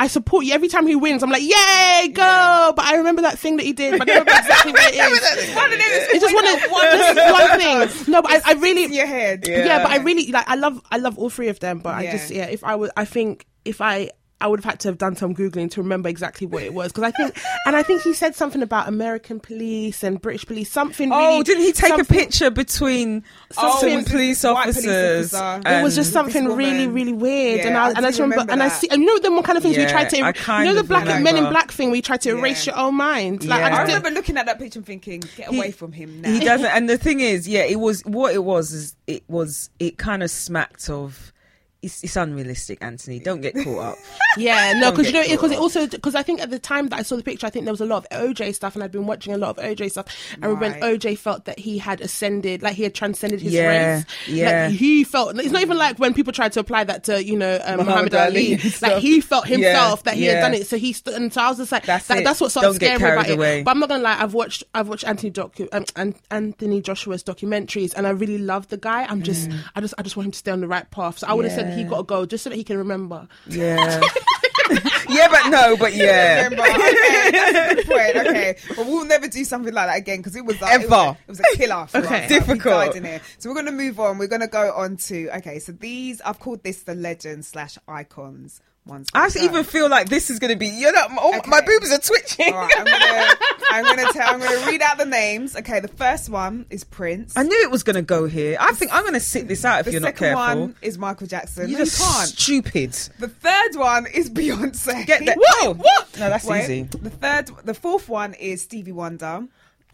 [0.00, 1.22] I support you every time he wins.
[1.22, 2.72] I'm like, yay, go!
[2.74, 3.98] But I remember that thing that he did.
[3.98, 5.54] But I don't remember exactly what it is.
[5.54, 8.10] One of them is It's just one, of, one just one thing.
[8.10, 9.46] No, but I, I really, your head.
[9.46, 9.82] yeah.
[9.82, 10.48] but I really like.
[10.48, 11.80] I love, I love all three of them.
[11.80, 12.46] But I just, yeah.
[12.46, 14.08] If I was, I think if I,
[14.40, 16.92] I would have had to have done some googling to remember exactly what it was
[16.92, 20.70] because I think, and I think he said something about American police and British police.
[20.70, 21.10] Something.
[21.12, 23.22] Oh, didn't he take a picture between
[23.58, 25.34] Oh, some it police this white police officers?
[25.34, 25.68] officer.
[25.68, 28.52] It was just something really, really weird, and I, I and I just remember, remember
[28.52, 30.16] and I see, and you know the one kind of things we Yeah, tried to,
[30.16, 32.74] you know the of black men in black thing, we tried to erase Yeah.
[32.76, 33.44] your own mind.
[33.46, 33.76] Like Yeah.
[33.76, 36.30] I I remember looking at that picture and thinking, get He- away from him now.
[36.32, 36.66] He doesn't.
[36.66, 38.72] And the thing is, yeah, it was what it was.
[38.72, 41.32] Is it was it kind of smacked of.
[41.82, 43.18] It's, it's unrealistic, Anthony.
[43.20, 43.98] Don't get caught up.
[44.36, 46.98] yeah, no, because you know, because it also, because I think at the time that
[46.98, 48.92] I saw the picture, I think there was a lot of OJ stuff, and I'd
[48.92, 50.06] been watching a lot of OJ stuff.
[50.42, 54.04] And when OJ felt that he had ascended, like he had transcended his Yeah, race,
[54.28, 54.66] yeah.
[54.68, 55.38] like he felt.
[55.38, 58.12] It's not even like when people tried to apply that to you know um, Muhammad
[58.12, 58.72] Muhammad, Ali Ali.
[58.82, 60.32] like he felt himself Yeah, that he yeah.
[60.34, 61.14] had done it, so he stood.
[61.14, 63.16] And so I was just like, That's that, that's what sort of Don't get scared
[63.16, 63.60] me about away.
[63.60, 63.64] it.
[63.64, 67.24] But I'm not gonna lie, I've watched, I've watched Anthony docu, um, An- Anthony Joshua's
[67.24, 69.04] documentaries, and I really love the guy.
[69.04, 71.18] I'm just, I just, I just want him to stay on the right path.
[71.18, 71.88] So I would have said he Mm.
[71.90, 73.26] Got to go just so that he can remember.
[73.48, 74.00] Yeah.
[75.08, 76.48] yeah, but no, but yeah.
[76.52, 78.16] Okay, that's a good point.
[78.30, 80.92] Okay, but we'll never do something like that again because it was like, it was
[80.92, 80.94] Ever.
[80.94, 81.86] a- It was, a, killer.
[81.86, 82.24] For Okay.
[82.24, 82.28] us.
[82.28, 82.96] Difficult.
[82.96, 83.20] In here.
[83.38, 84.18] So we're gonna move on.
[84.18, 85.58] We're gonna go on to okay.
[85.58, 88.60] So these I've called this the legends slash icons
[88.90, 89.08] ones.
[89.14, 90.66] I actually even feel like this is going to be.
[90.68, 91.66] You know, oh, my Okay.
[91.66, 92.52] boobs are twitching.
[92.54, 93.34] Right, I'm gonna,
[93.70, 95.56] I'm gonna tell, I'm gonna read out the names.
[95.56, 97.34] Okay, the first one is Prince.
[97.36, 98.56] I knew it was going to go here.
[98.60, 100.42] I think I'm going to sit this out if the you're not careful.
[100.42, 101.68] The second one is Michael Jackson.
[101.70, 102.28] You're no, just you can't.
[102.28, 102.92] stupid.
[103.18, 105.06] The third one is Beyonce.
[105.06, 105.38] Get that.
[105.60, 105.76] What?
[105.78, 106.18] What?
[106.18, 106.82] No, that's Wait, easy.
[106.82, 109.46] The third, the fourth one is Stevie Wonder,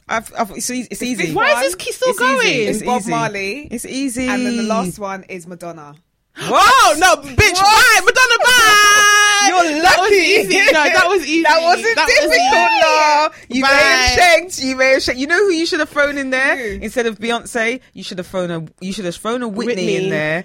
[0.08, 1.34] I've, I've, it's, easy- it's easy.
[1.34, 2.46] Why is this key still It's going?
[2.46, 2.62] easy.
[2.66, 3.10] It's Bob easy.
[3.10, 4.28] Marley, It's easy.
[4.28, 5.96] and then the last one is Madonna.
[6.36, 6.98] What?
[6.98, 9.44] No, bitch, bye, Madonna, bye.
[9.48, 10.14] You're was lucky.
[10.14, 10.58] easy.
[10.66, 11.42] No, that was easy.
[11.42, 12.80] That wasn't That difficult, easy.
[12.82, 13.56] no.
[13.56, 14.22] You may have Bye.
[14.22, 14.58] shanked.
[14.62, 15.20] You may have shanked.
[15.20, 16.82] You know who you should have thrown in there Who?
[16.82, 17.80] instead of Beyonce?
[17.94, 18.66] You should have thrown a.
[18.84, 19.96] You should have thrown a Whitney, Whitney.
[19.96, 20.44] in there.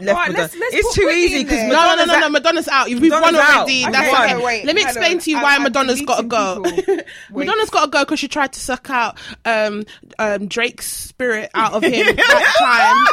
[0.00, 0.42] Left All right, Madonna.
[0.42, 1.64] let's- let's it's put too easy because.
[1.64, 2.28] No, no, no, no.
[2.30, 2.86] Madonna's out.
[2.86, 3.56] We've Madonna's won out.
[3.56, 3.82] already.
[3.82, 4.28] Okay, That's fine.
[4.30, 4.42] fine.
[4.42, 5.18] wait, Let me explain on.
[5.20, 6.54] to you I'm- why I'm Madonna's got to go.
[6.62, 6.94] deleting people.
[7.32, 7.46] Wait.
[7.46, 9.84] Madonna's got to go because she tried to suck out um,
[10.18, 13.08] um, Drake's spirit out of him that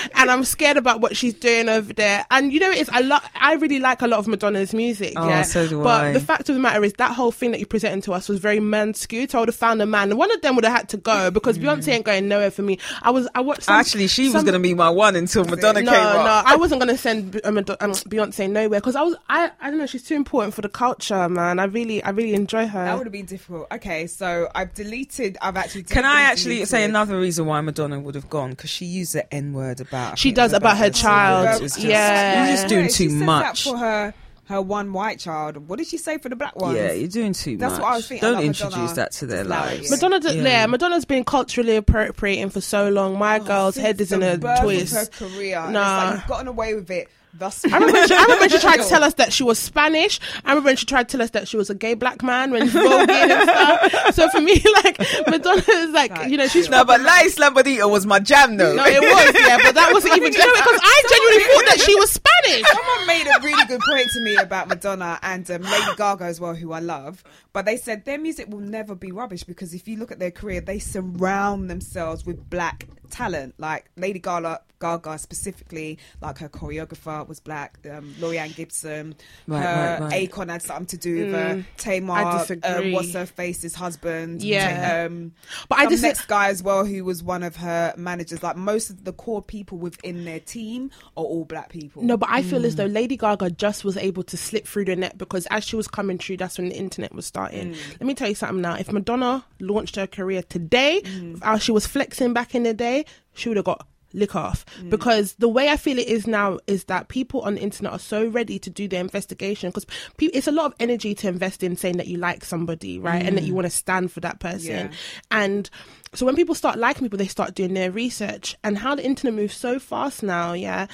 [0.00, 2.24] time, and I'm scared about what she's doing over there.
[2.30, 5.14] And you know, it's I lo- I really like a lot of Madonna's music.
[5.16, 6.12] Oh, yeah, so do but I.
[6.12, 8.38] the fact of the matter is that whole thing that you presented to us was
[8.38, 9.30] very man skewed.
[9.30, 10.96] So I would have found a man, and one of them would have had to
[10.96, 12.78] go because Beyonce ain't going nowhere for me.
[13.02, 15.82] I was I watched some, Actually, she was going to be my one until Madonna
[15.82, 16.46] no, came no, up.
[16.46, 19.86] I wasn't gonna send um, um, Beyonce nowhere because I was, I, I don't know,
[19.86, 21.58] she's too important for the culture, man.
[21.58, 22.84] I really, I really enjoy her.
[22.84, 23.66] That would have been difficult.
[23.72, 25.38] Okay, so I've deleted.
[25.40, 25.84] I've actually.
[25.84, 28.50] Can I deliberately actually say another reason why Madonna would have gone?
[28.50, 30.18] Because she used the N word about.
[30.18, 31.62] She does was about her her child.
[31.62, 32.46] Was just, Yeah.
[32.46, 33.64] You're just doing Wait, she too says much.
[33.64, 34.14] That for her,
[34.50, 35.68] her one white child.
[35.68, 36.76] What did she say for the black ones?
[36.76, 37.82] Yeah, you're doing too That's much.
[37.82, 38.28] what I was thinking.
[38.28, 38.94] Don't like introduce Madonna.
[38.94, 39.90] that to their lives.
[39.90, 40.42] Madonna, d- Yeah.
[40.42, 40.66] yeah.
[40.66, 43.18] Madonna's been culturally appropriating for so long.
[43.18, 44.94] My oh, girl's head is in the a birth of twist.
[44.94, 45.60] Her career.
[45.62, 45.70] Nah.
[45.70, 46.04] Nah.
[46.04, 48.88] Like, you've gotten away with it thus I remember, she, I remember she tried to
[48.88, 50.20] tell us that she was Spanish.
[50.44, 52.50] I remember when she tried to tell us that she was a gay black man
[52.50, 54.14] when voguing and stuff.
[54.14, 54.98] So for me, like
[55.28, 58.56] Madonna is like, Like, you know, she's No, but La Isla Bonita was my jam
[58.56, 58.74] though.
[58.74, 60.32] no, it was yeah, but that wasn't even.
[60.32, 62.66] You know, because I genuinely thought that she was Spanish.
[62.68, 66.40] Someone made a really good point to me about Madonna and um, Lady Gaga as
[66.40, 67.22] well, who I love.
[67.52, 70.30] But they said their music will never be rubbish because if you look at their
[70.30, 73.54] career, they surround themselves with black talent.
[73.58, 77.78] Like Lady Gaga, Gaga specifically, like her choreographer was black.
[77.90, 79.14] Um, Laurieann Gibson,
[79.46, 80.30] Right, her right, right.
[80.30, 81.64] Akon had something to do with her.
[81.76, 82.70] Tamar, disagree.
[82.88, 84.42] um, what's her face's husband.
[84.42, 85.04] Yeah.
[85.06, 85.32] um,
[85.68, 88.42] But I some just- next guy as well, who was one of her managers.
[88.42, 92.02] Like most of the core people within their team are all black people.
[92.02, 92.64] No, but I feel Mm.
[92.66, 95.76] as though Lady Gaga just was able to slip through the net because as she
[95.76, 97.74] was coming through, that's when the internet was starting.
[97.74, 97.90] Mm.
[97.92, 98.74] Let me tell you something now.
[98.76, 101.42] If Madonna launched her career today, Mm.
[101.42, 102.99] how she was flexing back in the day,
[103.40, 104.66] she would have got lick off.
[104.80, 104.90] Mm.
[104.90, 107.98] Because the way I feel it is now is that people on the internet are
[108.00, 109.86] so ready to do their investigation because
[110.16, 113.22] pe- it's a lot of energy to invest in saying that you like somebody, right?
[113.24, 113.46] And that Mm.
[113.46, 114.70] you want to stand for that person.
[114.90, 114.90] Yeah.
[115.30, 115.70] And
[116.12, 118.56] so when people start liking people, they start doing their research.
[118.64, 120.88] And how the internet moves so fast now, yeah.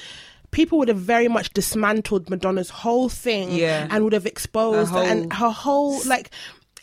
[0.51, 3.87] People would have very much dismantled Madonna's whole thing Yeah.
[3.89, 6.29] and would have exposed Her whole- and her whole like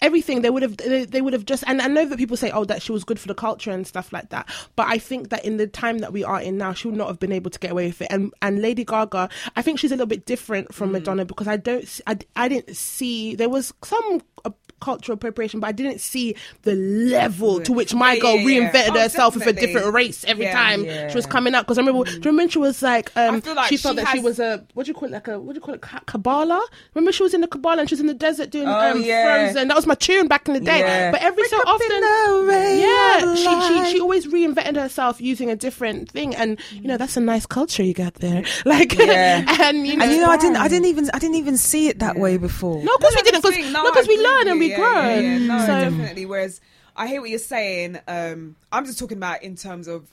[0.01, 0.43] everything.
[0.43, 2.83] They would have they, would have just and I know that people say oh that
[2.83, 4.49] she was good for the culture and stuff like that.
[4.77, 7.09] But I think that in the time that we are in now she would not
[7.09, 8.09] have been able to get away with it.
[8.11, 10.95] And and Lady Gaga I think she's a little bit different from hmm.
[10.95, 14.23] Madonna because I don't I, I didn't see there was some
[14.85, 18.71] cultural appropriation but I didn't see the level to which my girl yeah, yeah.
[18.73, 20.53] reinvented Oh, herself with a different race every Yeah.
[20.63, 21.09] time Yeah.
[21.11, 23.37] she was coming out because I remember do you remember when she was like um
[23.37, 25.13] I feel like she thought she that she was a what do you call it
[25.13, 26.63] like a what do you call it Ka- Kabbalah
[26.95, 29.03] remember she was in the Kabbalah and she was in the desert doing Oh, um,
[29.03, 29.25] yeah.
[29.47, 31.11] Frozen that was my tune back in the day Yeah.
[31.13, 32.03] but every so Wake up often
[32.79, 37.17] yeah she, she she always reinvented herself using a different thing and you know that's
[37.17, 39.45] a nice culture you got there like Yeah.
[39.67, 41.89] and you know, And you know, I didn't, I didn't even, I didn't even see
[41.89, 42.83] it that way before.
[42.83, 44.67] no of course we didn't because Thing, no, 'cause I we agree learn and we
[44.71, 44.74] you.
[44.74, 45.39] grow Yeah, yeah, yeah.
[45.47, 46.27] No, so definitely.
[46.27, 46.61] Whereas
[46.97, 47.99] I hear what you're saying.
[48.09, 50.07] Um, I'm just talking about in terms of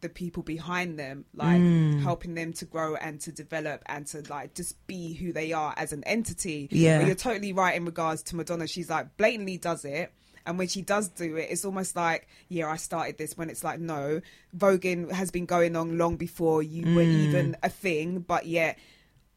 [0.00, 2.00] the people behind them, like Mm.
[2.02, 5.74] helping them to grow and to develop and to like just be who they are
[5.76, 6.68] as an entity.
[6.70, 6.98] Yeah.
[6.98, 8.68] But you're totally right in regards to Madonna.
[8.68, 10.12] She's like blatantly does it.
[10.46, 13.36] And when she does do it, it's almost like, yeah, I started this.
[13.36, 14.20] When it's like, no,
[14.56, 17.28] voguing has been going on long before you were Mm.
[17.28, 18.78] even a thing, but yet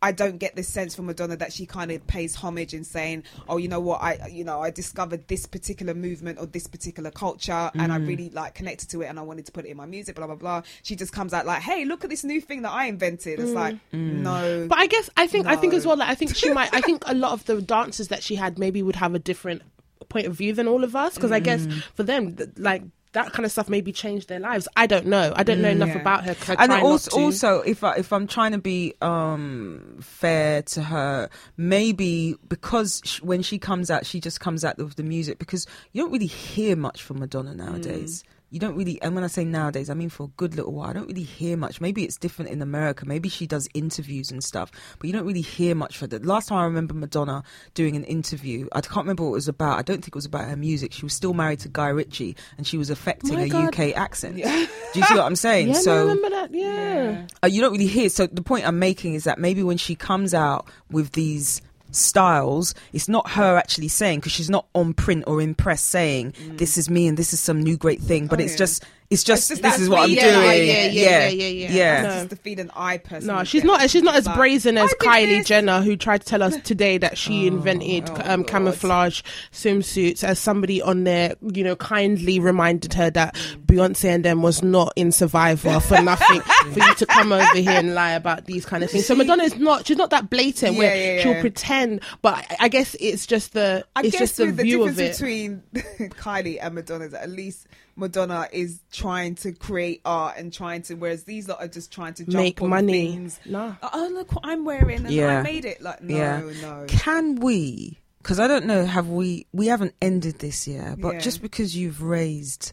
[0.03, 3.23] I don't get this sense from Madonna that she kind of pays homage in saying,
[3.47, 4.01] "Oh, you know what?
[4.01, 8.07] I, you know, I discovered this particular movement or this particular culture, and I Mm.
[8.07, 10.25] really like connected to it, and I wanted to put it in my music." Blah
[10.27, 10.63] blah blah.
[10.81, 13.51] She just comes out like, "Hey, look at this new thing that I invented." It's
[13.51, 14.21] like, Mm.
[14.23, 15.97] no, But I guess I think I think as well.
[15.97, 16.73] Like, I think she might.
[16.73, 19.61] I think a lot of the dancers that she had maybe would have a different
[20.09, 21.83] point of view than all of us because I guess Mm.
[21.93, 22.81] for them, like
[23.13, 24.67] that kind of stuff maybe changed their lives.
[24.75, 25.33] I don't know.
[25.35, 25.99] I don't know enough Yeah.
[25.99, 26.35] about her.
[26.57, 32.35] And also, also, if I, if I'm trying to be um, fair to her, maybe
[32.47, 36.01] because sh- when she comes out, she just comes out with the music because you
[36.01, 38.23] don't really hear much from Madonna nowadays.
[38.51, 40.89] You don't really, and when I say nowadays, I mean for a good little while.
[40.89, 41.79] I don't really hear much.
[41.79, 43.05] Maybe it's different in America.
[43.05, 46.49] Maybe she does interviews and stuff, but you don't really hear much for the last
[46.49, 47.43] time I remember Madonna
[47.75, 48.67] doing an interview.
[48.73, 49.79] I can't remember what it was about.
[49.79, 50.91] I don't think it was about her music.
[50.91, 53.67] She was still married to Guy Ritchie, and she was affecting My a God.
[53.79, 54.35] UK accent.
[54.35, 54.67] Do you
[55.05, 55.67] see what I'm saying?
[55.69, 56.53] yeah, so I remember that.
[56.53, 57.27] Yeah.
[57.41, 58.09] uh, you don't really hear.
[58.09, 61.61] So the point I'm making is that maybe when she comes out with these
[61.91, 66.33] styles, it's not her actually saying because she's not on print or in press saying
[66.57, 68.27] this is me and this is some new great thing.
[68.27, 68.57] But Oh, it's yeah.
[68.57, 70.21] just it's just, just this that is what I'm tweet.
[70.21, 70.33] doing.
[70.33, 72.01] Yeah, yeah, yeah, yeah, yeah, yeah.
[72.01, 72.19] That's No.
[72.21, 73.39] just the feeling I personally.
[73.39, 73.89] No, she's not.
[73.89, 75.47] She's not as brazen as Kylie this.
[75.47, 80.23] Jenner, who tried to tell us today that she invented oh um, camouflage swimsuits.
[80.23, 83.60] As somebody on there, you know, kindly reminded her that Mm.
[83.71, 86.41] Beyonce and them was not in Survivor for nothing.
[86.41, 89.05] for you to come over here and lie about these kind of things.
[89.05, 89.87] So Madonna is not.
[89.87, 92.01] She's not that blatant where Yeah, yeah, she'll pretend.
[92.21, 93.85] But I, I guess it's just the.
[93.95, 95.11] I it's guess just the the view difference of it.
[95.13, 95.63] between
[96.11, 100.95] Kylie and Madonna is at least Madonna is trying to create art and trying to,
[100.95, 103.11] whereas these lot are just trying to jump Make on money.
[103.11, 103.39] Things.
[103.45, 103.75] No.
[103.81, 105.39] Uh, oh look what I'm wearing, and Yeah.
[105.39, 105.81] I made it.
[105.81, 106.41] Like no, Yeah.
[106.61, 106.85] no.
[106.87, 107.99] Can we?
[108.19, 108.85] Because I don't know.
[108.85, 109.47] Have we?
[109.51, 111.19] We haven't ended this year, but Yeah.
[111.19, 112.71] just because you've raised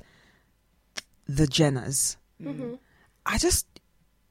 [1.28, 2.74] the Jenners, Mm-hmm.
[3.26, 3.66] I just,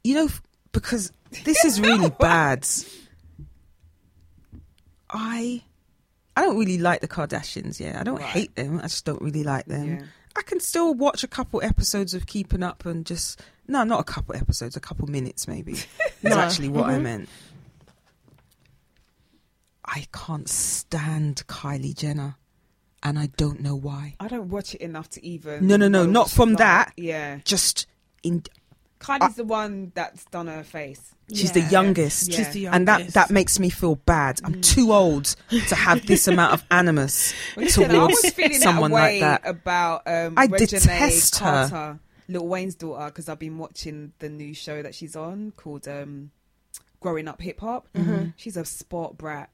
[0.03, 0.29] you know,
[0.71, 1.11] because
[1.43, 2.65] this is really bad.
[5.09, 5.61] I,
[6.35, 7.79] I don't really like the Kardashians.
[7.79, 8.25] Yeah, I don't Right.
[8.25, 8.79] hate them.
[8.79, 9.87] I just don't really like them.
[9.99, 10.03] Yeah.
[10.35, 14.03] I can still watch a couple episodes of Keeping Up and just no, not a
[14.03, 15.73] couple episodes, a couple minutes maybe.
[15.73, 15.85] Is
[16.23, 16.37] No.
[16.37, 17.01] actually what I Mhm.
[17.03, 17.29] meant.
[19.83, 22.35] I can't stand Kylie Jenner,
[23.07, 24.15] and I don't know why.
[24.19, 25.67] I don't watch it enough to even.
[25.67, 26.87] No, no, no, not from she's that.
[26.87, 26.93] like.
[26.97, 27.87] Yeah, Just
[28.23, 28.43] in,
[28.99, 31.13] Kylie's the one that's done her face.
[31.33, 32.37] she's the youngest, Yeah.
[32.37, 34.39] She's the and that that makes me feel bad.
[34.43, 38.91] I'm too old to have this amount of animus Listen, I was towards feeling someone
[38.91, 39.49] that way like that.
[39.49, 41.67] about um, I Reginae detest her.
[41.69, 45.87] Carter, Lil Wayne's daughter, because I've been watching the new show that she's on called
[45.87, 46.31] um,
[46.99, 47.87] Growing Up Hip Hop.
[47.93, 48.29] Mm-hmm.
[48.35, 49.49] She's a sport brat.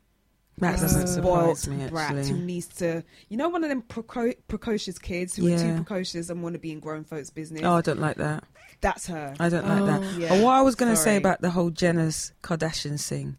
[0.59, 1.89] That doesn't spoiled surprise me.
[1.89, 5.75] brat who needs to, you know, one of them preco- precocious kids who are too
[5.75, 7.61] precocious and want to be in grown folks' business.
[7.63, 8.43] oh, I don't like that.
[8.81, 9.33] That's her.
[9.39, 10.01] I don't like that.
[10.03, 10.17] Oh.
[10.19, 10.29] Yeah.
[10.29, 13.37] But what I was going to say about the whole Jenner's Kardashians thing,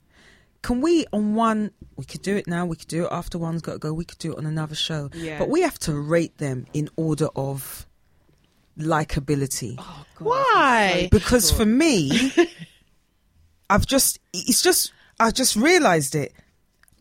[0.63, 1.71] can we on one?
[1.97, 2.65] We could do it now.
[2.67, 3.93] We could do it after one's got to go.
[3.93, 5.11] We could do it on another show.
[5.15, 5.39] Yeah.
[5.39, 7.87] But we have to rate them in order of
[8.79, 9.77] likability.
[9.79, 11.09] Oh, God, Why?
[11.11, 12.33] because for me,
[13.71, 16.33] I've just it's just I just realised it.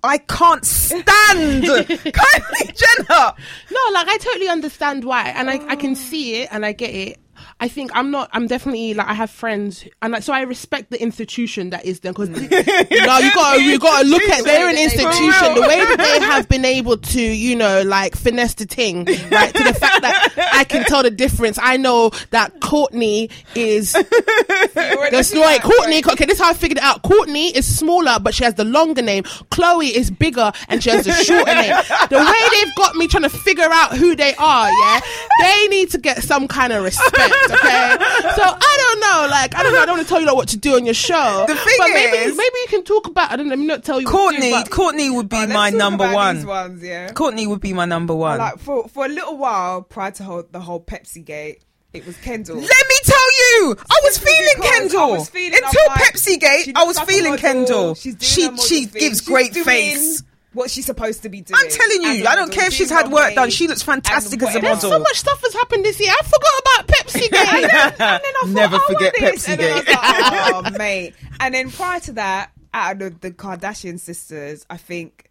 [0.04, 1.04] I can't stand
[1.64, 3.34] Kylie Jenner.
[3.72, 6.94] No, like I totally understand why, and I, I can see it and I get
[6.94, 7.20] it.
[7.64, 8.30] I think I'm not.
[8.34, 12.02] I'm definitely like I have friends, and like so I respect the institution that is
[12.02, 15.56] them because no, you got you got to look at they're an institution.
[15.56, 19.56] The way that they have been able to, you know, like finesse the thing, right?
[19.56, 21.58] To the fact that I can tell the difference.
[21.58, 23.94] I know that Kourtney is
[24.74, 25.62] that's right.
[25.62, 26.06] Kourtney.
[26.06, 27.02] Okay, this is how I figured it out.
[27.04, 29.24] Kourtney is smaller, but she has the longer name.
[29.24, 31.74] Khloé is bigger and she has the shorter name.
[32.10, 35.00] The way they've got me trying to figure out who they are, yeah,
[35.40, 37.53] they need to get some kind of respect.
[37.54, 37.96] Okay,
[38.36, 39.28] so I don't know.
[39.30, 39.82] Like I don't know.
[39.82, 41.46] I don't want to tell you like, what to do on your show.
[41.48, 43.32] The thing but maybe is- maybe you can talk about.
[43.32, 43.52] I don't know.
[43.52, 44.08] Let me not tell you.
[44.12, 46.46] what to do, Kourtney, Kourtney would be Oh, my number one.
[46.46, 47.12] ones, yeah.
[47.12, 48.40] Kourtney would be my number one.
[48.40, 51.64] Like for for a little while prior to whole, the whole Pepsi gate,
[51.94, 52.56] it was Kendall.
[52.56, 56.40] Let me tell you, I was Simply feeling Kendall I was feeling- until like, Pepsi
[56.40, 56.72] Gate.
[56.76, 57.94] I was like feeling Kendall.
[57.96, 60.24] she's She she thing, gives she's great doing face.
[60.54, 61.60] What she's supposed to be doing.
[61.60, 63.50] I'm telling you, I don't care if she's had work done.
[63.50, 64.68] She looks fantastic as a whatever.
[64.68, 66.12] There's so much stuff has happened this year.
[66.12, 67.74] I forgot about Pepsi Gate.
[67.74, 69.34] and then I thought, Never oh, forget what?
[69.36, 69.96] Pepsi And then I was Gate.
[69.96, 71.14] like, oh, mate.
[71.40, 75.30] And then prior to that, out of the, the Kardashian sisters, I think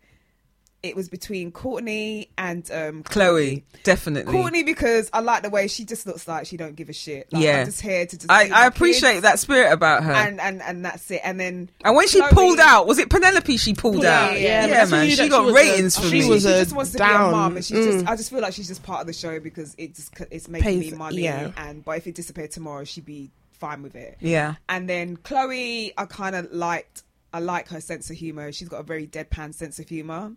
[0.82, 4.32] it was between Kourtney and um, Khloé, definitely.
[4.34, 7.32] Kourtney because I like the way she just looks like she don't give a shit.
[7.32, 7.60] Like, Yeah.
[7.60, 8.30] I'm just here to just.
[8.30, 10.12] I, I appreciate kids that spirit about her.
[10.12, 11.20] And, and and that's it.
[11.22, 14.40] And then And when she pulled out, was it Penelope she pulled Yeah, out?
[14.40, 15.00] yeah, that's man.
[15.00, 16.28] when you She got she was a- ratings for she me.
[16.28, 17.84] was she just wants to be a mom, and she Mm.
[17.92, 18.06] just.
[18.08, 20.80] I just feel like she's just part of the show because it just it's making
[20.80, 21.22] Pays- me money.
[21.22, 21.52] yeah.
[21.56, 24.16] And but if it disappeared tomorrow, she'd be fine with it.
[24.18, 24.54] yeah.
[24.68, 27.01] And then Khloé, I kind of liked.
[27.34, 28.52] I like her sense of humor.
[28.52, 30.32] She's got a very deadpan sense of humor.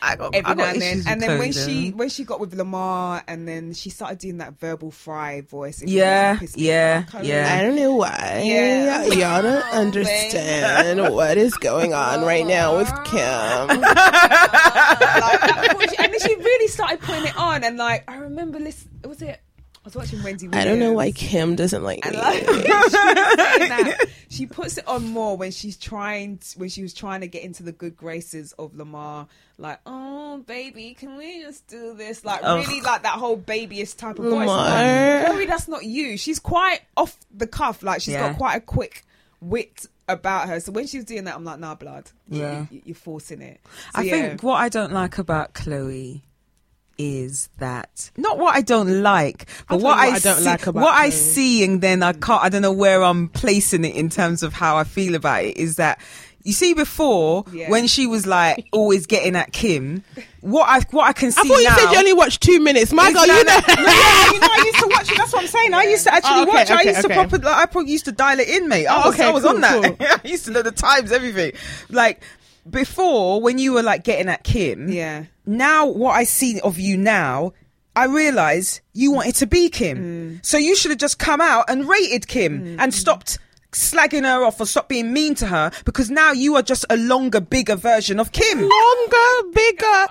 [0.00, 1.96] I got, Every I now and then, and then when Khloé, she though.
[1.98, 5.82] when she got with Lamar, and then she started doing that verbal fry voice.
[5.82, 7.24] it Yeah, really pissed me yeah, off.
[7.24, 7.56] Yeah.
[7.58, 8.42] I don't know why.
[8.44, 9.04] Yeah.
[9.06, 13.20] Y'all don't understand what is going on right now with Kim.
[13.80, 18.16] like, I thought she- and then she really started putting it on, and like I
[18.16, 19.40] remember, listen, was it?
[19.82, 20.46] I was watching Wendy.
[20.52, 22.20] I don't know why Kim doesn't like And me.
[22.20, 24.06] like, she, was saying that.
[24.28, 27.42] she puts it on more when she's trying to, when she was trying to get
[27.44, 29.26] into the good graces of Lamar.
[29.56, 32.26] Like, oh baby, can we just do this?
[32.26, 32.66] Like, Ugh.
[32.66, 34.32] really, like that whole babyish type of voice.
[34.48, 34.56] Lamar.
[34.66, 36.18] Like, Khloé, that's not you.
[36.18, 37.82] She's quite off the cuff.
[37.82, 38.28] Like, she's Yeah.
[38.28, 39.04] got quite a quick
[39.40, 40.60] wit about her.
[40.60, 42.10] So when she was doing that, I'm like, nah, blood.
[42.28, 42.66] Yeah.
[42.70, 43.60] you, you're forcing it.
[43.64, 44.10] So, I yeah.
[44.12, 46.20] think what I don't like about Khloé
[47.00, 50.44] is that not what I don't like, but I'll what I, what I don't see,
[50.44, 52.42] like about what I see, and then I can't.
[52.42, 55.56] I don't know where I'm placing it in terms of how I feel about it.
[55.56, 56.00] Is that
[56.42, 57.68] you see before Yeah.
[57.70, 60.02] when she was like always getting at Kim,
[60.40, 61.76] what I what I can see I thought you now.
[61.76, 62.92] said you only watched two minutes.
[62.92, 63.44] My is God, you no, know.
[63.44, 65.16] no, yeah, you know, I used to watch it.
[65.18, 65.74] That's what I'm saying.
[65.74, 66.70] I used to actually Oh, okay, watch.
[66.70, 67.14] I okay, used to okay.
[67.14, 67.38] proper.
[67.38, 68.86] Like, I probably used to dial it in, mate.
[68.86, 69.98] I Oh, was, okay, I was cool, on that.
[69.98, 70.06] cool.
[70.24, 71.52] I used to know the times, everything.
[71.90, 72.22] Like
[72.68, 75.24] before, when you were like getting at Kim, Yeah.
[75.46, 77.52] now what I see of you now,
[77.96, 79.98] I realize you wanted to be Kim.
[80.38, 80.46] Mm.
[80.46, 83.38] So you should have just come out and rated Kim and stopped
[83.72, 86.96] slagging her off or stop being mean to her because now you are just a
[86.96, 88.58] longer, bigger version of Kim.
[88.60, 90.06] longer, bigger.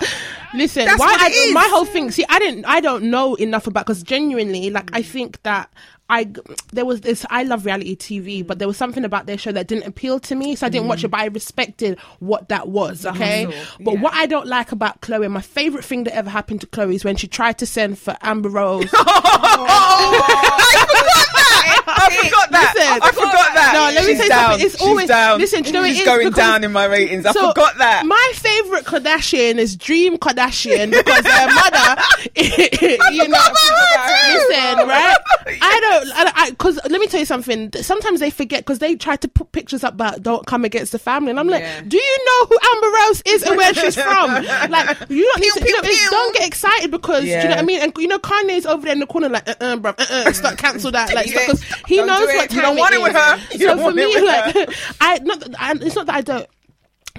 [0.53, 1.53] Listen, That's why what I, it is.
[1.53, 2.09] my whole thing.
[2.11, 5.69] See, I didn't, I don't know enough about because genuinely, like, I think that.
[6.09, 6.31] I
[6.73, 9.67] there was this I love reality TV, but there was something about their show that
[9.67, 11.09] didn't appeal to me, so I didn't watch it.
[11.09, 13.05] But I respected what that was.
[13.05, 13.45] Okay,
[13.79, 14.01] but yeah.
[14.01, 17.05] what I don't like about Khloé, my favorite thing that ever happened to Khloé is
[17.05, 18.91] when she tried to send for Amber Rose.
[21.87, 22.73] I forgot that.
[22.75, 22.99] Listen.
[23.03, 23.71] I forgot that.
[23.73, 24.49] No, let me She's say down.
[24.51, 24.65] something.
[24.65, 25.39] It's She's always down.
[25.39, 25.61] listen.
[25.63, 26.05] Do you know She's it is?
[26.05, 27.25] going down in my ratings.
[27.25, 28.05] I So, forgot that.
[28.05, 32.01] My favorite Kardashian is Dream Kardashian because their mother,
[32.35, 33.39] you know,
[34.29, 35.17] listen, right?
[35.61, 37.71] I don't, I, because let me tell you something.
[37.81, 40.99] Sometimes they forget because they try to put pictures up about don't come against the
[40.99, 41.81] family, and I'm like, Yeah.
[41.87, 44.45] do you know who Amber Rose is and where she's from?
[44.69, 47.35] Like, you don't need to, Pew, you know, pew, don't get excited because do you
[47.35, 47.49] know Yeah.
[47.51, 47.81] what I mean?
[47.81, 50.31] And you know, Kanye's over there in the corner like, uh, uh bro, uh, uh,
[50.33, 51.39] start cancel that, like, Yeah.
[51.49, 53.37] Because he Don't knows what time You don't want it with her.
[53.57, 54.53] You So don't for want it me, with like,
[55.01, 56.47] I not, I, it's not that I don't.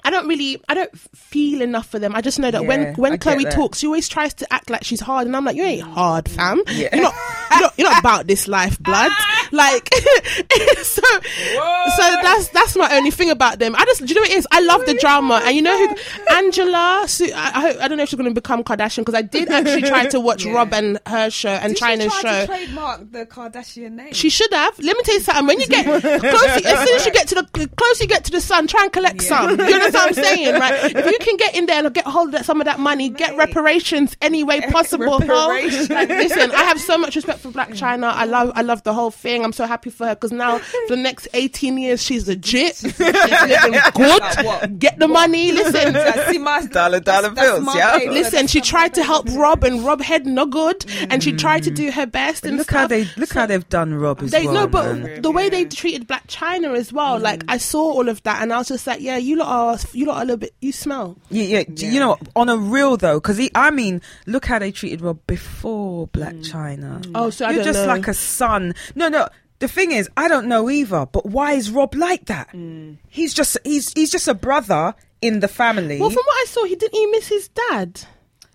[0.05, 2.15] I don't really, I don't feel enough for them.
[2.15, 4.71] I just know that Yeah, when when get Khloé talks, she always tries to act
[4.71, 6.63] like she's hard, and I'm like, you ain't hard, mm, fam.
[6.69, 6.89] Yeah.
[6.95, 7.15] You're not,
[7.51, 9.11] you're not, you're not about this life, blood.
[9.53, 9.93] like,
[10.83, 13.75] so, so that's that's my only thing about them.
[13.77, 14.47] I just, do you know what it is?
[14.51, 15.97] I love the drama, and you know who,
[16.35, 17.05] Angela.
[17.07, 19.23] Su- I, I, hope, I don't know if she's going to become Kardashian because I
[19.23, 20.53] did actually try to watch Yeah.
[20.55, 22.41] Rob and her show and Did Chyna's she try show.
[22.41, 24.13] to trademark the Kardashian name?
[24.13, 24.79] She should have.
[24.79, 25.47] Let me tell you something.
[25.47, 28.31] When you get closer, as soon as you get to the closer you get to
[28.31, 29.29] the sun, try and collect Yeah.
[29.29, 29.51] some.
[29.61, 30.97] You understand what I'm saying, right?
[30.97, 33.09] If you can get in there and get hold of that, some of that money,
[33.09, 35.19] get reparations any way possible.
[35.21, 35.49] ho.
[35.51, 35.89] Reparations.
[35.91, 38.13] Like, listen, I have so much respect for Blac Blac Chyna.
[38.13, 39.45] I love, I love the whole thing.
[39.45, 42.77] I'm so happy for her because now for the next 18 years she's legit.
[42.91, 44.23] She's living good.
[44.45, 44.79] what?
[44.79, 45.53] Get the money.
[45.53, 47.99] Listen, I see my Dollar, dollar that's- that's bills, my yeah?
[47.99, 48.13] baby.
[48.13, 49.29] Listen, she tried to help.
[49.31, 51.75] Rob, and Rob had no good, and she tried to mm.
[51.77, 52.45] do her best.
[52.45, 52.81] And Look stuff.
[52.83, 54.55] how they look how they've done Rob as They well.
[54.55, 55.23] no, but man.
[55.23, 57.53] the way they treated Black China as well, like mm.
[57.53, 60.07] I saw all of that, and I was just like, yeah, you lot are, you
[60.07, 61.19] lot are a little bit, you smell.
[61.31, 64.73] Yeah, yeah, d- You know, on a real though, because I mean, look how they
[64.73, 66.51] treated Rob before Blac mm.
[66.51, 67.03] Chyna.
[67.03, 67.13] Mm.
[67.15, 67.93] Oh, so I You're don't just know.
[67.95, 68.75] like a son.
[68.95, 69.29] No, no.
[69.61, 71.07] The thing is, I don't know either.
[71.07, 72.51] But why is Rob like that?
[72.53, 72.97] Mm.
[73.09, 76.01] He's just he's he's just a brother in the family.
[76.01, 78.01] Well, from what I saw, he didn't he miss his dad,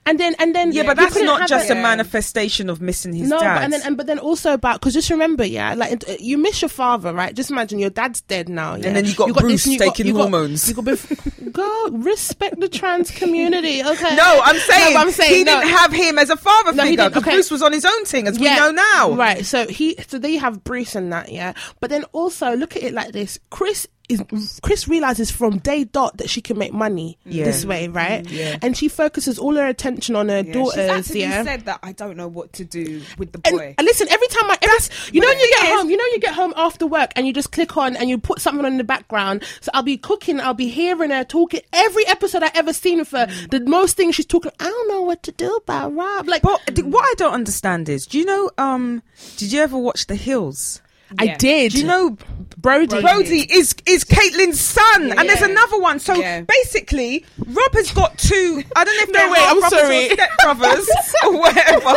[0.06, 3.30] and then and then yeah, but that's couldn't just it- a manifestation of missing his
[3.30, 3.56] no, dad.
[3.56, 6.38] but, and then and but then also about because just remember, yeah, like uh, you
[6.38, 7.34] miss your father, right?
[7.36, 8.94] Just imagine your dad's dead now, yeah?
[8.94, 10.68] then you got this Bruce and you got- taking you got- hormones.
[10.70, 14.16] You got, bef- go respect the trans community, okay?
[14.16, 15.60] no, I'm saying, but I'm saying he no.
[15.60, 17.32] didn't have him as a father No, figure because okay.
[17.32, 19.12] Bruce was on his own thing, as we know now.
[19.14, 19.46] Right.
[19.46, 21.54] So he so they have Bruce and that, yeah.
[21.80, 23.40] But then also look at it like this.
[23.50, 27.46] Kris is Kris realizes from day dot that she can make money Yeah.
[27.46, 28.30] this way, right?
[28.30, 28.58] Yeah.
[28.62, 31.44] And she focuses all her attention on her Yeah, daughters, actually yeah.
[31.44, 33.76] said that I don't know what to do with the boy.
[33.78, 34.78] and listen, every time I, every,
[35.12, 37.26] you know, when you get is- home, you know, you get home after work and
[37.28, 39.44] you just click on and you put something on the background.
[39.62, 41.62] So I'll be cooking, I'll be hearing her talking.
[41.74, 43.50] Every episode I ever seen of her, Mm.
[43.52, 46.28] the most thing she's talking, I don't know what to do about Rob.
[46.28, 48.52] Like, But th- what I don't understand is, do you know?
[48.58, 49.02] Um,
[49.38, 50.82] did you ever watch The Hills?
[51.20, 51.72] I did.
[51.74, 52.18] Do you know
[52.58, 53.00] Brody?
[53.02, 56.00] Brody is is Caitlyn's son, and there's another one.
[56.00, 56.42] So Yeah.
[56.42, 58.64] basically, Rob has got two.
[58.76, 60.10] I don't know if No, they're wait, I'm brothers sorry.
[60.10, 60.90] or step brothers
[61.24, 61.96] or whatever.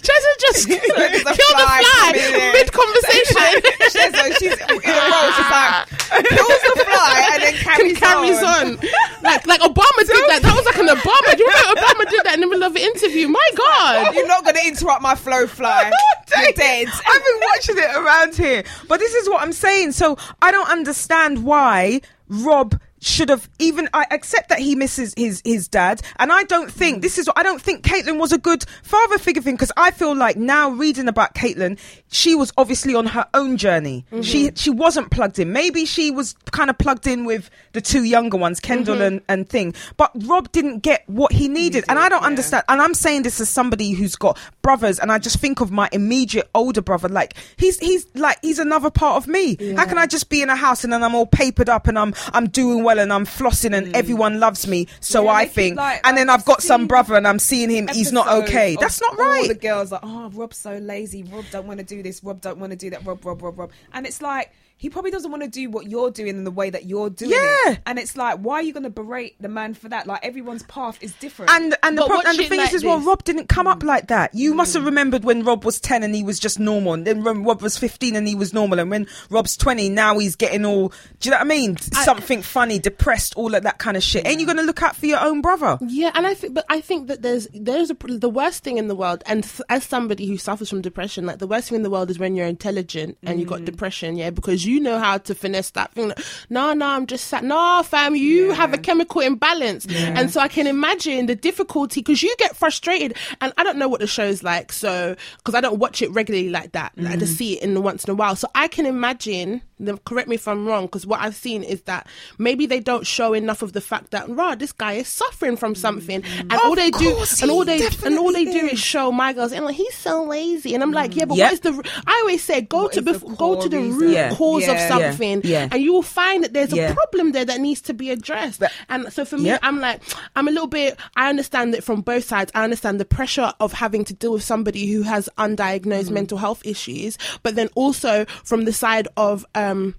[0.00, 3.46] Chesa just There's kill a the fly fly mid conversation.
[3.92, 5.30] She's, she's in a row.
[5.36, 8.76] She's like kills the fly and then carries, carries on.
[9.22, 10.40] Like like Obama did that.
[10.42, 11.36] That was like an Obama.
[11.36, 13.28] Do you remember Obama did that in the middle of an interview?
[13.28, 14.14] My God.
[14.14, 15.92] You're not going to interrupt my flow, fly.
[16.36, 16.88] You're dead.
[16.88, 19.92] I've been watching it around here, but this is what I'm saying.
[19.92, 23.88] So I don't understand why Rob should have even.
[23.94, 27.28] I accept that he misses his his dad, and I don't think this is.
[27.36, 30.70] I don't think Caitlyn was a good father figure thing because I feel like now
[30.70, 31.78] reading about Caitlyn,
[32.08, 34.04] she was obviously on her own journey.
[34.10, 34.22] Mm-hmm.
[34.22, 35.52] She she wasn't plugged in.
[35.52, 39.02] Maybe she was kind of plugged in with the two younger ones, Kendall mm-hmm.
[39.02, 39.74] and and thing.
[39.96, 42.26] But Rob didn't get what he needed, and I don't yeah.
[42.28, 42.64] understand.
[42.68, 45.88] And I'm saying this as somebody who's got brothers, and I just think of my
[45.92, 47.08] immediate older brother.
[47.08, 49.56] Like he's he's like he's another part of me.
[49.76, 51.98] How can I just be in a house and then I'm all papered up and
[51.98, 53.94] I'm I'm doing well and I'm flossing and mm.
[53.94, 55.76] everyone loves me, so Yeah, I think.
[55.76, 57.88] like, and then I've got some brother and I'm seeing him.
[57.88, 58.76] He's not okay.
[58.80, 59.48] That's not All right.
[59.48, 61.22] the girls like, oh, Rob's so lazy.
[61.24, 62.22] Rob don't want to do this.
[62.22, 63.04] Rob don't want to do that.
[63.04, 63.70] Rob, Rob, Rob, Rob.
[63.92, 66.68] And it's like he probably doesn't want to do what you're doing in the way
[66.68, 67.72] that you're doing Yeah.
[67.72, 67.80] it.
[67.86, 70.06] And it's like, why are you going to berate the man for that?
[70.06, 71.50] Like everyone's path is different.
[71.50, 73.00] And and the pro- and the thing like is as well.
[73.00, 73.86] Rob didn't come up mm.
[73.86, 74.34] like that.
[74.34, 74.86] You must have mm.
[74.86, 77.78] remembered when Rob was ten and he was just normal, and then when Rob was
[77.78, 80.88] fifteen and he was normal, and when Rob's twenty now he's getting all.
[81.20, 81.76] Do you know what I mean?
[81.78, 84.26] Something funny, depressed, all of that kind of shit.
[84.26, 85.78] Ain't you going to look out for your own brother?
[85.80, 88.88] Yeah, and I think, but I think that there's there's a the worst thing in
[88.88, 91.82] the world, and th- as somebody who suffers from depression, like the worst thing in
[91.82, 93.64] the world is when you're intelligent and you've got mm.
[93.64, 96.08] depression, yeah, because you know how to finesse that thing.
[96.08, 96.20] Like,
[96.50, 97.44] no, no, I'm just sad.
[97.44, 102.22] No, fam, you have a chemical imbalance, and so I can imagine the difficulty because
[102.22, 105.78] you get frustrated, and I don't know what the show's like, so because I don't
[105.78, 107.38] watch it regularly like that, like, I just mm.
[107.38, 109.62] see it in the once in a while, so I can imagine.
[110.06, 112.06] Correct me if I'm wrong, because what I've seen is that
[112.38, 115.74] maybe they don't show enough of the fact that rah, this guy is suffering from
[115.74, 119.34] something, and all they do, and all they, and all they do is show my
[119.34, 121.44] girls, and like he's so lazy, and I'm like, yeah, but Yep.
[121.46, 121.90] what is the?
[122.06, 124.12] I always say, go What to the bef- go to the root?
[124.14, 124.34] Yeah.
[124.34, 124.72] cause Yeah.
[124.72, 125.68] of something, Yeah.
[125.70, 128.60] and you will find that there's a problem there that needs to be addressed.
[128.60, 129.60] But- and so for me, Yep.
[129.62, 130.00] I'm like,
[130.36, 130.96] I'm a little bit.
[131.16, 132.50] I understand it from both sides.
[132.54, 136.62] I understand the pressure of having to deal with somebody who has undiagnosed mental health
[136.64, 139.94] issues, but then also from the side of um Um,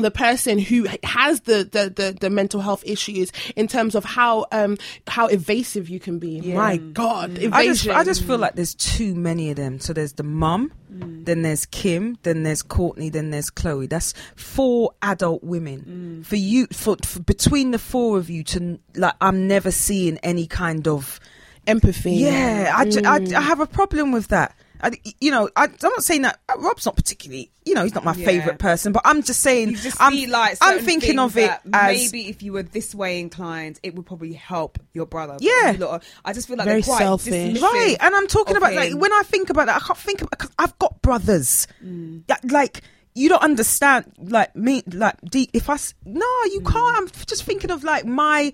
[0.00, 4.46] the person who has the, the, the, the mental health issues in terms of how
[4.52, 6.40] um how evasive you can be.
[6.40, 7.52] My God, evasion.
[7.52, 9.78] I just, I just feel like there's too many of them.
[9.78, 11.24] So there's the mum, mm.
[11.24, 13.88] then there's Kim, then there's Kourtney, then there's Khloé.
[13.88, 16.22] That's four adult women.
[16.22, 16.26] Mm.
[16.26, 20.46] For you, for, for between the four of you to like, I'm never seeing any
[20.46, 21.20] kind of
[21.66, 22.12] empathy.
[22.12, 22.72] yeah.
[22.74, 22.84] I, I, I
[23.20, 23.32] mm.
[23.32, 24.54] have a problem with that.
[24.82, 27.94] I, you know, I, I'm not saying that uh, Rob's not particularly, you know, he's
[27.94, 28.24] not my Yeah.
[28.26, 31.50] favorite person, but I'm just saying, you just I'm, see like I'm thinking of it
[31.72, 35.36] as maybe if you were this way inclined, it would probably help your brother.
[35.40, 35.72] Yeah.
[35.72, 37.60] you lot are- I just feel like Very they're quite selfish.
[37.60, 40.20] Right, and I'm talking of about like when I think about that, I can't think
[40.22, 41.66] about because I've got brothers.
[41.84, 42.22] Mm.
[42.50, 42.82] Like
[43.14, 45.50] you don't understand, like me, like deep.
[45.52, 46.72] If I s- no, you Mm.
[46.72, 46.96] can't.
[46.98, 48.52] I'm just thinking of like my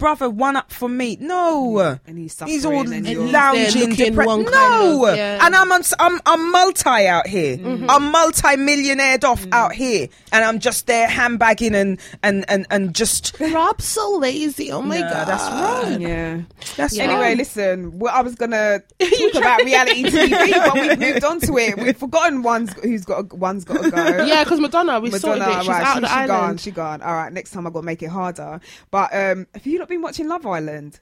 [0.00, 1.16] brother one up for me.
[1.20, 5.16] No, And he's he's all and And he's you're- lounging, looking depre- kind no, of-
[5.16, 5.44] yeah.
[5.46, 7.56] and I'm, I'm I'm I'm multi out here.
[7.58, 7.88] Mm-hmm.
[7.88, 9.52] I'm multi millionaired off Mm.
[9.52, 13.38] out here, and I'm just there handbagging and and and and just.
[13.38, 14.72] Rob's so lazy.
[14.72, 15.44] Oh my No, god, that's
[15.92, 16.00] wrong.
[16.00, 16.40] Yeah.
[16.76, 17.04] That's Yeah.
[17.04, 17.98] Anyway, listen.
[17.98, 21.76] Well, I was gonna talk about reality TV, but we've moved on to it.
[21.78, 24.24] We've forgotten one's who's got one's got to go.
[24.30, 25.58] Yeah, because Madonna, we sorted it.
[25.60, 26.28] She's right, out she, of the she island.
[26.28, 26.56] gone.
[26.58, 27.02] She gone.
[27.02, 28.60] All right, next time I got to make it harder.
[28.90, 31.00] But um, have you not been watching Love Island?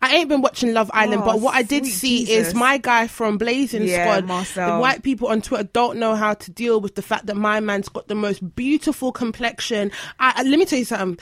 [0.00, 2.48] I ain't been watching Love Island, Oh, but what I did see Jesus.
[2.48, 4.24] is my guy from Blazing Yeah, Squad.
[4.26, 4.74] Marcel.
[4.76, 7.58] The white people on Twitter don't know how to deal with the fact that my
[7.58, 9.90] man's got the most beautiful complexion.
[10.20, 11.18] I, I- let me tell you something.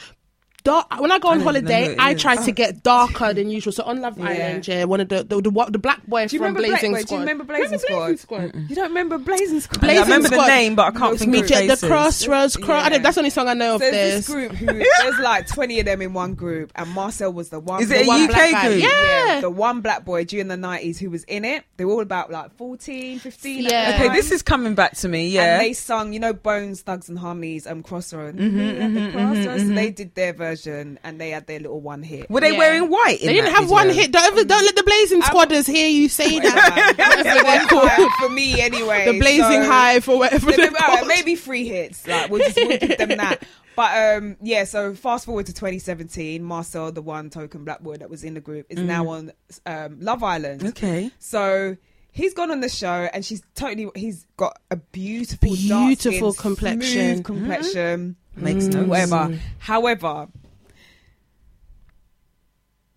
[0.67, 2.21] Dark, when I go on I don't know holiday, I is.
[2.21, 3.73] try to get darker than usual.
[3.73, 4.25] So on Love Yeah.
[4.29, 6.93] Island, yeah, one of the the, the, what- the black boy from remember Blazing Black-
[6.93, 7.17] wait, do Squad.
[7.17, 8.19] you remember Blazing Squad?
[8.19, 8.55] Squad?
[8.69, 9.81] You don't remember Blazing Squad?
[9.81, 10.43] Blazing I remember Squad.
[10.45, 11.81] the name, but I can't think Me of Jet- faces.
[11.81, 12.57] the Crossroads.
[12.57, 12.89] Cro- I Yeah.
[12.91, 14.27] don't, that's the only song I know of There's theirs.
[14.27, 14.67] this group who
[15.03, 17.83] there's like 20 of them in one group, and Marcel was the one.
[17.83, 18.83] Is the it a one UK black group?
[18.83, 19.41] Yeah.
[19.41, 21.65] the one black boy during the 90s who was in it.
[21.77, 23.67] They were all about like 14, 15.
[23.67, 23.89] at Yeah.
[23.91, 24.17] the Okay, time.
[24.17, 25.29] this is coming back to me.
[25.29, 25.59] Yeah.
[25.59, 28.39] And they sung, you know, Bones, Thugs and Harmonies, um, Crossroads.
[28.39, 29.63] Mm-hmm, We at the Crossroads.
[29.63, 32.31] So they did their version, and they had their little one hit.
[32.31, 32.59] Were they Yeah.
[32.59, 33.21] wearing white?
[33.21, 34.03] In They didn't that have one video?
[34.03, 34.13] hit.
[34.13, 36.95] Don't ever, don't let the Blazing Squadders hear you say that.
[36.97, 39.05] Whatever they're called, for me anyway.
[39.13, 41.09] the Blazing So- Hive or whatever Maybe, they're all right, called.
[41.09, 42.07] maybe three hits.
[42.07, 43.43] Like we'll just we'll give them that.
[43.77, 44.65] But um, yeah.
[44.65, 46.43] So fast forward to 2017.
[46.43, 49.33] Marcel, the one token black boy that was in the group, is now on
[49.67, 50.65] um, Love Island.
[50.65, 51.11] Okay.
[51.19, 51.77] So
[52.11, 53.91] he's gone on the show, and she's totally.
[53.95, 57.15] He's got a beautiful, Beautiful dark-skinned, complexion.
[57.17, 59.11] smooth complexion, Makes no whatever.
[59.29, 59.41] sense.
[59.59, 60.29] However,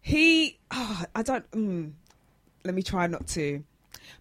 [0.10, 0.60] he.
[0.72, 1.50] oh, I don't.
[1.52, 1.92] Mm,
[2.66, 3.64] let me try not to,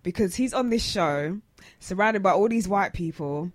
[0.02, 1.40] because he's on this show,
[1.80, 3.50] surrounded by all these white people.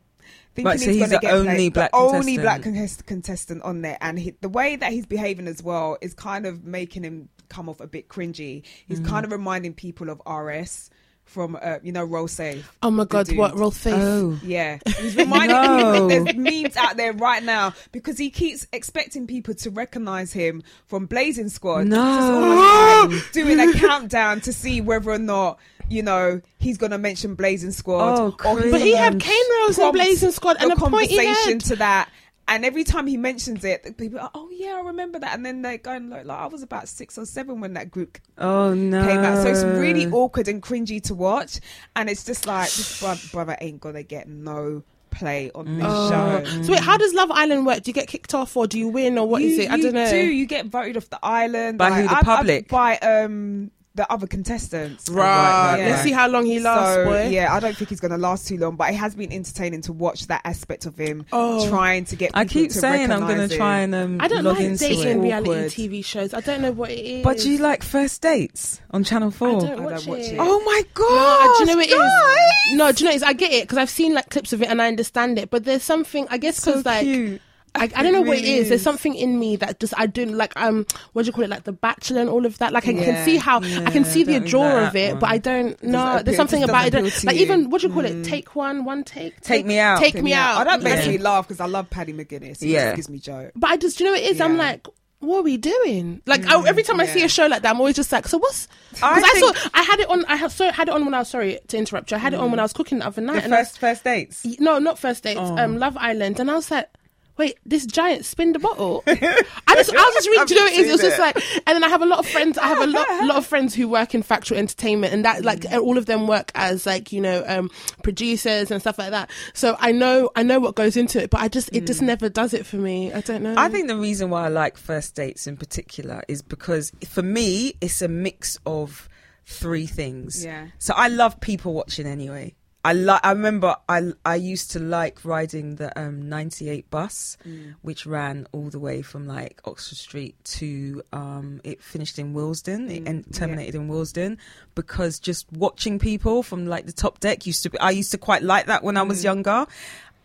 [0.55, 3.97] Thinking Right, so he's gonna the only black the only black contest- contestant on there,
[4.01, 7.67] and he, the way that he's behaving as well is kind of making him come
[7.69, 8.63] off a bit cringy.
[8.87, 9.07] He's Mm.
[9.07, 10.89] kind of reminding people of RS
[11.33, 12.71] from uh, you know Roll Safe.
[12.83, 13.37] Oh my god, dude.
[13.37, 13.95] what Roll Faith?
[13.97, 14.39] Oh.
[14.43, 15.91] Yeah, he's reminding No.
[15.91, 16.07] people.
[16.07, 21.07] There's memes out there right now because he keeps expecting people to recognize him from
[21.07, 21.87] Blazing Squad.
[21.87, 21.97] No.
[21.97, 26.77] So it's almost like doing a countdown to see whether or not you know he's
[26.77, 28.19] going to mention Blazing Squad.
[28.19, 31.75] Oh, or But he had Cane Rose and prompt Blazing Squad and a conversation to
[31.77, 32.09] that.
[32.47, 35.33] And every time he mentions it, people are, oh yeah, I remember that.
[35.33, 38.17] And then they're going like, like, I was about six or seven when that group
[38.37, 39.01] Oh no.
[39.05, 39.41] came out.
[39.43, 41.59] So it's really awkward and cringy to watch.
[41.95, 46.09] And it's just like this bro- brother ain't gonna get no play on this Oh.
[46.43, 46.61] show.
[46.63, 47.83] So wait, how does Love Island work?
[47.83, 49.71] Do you get kicked off or do you win or what is you, it?
[49.71, 50.09] I don't know.
[50.09, 52.67] Do you get voted off the island By who, the I- I- public?
[52.67, 55.07] by um the other contestants.
[55.07, 55.89] Right, right, Yeah.
[55.89, 57.27] let's see how long he lasts, so, boy.
[57.27, 59.81] Yeah, I don't think he's going to last too long, but it has been entertaining
[59.81, 61.69] to watch that aspect of him Oh.
[61.69, 62.31] trying to get.
[62.33, 63.49] I keep to saying I'm going to him.
[63.57, 65.21] try and um, I don't log like into dating it.
[65.23, 66.33] reality TV shows.
[66.33, 67.23] I don't know what it is.
[67.23, 69.59] But do you like first dates on Channel I Four?
[69.61, 70.33] don't I don't watch, watch it.
[70.33, 70.37] it.
[70.39, 71.09] Oh my god!
[71.09, 71.15] No,
[71.47, 71.53] god!
[71.57, 71.97] do you know what it is?
[71.99, 72.77] guys!
[72.77, 73.23] No, do you know what it is?
[73.23, 75.51] I get it because I've seen like clips of it and I understand it.
[75.51, 77.41] But there's something I guess So because like cute.
[77.75, 78.69] I, I don't know It what it is.
[78.69, 80.53] There's something in me that just I don't like.
[80.55, 81.49] Um, what do you call it?
[81.49, 82.71] Like The Bachelor and all of that.
[82.71, 83.03] Like I Yeah.
[83.03, 85.29] can see how I can see the don't allure of it, but.
[85.29, 85.81] I don't.
[85.83, 86.91] No, there's something about it.
[86.91, 88.23] doesn't that- appeal to Like even what do you call it?
[88.23, 89.41] Take one, one take.
[89.41, 89.99] Take me out.
[89.99, 90.61] Take me out.
[90.61, 91.11] Oh, that makes Yeah.
[91.13, 92.61] me laugh because I love Paddy McGuinness.
[92.61, 92.95] He Yeah.
[92.95, 93.49] gives me joy.
[93.55, 94.39] But I just, do you know what it is?
[94.41, 94.85] I'm like,
[95.19, 96.21] what are we doing?
[96.27, 98.37] Like I, every time I see a show like that, I'm always just like, so
[98.37, 98.67] what's?
[99.01, 100.25] I Because I, think- saw, I had it on.
[100.25, 102.17] I had, so had it on when I was sorry to interrupt you.
[102.17, 103.37] I had it on when I was cooking the other night.
[103.37, 104.45] The and I- first first dates.
[104.59, 105.39] no, not first dates.
[105.41, 105.57] Oh.
[105.57, 106.87] Um, Love Island, and I was like.
[107.35, 109.03] Wait, this giant spin the bottle.
[109.07, 110.87] I just, I was just really, do you know what it is?
[110.87, 111.35] It was just like,
[111.65, 112.59] and then I have a lot of friends.
[112.59, 115.61] I have a lot, lot of friends who work in factual entertainment, and that, like,
[115.61, 115.81] Mm.
[115.81, 117.71] all of them work as like, you know, um,
[118.03, 119.31] producers and stuff like that.
[119.53, 122.29] So I know, I know what goes into it, but I just, it just never
[122.29, 123.11] does it for me.
[123.13, 123.55] I don't know.
[123.55, 123.57] Mm.
[123.57, 127.73] I think the reason why I like first dates in particular is because for me
[127.81, 129.09] it's a mix of
[129.45, 130.43] three things.
[130.45, 130.67] Yeah.
[130.79, 132.53] So I love people watching anyway.
[132.85, 133.21] I like.
[133.23, 137.75] I remember I I used to like riding the um 98 bus, Mm.
[137.81, 142.89] which ran all the way from like Oxford Street to um it finished in Willesden.
[142.89, 144.37] It and terminated in Willesden
[144.75, 147.77] because just watching people from like the top deck used to be.
[147.79, 149.65] I used to quite like that when I was younger.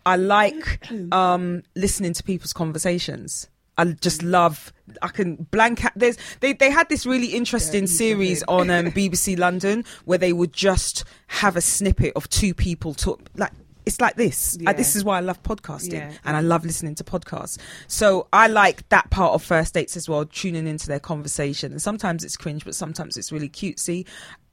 [0.05, 0.81] I like
[1.11, 3.48] um listening to people's conversations.
[3.79, 4.71] I just love.
[5.01, 5.91] I can blank out.
[5.95, 10.53] There's they they had this really interesting series on um, BBC London where they would
[10.53, 13.51] just have a snippet of two people talk like.
[13.85, 14.55] It's like this.
[14.57, 14.73] Uh, Yeah.
[14.73, 16.11] this is why I love podcasting Yeah.
[16.23, 17.57] and I love listening to podcasts.
[17.87, 21.71] So I like that part of first dates as well, tuning into their conversation.
[21.71, 24.05] And sometimes it's cringe, but sometimes it's really cutesy.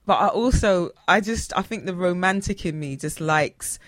[0.06, 3.78] But I also, I just, I think the romantic in me just likes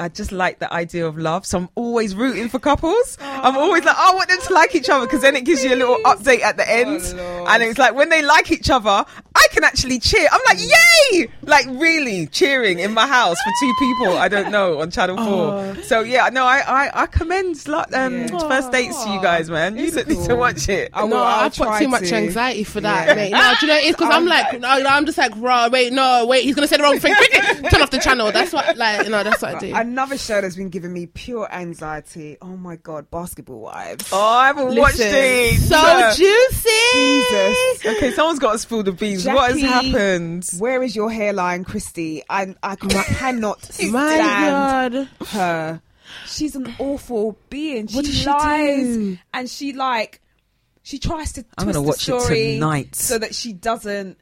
[0.00, 1.44] I just like the idea of love.
[1.46, 3.18] So I'm always rooting for couples.
[3.20, 5.62] I'm always like, oh, I want them to like each other because then it gives
[5.64, 7.02] you a little update at the end.
[7.16, 7.48] Lord.
[7.48, 9.04] and it's like when they like each other,
[9.34, 10.26] I can actually cheer.
[10.32, 11.28] I'm like, yay!
[11.42, 15.82] Like really cheering in my house for two people I don't know on Channel Four.
[15.84, 18.38] So yeah, no, I I, I commend like, um, Yeah.
[18.48, 19.76] first dates to you guys, man.
[19.76, 20.90] You It's need to watch it.
[20.92, 23.14] I will, no, I'll I've got try too much anxiety for that, Yeah.
[23.14, 23.32] mate.
[23.32, 25.68] No, do you know it's because I'm like, no, I'm just like, raw.
[25.68, 27.14] Wait, no, wait, he's gonna say the wrong thing.
[27.70, 28.32] Turn off the channel.
[28.32, 29.74] That's what, like, no, that's what I do.
[29.90, 32.36] Another show that's been giving me pure anxiety.
[32.40, 34.08] Oh my god, Basketball Wives.
[34.12, 35.58] Oh, I haven't watched Listen, it.
[35.58, 36.70] so juicy.
[36.94, 37.96] Jesus.
[37.96, 39.26] Okay, someone's got to spill the beans.
[39.26, 40.48] what has happened?
[40.58, 42.22] Where is your hairline, Christy?
[42.30, 43.58] I I cannot
[43.90, 45.08] My stand God.
[45.28, 45.82] her.
[46.26, 47.86] She's an awful being.
[47.88, 49.18] She What does she lies do?
[49.34, 50.20] and she like
[50.82, 52.94] she tries to I'm twist gonna the watch it tonight.
[52.94, 54.18] so that she doesn't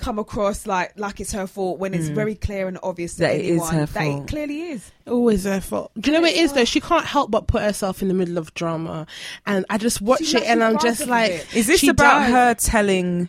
[0.00, 3.26] come across like like it's her fault when it's very clear and obvious to Mm.
[3.26, 4.90] That it is anyone her that it clearly is.
[5.06, 5.92] Always her fault.
[5.98, 6.64] Do you know what it is though?
[6.64, 9.06] She can't help but put herself in the middle of drama,
[9.46, 11.56] and I just watch She it and I'm just thrives off of like, it.
[11.56, 13.28] Is this about does her telling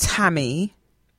[0.00, 0.74] Tammy,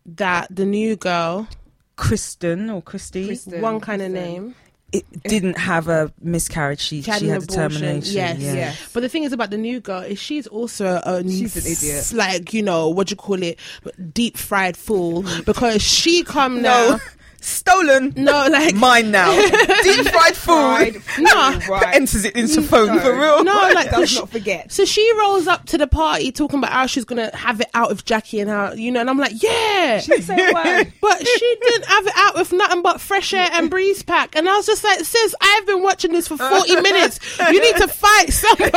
[0.05, 1.47] that the new girl,
[1.95, 3.61] Kristen or Christy, Kristen.
[3.61, 4.55] one kind of name,
[4.91, 6.79] it didn't have a miscarriage?
[6.81, 8.13] She, She had she had a termination.
[8.15, 8.39] yes.
[8.39, 8.53] yeah.
[8.53, 8.89] Yes.
[8.93, 12.11] But the thing is about the new girl is she's also a She's an idiot.
[12.13, 13.57] like you know what do you call it,
[14.13, 16.99] deep fried fool because she come No, now.
[17.41, 18.13] Stolen.
[18.15, 19.31] No, like Mine now.
[19.83, 21.01] Deep fried food.
[21.19, 21.59] No.
[21.69, 21.95] right.
[21.95, 23.43] Enters it into phone for real.
[23.43, 24.71] No, like does not forget.
[24.71, 27.89] So she rolls up to the party talking about how she's gonna have it out
[27.89, 29.99] with Jackie and how you know, and I'm like, yeah.
[29.99, 30.93] She didn't say a word.
[31.01, 34.35] But she didn't have it out with nothing but fresh air and breeze pack.
[34.35, 37.19] And I was just like, sis, I've been watching this for 40 minutes.
[37.39, 38.71] You need to fight somebody.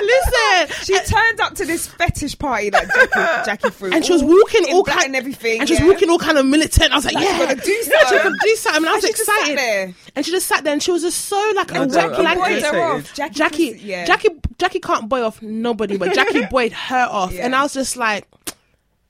[0.00, 0.84] Listen.
[0.84, 4.64] She turned up to this fetish party that Jackie, Jackie threw, and she was walking
[4.68, 5.87] in all black kind and everything, and she was yeah.
[5.88, 6.92] Walking all kind of militant.
[6.92, 8.34] I was like, Like, yeah, she's gonna do Yeah, she something.
[8.42, 8.82] do something.
[8.82, 9.58] And I was And she just sat excited.
[9.58, 9.94] there.
[10.16, 12.10] And she just sat there, and she was just so like I a don't- wet
[12.10, 12.38] Jackie blanket.
[12.38, 12.80] boyed her irritated.
[13.06, 13.14] off.
[13.14, 14.04] Jackie, Jackie, was- yeah.
[14.04, 14.28] Jackie,
[14.58, 17.46] Jackie can't boy off nobody, but Jackie boyed her off, Yeah.
[17.46, 18.26] and I was just like,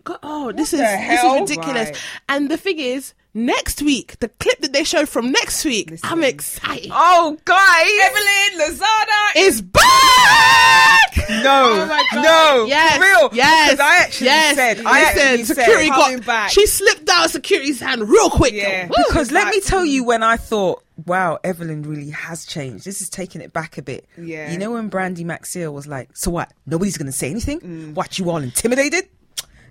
[0.23, 1.99] "Oh, this is this is ridiculous." Right.
[2.29, 3.13] And the thing is,
[3.47, 6.09] next week, the clip that they showed from next week, Listen.
[6.11, 6.91] I'm excited.
[6.93, 7.91] Oh, guys.
[8.03, 11.29] Evelyn Lozada It's back.
[11.43, 12.23] No, Oh my God.
[12.23, 13.31] no, Yes, for real.
[13.33, 14.57] yes, because I actually yes.
[14.57, 16.51] said, I Listen, actually security said, got back.
[16.51, 18.53] She slipped out of security's hand real quick.
[18.55, 18.87] Yeah.
[18.87, 18.95] Woo.
[19.09, 22.85] because let me tell you when I thought, wow, Evelyn really has changed.
[22.85, 24.07] This is taking it back a bit.
[24.17, 24.51] Yeah.
[24.51, 26.53] You know when Brandi Maxiell was like, so what?
[26.67, 27.61] Nobody's going to say anything?
[27.61, 27.95] Mm.
[27.95, 29.09] What, you all intimidated?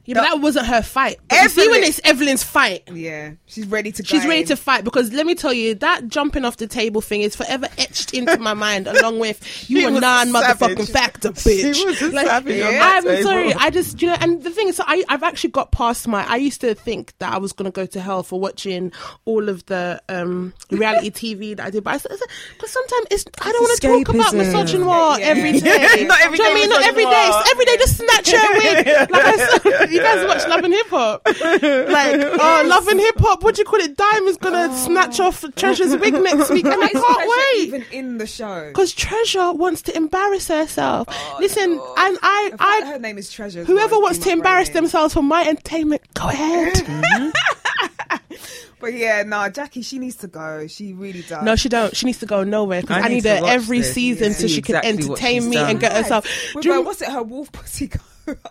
[0.07, 1.19] Yeah, but that wasn't her fight.
[1.27, 2.83] But you see Evelyn- when it's Evelyn's fight.
[2.91, 4.03] Yeah, she's ready to.
[4.03, 4.47] She's ready in.
[4.47, 7.67] to fight because let me tell you that jumping off the table thing is forever
[7.77, 10.89] etched into my mind, along with you She a non motherfucking savage.
[10.89, 11.85] factor, She bitch.
[11.85, 13.23] was a savage on I'm table.
[13.23, 16.25] sorry, I just you know, and the thing is, I I've actually got past my.
[16.25, 18.93] I used to think that I was gonna go to hell for watching
[19.25, 23.61] all of the um reality TV that I did, but because sometimes it's I don't
[23.61, 24.53] want to talk about escapism.
[24.85, 25.25] misogynoir Yeah.
[25.25, 26.05] every day.
[26.05, 26.69] Not every Do you know I mean?
[26.69, 27.29] Not every day.
[27.29, 29.09] It's every day, Just snatch her wig.
[29.11, 31.21] Like I said, you guys watch Love and Hip Hop.
[31.25, 33.43] Like, oh, Love and Hip Hop.
[33.43, 33.95] What do you call it?
[33.97, 34.75] Dime is gonna oh.
[34.75, 37.67] snatch off Treasure's wig next week, and I can't Treasure wait.
[37.67, 41.07] Even in the show, Because Treasure wants to embarrass herself.
[41.09, 41.99] Oh, Listen, Lord.
[41.99, 43.63] and I, In fact, I, her name is Treasure.
[43.63, 44.83] whoever wants to embarrass brain.
[44.83, 46.75] themselves for my entertainment, go ahead.
[48.79, 50.67] But yeah, no, Jackie, she needs to go.
[50.67, 51.43] She really does.
[51.43, 51.95] no, she don't.
[51.95, 53.93] She needs to go nowhere because I I, need need her every this.
[53.93, 54.37] season Yeah.
[54.37, 55.69] so she See can entertain me done.
[55.71, 56.25] and get herself.
[56.53, 57.09] With Do you her- rem- what's it?
[57.09, 57.99] Her wolf pussy go.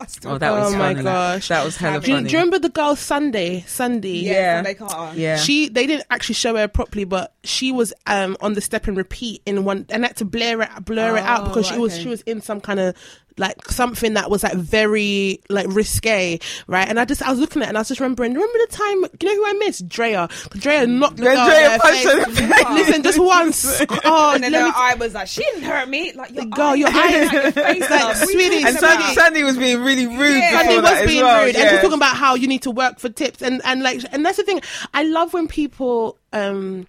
[0.00, 1.48] I still Oh, that was Oh my gosh.
[1.48, 2.28] That was hella do, you, funny.
[2.28, 3.62] do you remember the girl Sundy?
[3.66, 4.20] Sundy.
[4.20, 4.56] yeah, Yeah.
[4.62, 5.18] Sundy Carter.
[5.20, 5.36] Yeah.
[5.36, 8.96] She they didn't actually show her properly, but she was um on the step and
[8.96, 11.96] repeat in one, and had to blur it blur it out Oh, because she was
[11.98, 12.96] she was in some kind of
[13.38, 16.88] like something that was like very like risque, right?
[16.88, 18.32] And I just I was looking at it and I was just remembering.
[18.34, 19.04] Remember the time?
[19.20, 19.88] You know who I missed?
[19.88, 20.28] Drea.
[20.28, 22.36] 'Cause Drea knocked the Yeah, girl Drea punched her face.
[22.40, 22.68] the face.
[22.70, 23.82] Listen, just once.
[24.04, 26.12] Oh, And then her eye was like, she didn't hurt me.
[26.12, 27.10] Like, your Girl, eye, your like, eye-
[27.42, 28.00] your face, like, love.
[28.02, 30.50] What are you sweetie, and Sandy- Sandy, was being really rude Yeah.
[30.50, 31.40] before Sandy that was as being well.
[31.44, 31.70] rude, and yeah.
[31.70, 34.36] she's talking about how you need to work for tips, and and like, and that's
[34.36, 34.60] the thing.
[34.94, 36.86] I love when people um.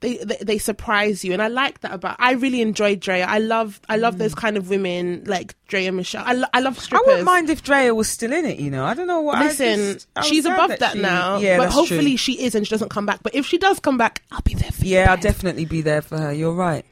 [0.00, 2.16] They, they they surprise you, and I like that about.
[2.18, 3.26] I really enjoy Drea.
[3.26, 6.22] I love I love those kind of women like Drea Michelle.
[6.26, 8.86] I, lo- I love I wouldn't mind if Drea was still in it, you know.
[8.86, 9.36] I don't know what.
[9.36, 11.36] I Listen, just- I she's above that, she- now.
[11.36, 12.16] Yeah, but that's hopefully true.
[12.16, 13.22] she is, and she doesn't come back.
[13.22, 14.96] But if she does come back, I'll be there for you.
[14.96, 16.32] Yeah, I'll definitely be there for her.
[16.32, 16.86] You're right.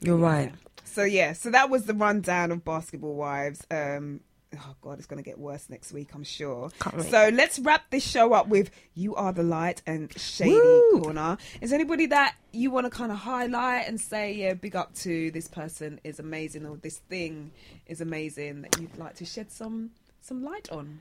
[0.00, 0.52] You're right.
[0.84, 3.66] So yeah, so that was the rundown of Basketball Wives.
[3.70, 4.20] Um,
[4.56, 6.70] oh god, it's going to get worse next week, I'm sure.
[7.10, 11.00] So let's wrap this show up with "You Are the Light" and "Shady Woo!
[11.02, 14.94] Corner." Is anybody that you want to kind of highlight and say, yeah, big up
[14.96, 17.52] to this person is amazing or this thing
[17.86, 21.00] is amazing that you'd like to shed some some light on?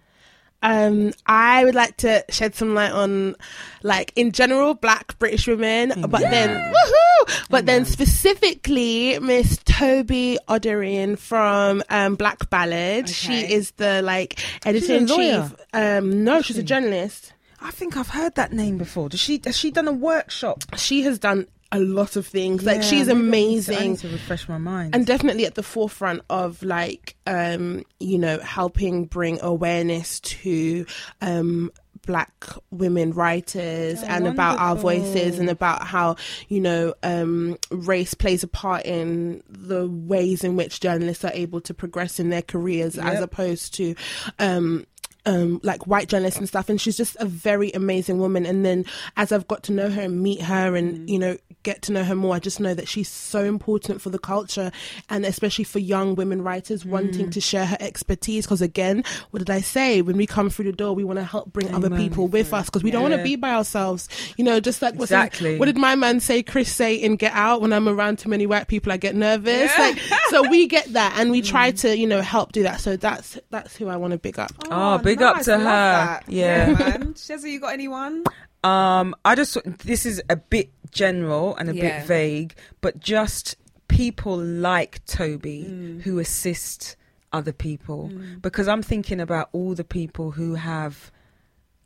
[0.63, 3.35] Um, I would like to shed some light on,
[3.83, 7.47] like in general, Black British women, but then woohoo!
[7.49, 13.09] But then specifically, Miss Tobi Oredein from um, Black Ballad.
[13.09, 15.55] She is the like editor in chief.
[15.73, 17.33] Um, no, she's a journalist.
[17.59, 19.09] I think I've heard that name before.
[19.09, 19.41] Does she?
[19.45, 20.63] Has she done a workshop?
[20.77, 22.63] She has done a lot of things.
[22.65, 23.91] like she's maybe I need to- I amazing.
[23.91, 24.95] need to refresh my mind.
[24.95, 30.85] and definitely at the forefront of like um you know helping bring awareness to
[31.21, 31.71] um
[32.05, 32.31] black
[32.71, 36.15] women writers Oh, and about our voices and about how
[36.47, 41.59] you know um race plays a part in the ways in which journalists are able
[41.61, 43.93] to progress in their careers as opposed to
[44.39, 44.85] um
[45.27, 48.45] um, like white journalists and stuff, and she's just a very amazing woman.
[48.45, 48.85] And then
[49.17, 52.03] as I've got to know her and meet her, and you know get to know
[52.03, 54.71] her more, I just know that she's so important for the culture,
[55.09, 58.45] and especially for young women writers wanting to share her expertise.
[58.45, 60.01] Because again, what did I say?
[60.01, 62.65] When we come through the door, we want to help bring other people with us
[62.67, 64.07] because we don't want to be by ourselves.
[64.37, 65.57] You know, just like his- Exactly.
[65.59, 66.41] what did my man say?
[66.41, 69.71] Chris say in Get Out, when I'm around too many white people, I get nervous.
[69.77, 69.99] Like,
[70.29, 72.79] so we get that, and we try to you know help do that.
[72.79, 74.51] So that's that's who I want to big up.
[74.71, 75.63] Oh, big up to her.
[75.63, 76.23] that.
[76.27, 76.73] Yeah.
[76.73, 77.13] man.
[77.13, 78.23] Shezza, you got anyone?
[78.63, 81.99] Um, I just this is a bit general and a Yeah.
[81.99, 83.55] bit vague, but just
[83.87, 86.01] people like Tobi Mm.
[86.01, 86.95] who assist
[87.33, 88.11] other people
[88.41, 91.11] because I'm thinking about all the people who have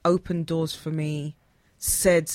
[0.06, 1.36] opened doors for me,
[1.78, 2.32] said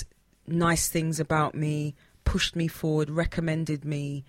[0.46, 1.94] nice things about me,
[2.24, 4.24] pushed me forward, recommended me,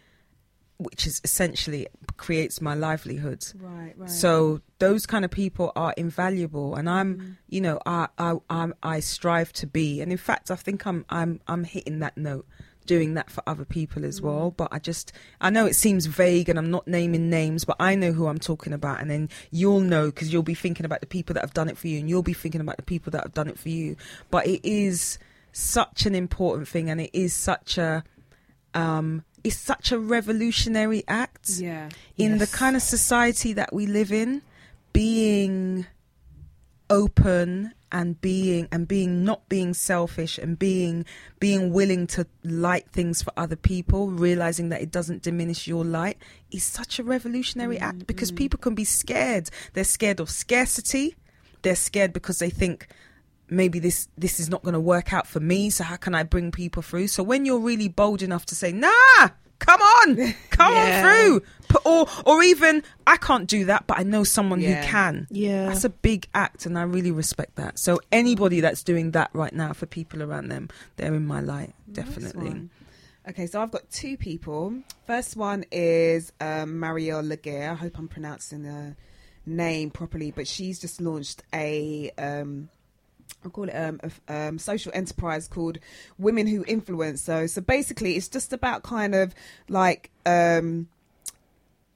[0.78, 1.88] which is essentially
[2.18, 3.46] creates my livelihood.
[3.60, 4.10] Right, right.
[4.10, 7.36] So those kind of people are invaluable, and I'm, Mm.
[7.50, 11.06] you know, I, I, I'm, I strive to be, and in fact, I think I'm,
[11.10, 12.46] I'm, I'm hitting that note,
[12.86, 14.52] doing that for other people as well.
[14.52, 17.96] But I just, I know it seems vague, and I'm not naming names, but I
[17.96, 21.08] know who I'm talking about, and then you'll know because you'll be thinking about the
[21.08, 23.24] people that have done it for you, and you'll be thinking about the people that
[23.24, 23.96] have done it for you.
[24.30, 25.18] But it is
[25.52, 28.04] such an important thing, and it is such a,
[28.74, 31.88] um, it's such a revolutionary act yeah.
[32.18, 34.42] in the kind of society that we live in
[34.92, 35.86] being
[36.90, 41.06] open and being and being not being selfish and being
[41.40, 46.18] being willing to light things for other people realizing that it doesn't diminish your light
[46.52, 47.86] is such a revolutionary mm-hmm.
[47.86, 49.50] act because people can be scared.
[49.72, 51.16] They're scared of scarcity.
[51.62, 52.88] They're scared because they think
[53.50, 56.24] maybe this this is not going to work out for me so how can i
[56.24, 59.30] bring people through so when you're really bold enough to say nah
[59.60, 60.16] come on
[60.50, 60.98] come Yeah.
[60.98, 64.82] on through or or even i can't do that but i know someone Yeah.
[64.84, 65.68] who can Yeah.
[65.68, 69.54] that's a big act and i really respect that so anybody that's doing that right
[69.54, 72.70] now for people around them they're in my light definitely one.
[73.30, 74.74] Okay, so I've got two people.
[75.06, 77.72] First one is um, Marielle Laguerre.
[77.72, 78.96] I hope I'm pronouncing the
[79.46, 82.10] name properly, but she's just launched a.
[82.18, 82.70] Um,
[83.44, 85.80] I'll call it um, a um, social enterprise called
[86.18, 87.22] Women Who Influence.
[87.22, 89.34] So, so basically, it's just about kind of
[89.70, 90.88] like um,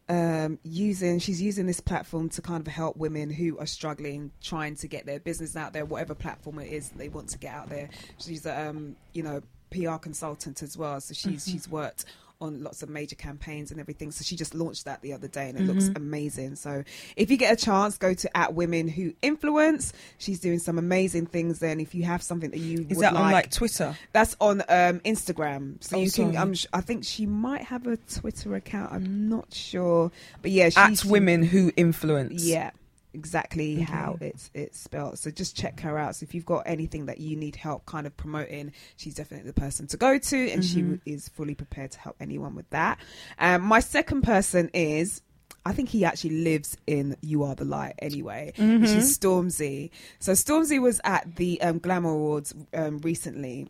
[0.07, 1.19] um, using.
[1.19, 5.05] She's using this platform to kind of help women who are struggling, trying to get
[5.05, 7.89] their business out there, whatever platform it is they want to get out there.
[8.19, 9.41] She's a um, you know
[9.71, 12.05] PR consultant as well, so she's she's worked
[12.41, 14.11] on lots of major campaigns and everything.
[14.11, 16.55] So she just launched that the other day and it looks amazing.
[16.55, 16.83] So
[17.15, 19.93] if you get a chance, go to at Women Who Influence.
[20.17, 21.71] She's doing some amazing things there.
[21.71, 24.61] And if you have something that you is that like, on like twitter that's on
[24.61, 25.81] um, Instagram.
[25.83, 26.33] So Oh, you can.
[26.33, 26.37] sorry.
[26.37, 28.91] I'm, sh- I think she might have a Twitter account.
[28.91, 30.11] I'm not sure,
[30.41, 32.71] but yeah, she's at women who influence Yeah,
[33.13, 33.83] exactly Okay.
[33.83, 35.19] how it's it's spelled.
[35.19, 36.15] So just check her out.
[36.15, 39.59] So if you've got anything that you need help kind of promoting, she's definitely the
[39.59, 40.93] person to go to, and she Mm-hmm.
[40.95, 42.99] w- is fully prepared to help anyone with that.
[43.39, 45.21] Um, my second person is.
[45.63, 48.51] I think he actually lives in You Are the Light anyway.
[48.57, 48.83] Mm-hmm.
[48.83, 49.91] She's Stormzy.
[50.17, 53.67] So Stormzy was at the um, Glamour Awards um, recently.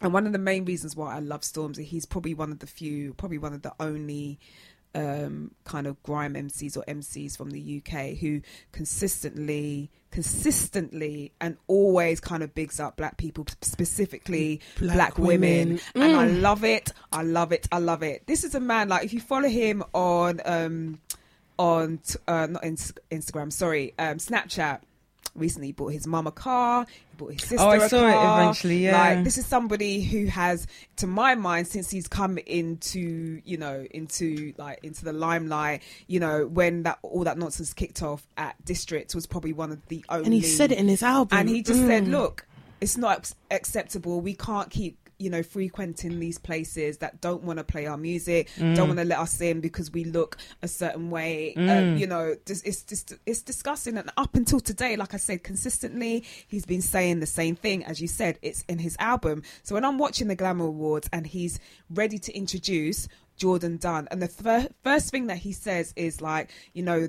[0.00, 2.66] And one of the main reasons why I love Stormzy, he's probably one of the
[2.66, 4.40] few, probably one of the only
[4.94, 8.40] um, kind of grime MCs or MCs from the UK who
[8.72, 15.80] consistently, consistently, and always kind of bigs up black people, specifically black, Black women.
[15.94, 16.10] women.
[16.10, 16.92] And I love it.
[17.12, 17.66] I love it.
[17.72, 18.26] I love it.
[18.26, 21.00] This is a man like if you follow him on um,
[21.58, 24.80] on t- uh, not ins- Instagram, sorry, um, Snapchat.
[25.34, 26.86] Recently, bought his mum a car.
[26.88, 28.96] He bought his sister Oh, I a saw it eventually, yeah.
[29.14, 30.66] like this is somebody who has,
[30.98, 35.82] to my mind, since he's come into you know into like into the limelight.
[36.06, 39.84] You know when that all that nonsense kicked off at DSTRKT was probably one of
[39.88, 40.24] the only.
[40.26, 41.36] and he said it in his album.
[41.36, 42.10] And he just said, Mm.
[42.12, 42.46] "Look,
[42.80, 44.20] it's not acceptable.
[44.20, 48.48] We can't keep you know, frequenting these places that don't want to play our music,
[48.58, 48.74] Mm.
[48.76, 51.54] don't want to let us in because we look a certain way.
[51.56, 53.96] Um, you know, it's just it's disgusting.
[53.96, 57.84] And up until today, like I said, consistently he's been saying the same thing.
[57.84, 59.42] As you said, it's in his album.
[59.62, 61.58] So when I'm watching the Glamour Awards and he's
[61.90, 63.08] ready to introduce
[63.38, 67.08] Jourdan Dunn, and the fir- first thing that he says is like, you know,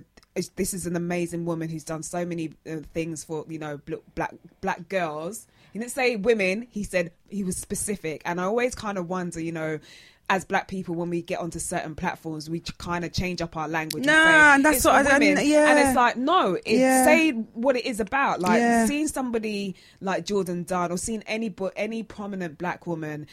[0.55, 3.95] this is an amazing woman who's done so many uh, things for you know bl-
[4.15, 5.47] black black girls.
[5.75, 6.67] He didn't say women.
[6.71, 9.79] He said he was specific, and I always kind of wonder, you know.
[10.29, 13.67] As black people, when we get onto certain platforms, we kind of change up our
[13.67, 14.05] language.
[14.05, 15.69] Nah, and say, and that's "It's what I don't- yeah.
[15.69, 17.03] And it's like, no, it, Yeah.
[17.05, 18.39] say what it is about.
[18.41, 18.87] Like Yeah.
[18.87, 23.27] seeing somebody like Jourdan Dunn or seeing any any prominent black woman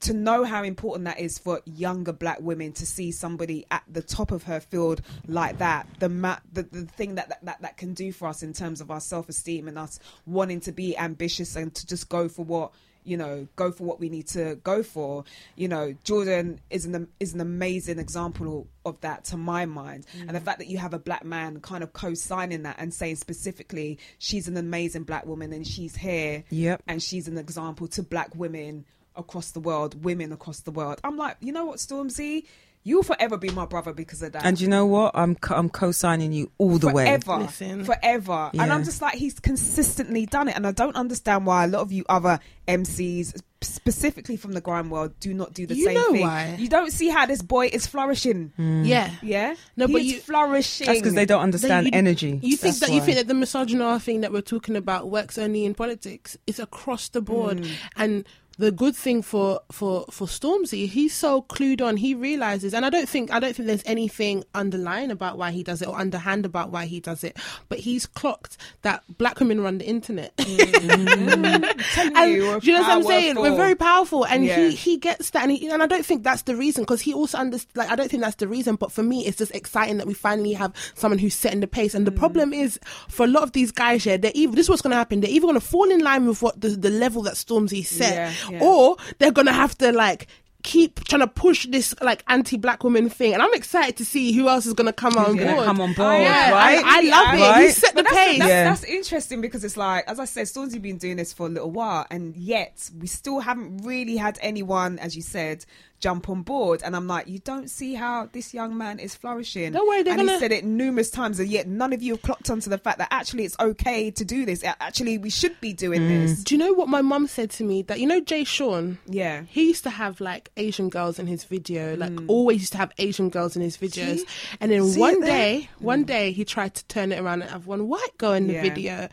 [0.00, 4.02] to know how important that is for younger black women to see somebody at the
[4.02, 7.76] top of her field like that the ma- the, the thing that, that that that
[7.76, 11.56] can do for us in terms of our self-esteem and us wanting to be ambitious
[11.56, 12.72] and to just go for what
[13.04, 15.24] you know go for what we need to go for.
[15.56, 20.06] You know Jourdan is an is an amazing example of that to my mind.
[20.20, 20.44] And the mm.
[20.44, 24.48] fact that you have a black man kind of co-signing that and saying specifically she's
[24.48, 26.82] an amazing black woman and she's here Yep.
[26.86, 28.84] and she's an example to black women
[29.16, 32.44] across the world women across the world i'm like you know what stormzy
[32.84, 35.12] you'll forever be my brother because of that And you know what?
[35.14, 37.04] I'm co- I'm co-signing you all the way.
[37.04, 37.84] forever, Listen.
[37.84, 38.50] forever.
[38.54, 41.82] And I'm just like, he's consistently done it, and I don't understand why a lot
[41.82, 45.94] of you other MCs, specifically from the grime world, do not do the You same
[45.94, 46.22] know thing.
[46.22, 46.56] why?
[46.58, 48.52] You don't see how this boy is flourishing.
[48.58, 49.10] Yeah.
[49.22, 50.88] Yeah, No, but he's you- flourishing.
[50.88, 52.40] That's because they don't understand you- energy.
[52.42, 55.38] You think That's that you think that the misogynoir thing that we're talking about works
[55.38, 56.36] only in politics?
[56.48, 57.70] It's across the board, Mm.
[57.96, 58.24] and
[58.58, 61.96] the good thing for for for Stormzy, he's so clued on.
[61.96, 65.62] He realizes, and I don't think I don't think there's anything underlying about why he
[65.62, 67.36] does it or underhand about why he does it.
[67.68, 70.36] But he's clocked that black women run the internet.
[70.36, 73.36] Telling And you, do you know what I'm saying?
[73.36, 74.68] We're very powerful, and Yeah.
[74.68, 77.14] he he gets that, and, he, and I don't think that's the reason because he
[77.14, 77.76] also understands.
[77.76, 80.14] Like I don't think that's the reason, but for me, it's just exciting that we
[80.14, 81.92] finally have someone who's setting the pace.
[81.92, 81.96] Mm.
[81.96, 84.70] And the problem is, for a lot of these guys, yeah, they're either this is
[84.70, 85.20] what's going to happen.
[85.20, 88.14] They're either going to fall in line with what the the level that Stormzy set,
[88.50, 88.62] Yeah, yeah.
[88.62, 90.26] or they're going to have to like.
[90.64, 94.48] Keep trying to push this like anti-black woman thing, and I'm excited to see who
[94.48, 95.64] else is going to come on gonna board.
[95.64, 96.80] come on board, yeah, right?
[96.84, 97.36] I, I love it.
[97.38, 97.74] He Right?
[97.74, 98.38] set the that's, pace.
[98.38, 98.64] that's, Yeah.
[98.70, 101.72] that's interesting because it's like, as I said, Stormzy been doing this for a little
[101.72, 105.64] while, and yet we still haven't really had anyone, as you said,
[106.02, 106.82] jump on board.
[106.84, 109.72] And I'm like, you don't see how this young man is flourishing.
[109.72, 112.14] Don't worry, they're and he gonna- said it numerous times, and yet none of you
[112.14, 114.62] have clocked onto the fact that actually it's okay to do this.
[114.64, 116.08] Actually, we should be doing mm.
[116.08, 116.44] this.
[116.44, 117.82] Do you know what my mum said to me?
[117.82, 118.98] That you know Jay Sean.
[119.06, 119.44] Yeah.
[119.48, 122.24] He used to have like Asian girls in his video, like mm.
[122.28, 124.18] always used to have Asian girls in his videos.
[124.18, 124.26] See?
[124.60, 126.08] And then See one day, one mm.
[126.08, 128.62] day he tried to turn it around and have one white girl in the Yeah.
[128.62, 129.08] video.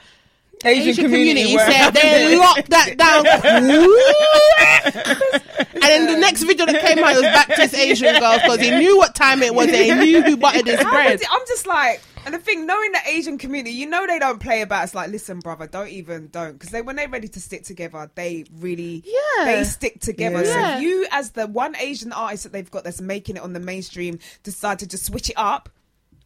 [0.65, 3.25] Asian, community, were said they locked that down.
[5.73, 8.59] and then the next video that came out was back to his Asian girls because
[8.59, 11.21] he knew what time it was and he knew who buttered his How bread.
[11.21, 14.39] it- I'm just like, and the thing, knowing the Asian community, you know they don't
[14.39, 14.83] play about.
[14.83, 18.11] It's like, listen, brother, don't even don't, because they when they're ready to stick together,
[18.15, 19.45] they really, Yeah.
[19.45, 20.43] they stick together.
[20.45, 20.77] So Yeah.
[20.77, 23.59] if you, as the one Asian artist that they've got that's making it on the
[23.61, 25.69] mainstream, decide to just switch it up,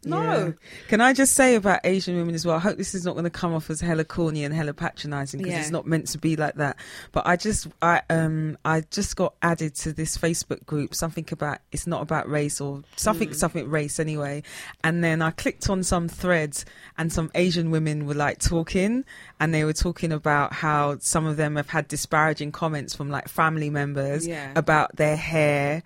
[0.05, 0.51] no, Yeah.
[0.89, 2.55] Can I just say about Asian women as well?
[2.55, 5.39] I hope this is not going to come off as hella corny and hella patronising
[5.39, 5.59] because Yeah.
[5.61, 6.77] it's not meant to be like that.
[7.11, 10.93] But I just, I um, I just got added to this Facebook group.
[10.95, 13.35] Something about it's not about race or something, Mm.
[13.35, 14.43] something race anyway.
[14.83, 16.65] And then I clicked on some threads,
[16.97, 19.05] and some Asian women were like talking,
[19.39, 23.27] and they were talking about how some of them have had disparaging comments from like
[23.27, 24.51] family members Yeah.
[24.55, 25.83] about their hair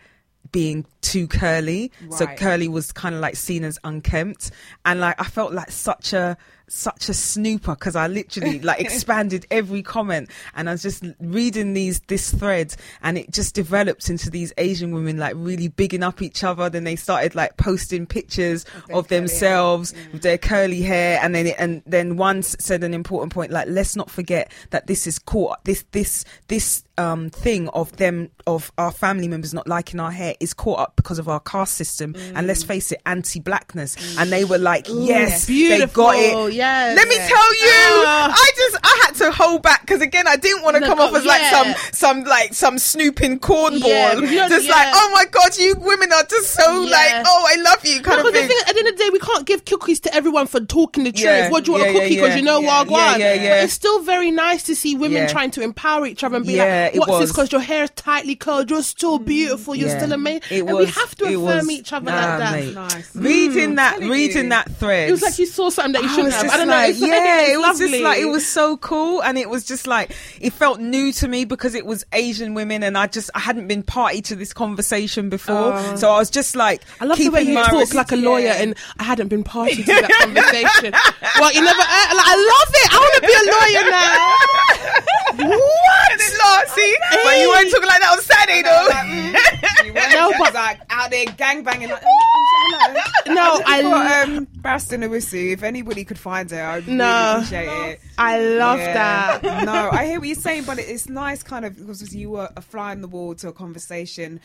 [0.52, 1.92] being too curly.
[2.10, 4.52] So curly was kind of like seen as unkempt,
[4.86, 6.38] and like I felt like such a
[6.70, 11.74] such a snooper because I literally like expanded every comment, and I was just reading
[11.74, 16.22] these this thread, and it just developed into these Asian women like really bigging up
[16.22, 16.70] each other.
[16.70, 19.04] Then they started like posting pictures of curly hair.
[19.04, 23.52] themselves with their curly hair, and then it, and then one said an important point
[23.52, 28.30] like let's not forget that this is caught this this this um thing of them
[28.46, 31.76] of our family members not liking our hair is caught up because of our caste
[31.76, 32.68] system and let's Mm.
[32.68, 36.04] face it anti-blackness and they were like yes they beautiful.
[36.06, 36.96] got it Yes.
[36.98, 37.28] let me Yeah.
[37.28, 38.34] tell you Ah.
[38.36, 41.00] i just i had to hold back because again i didn't want to No, come
[41.00, 44.74] off as like some some like some snooping cornball Yeah, because you know- just yeah.
[44.74, 46.90] like oh my god you women are just so Yeah.
[46.92, 49.04] like oh i love you kind Because of thing thing, at the end of the
[49.04, 51.24] day, we can't give cookies to everyone for talking the truth.
[51.26, 52.16] Yeah, What do you want yeah, a cookie?
[52.16, 52.36] Because yeah.
[52.38, 53.20] you know Yeah, Wagwan.
[53.20, 53.50] yeah, yeah.
[53.58, 55.28] But it's still very nice to see women Yeah.
[55.28, 57.32] trying to empower each other and be Yeah, like, "What's this?
[57.32, 58.70] Because your hair is tightly curled.
[58.70, 59.76] You're still beautiful.
[59.76, 59.98] You're Yeah.
[60.00, 62.74] still amazing." It we was- have to affirm was- each other nah, like that.
[62.74, 63.16] Nice.
[63.16, 64.50] reading that reading you.
[64.50, 66.46] that thread It was like you saw something that you shouldn't have.
[66.52, 66.74] I don't know.
[66.74, 69.22] like, It's, yeah, it was just like it was so cool.
[69.22, 72.84] and it was just like it felt new to me because it was Asian women,
[72.84, 76.56] and I just I hadn't been party to this conversation before, so I was just
[76.56, 78.62] like, I love the way you talk like a lawyer, yeah.
[78.62, 80.94] and I hadn't been party to that conversation.
[81.40, 81.80] well, you never.
[81.82, 82.88] Uh, like, I love it.
[82.94, 85.48] I want to be a lawyer now.
[85.58, 86.22] what?
[86.38, 88.88] Not, see, but you weren't talking like that on Saturday though.
[88.90, 91.90] Like, mm, you went No, no, but- like out there gang banging.
[91.90, 93.34] Like, oh, I'm so hello.
[93.36, 97.06] No, I lo- um, Barrister Nwosu, if anybody could find her, I'd No.
[97.06, 98.00] really appreciate it.
[98.18, 99.38] I love Yeah.
[99.40, 99.66] that.
[99.66, 102.62] no, I hear what you're saying, but it's nice, kind of, because you were a
[102.62, 104.40] fly on the wall to a conversation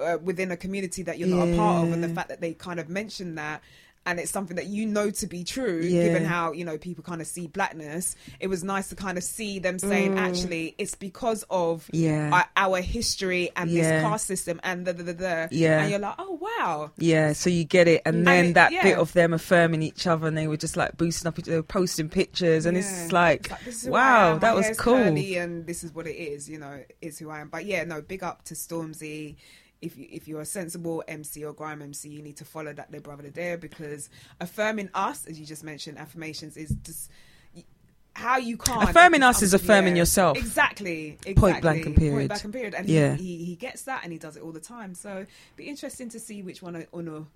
[0.00, 2.54] uh, within a community that you're not a part of, and the fact that they
[2.54, 3.62] kind of mentioned that.
[4.08, 6.04] And it's something that you know to be true, Yeah.
[6.04, 8.16] given how you know people kind of see blackness.
[8.40, 12.00] It was nice to kind of see them saying, actually, it's because of Mm.
[12.04, 12.30] Yeah.
[12.32, 13.82] our, our history and Yeah.
[13.82, 15.12] this caste system and the the the.
[15.12, 15.48] the.
[15.50, 15.82] Yeah.
[15.82, 18.96] and you're like, oh wow, Yeah, so you get it, and then it- that bit
[18.96, 22.08] of them affirming each other, and they were just like boosting up, they were posting
[22.08, 24.00] pictures, and it's like, It's like, this is who I
[24.32, 24.96] wow, that was cool.
[24.96, 26.48] and this is what it is.
[26.48, 27.48] You know, is who I am.
[27.50, 29.36] But yeah, no, big up to Stormzy.
[29.80, 32.90] If you, if you're a sensible MC or grime MC, you need to follow that
[32.90, 34.10] their brother there because
[34.40, 37.10] affirming us, as you just mentioned, affirmations is just
[38.14, 40.00] how you can't Affirming us is affirming yeah.
[40.02, 40.36] yourself.
[40.36, 41.34] Exactly, exactly.
[41.34, 42.14] Point blank and period.
[42.16, 42.74] Point blank and period.
[42.74, 43.14] And Yeah.
[43.14, 44.94] he, he he gets that and he does it all the time.
[44.94, 45.24] So
[45.56, 47.28] be interesting to see which one Uno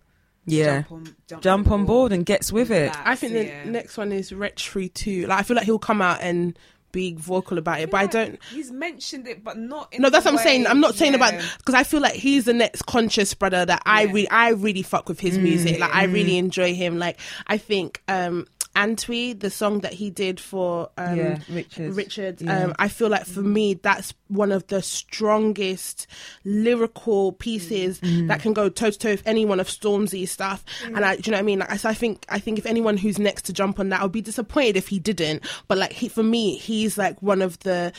[0.45, 2.93] Yeah, jump on jump, jump on board and gets with it.
[2.93, 3.07] that.
[3.07, 5.29] I think the next one is Wretch 32.
[5.29, 6.59] Like I feel like he'll come out and
[6.93, 8.39] be vocal about it, but I don't.
[8.51, 9.93] He's mentioned it, but not.
[9.93, 10.67] In No, that's what I'm saying.
[10.67, 14.03] I'm not saying about because I feel like he's the next conscious brother that I
[14.03, 14.13] Yeah.
[14.13, 15.79] really, I really fuck with his music.
[15.81, 16.13] Like I Mm.
[16.13, 16.99] really enjoy him.
[16.99, 21.95] Like I think um Antwi, the song that he did for um Yeah, Richard.
[21.95, 22.65] Richard, Yeah.
[22.65, 26.07] um, I feel like for me that's one of the strongest
[26.45, 28.29] lyrical pieces Mm.
[28.29, 30.65] that can go toe to toe with any one of Stormzy's stuff.
[30.85, 31.59] And I, do you know what I mean?
[31.61, 34.01] Like I, so I think, I think if anyone who's next to jump on that,
[34.01, 35.43] I'll be disappointed if he didn't.
[35.69, 37.93] But like he, for me, he's like one of the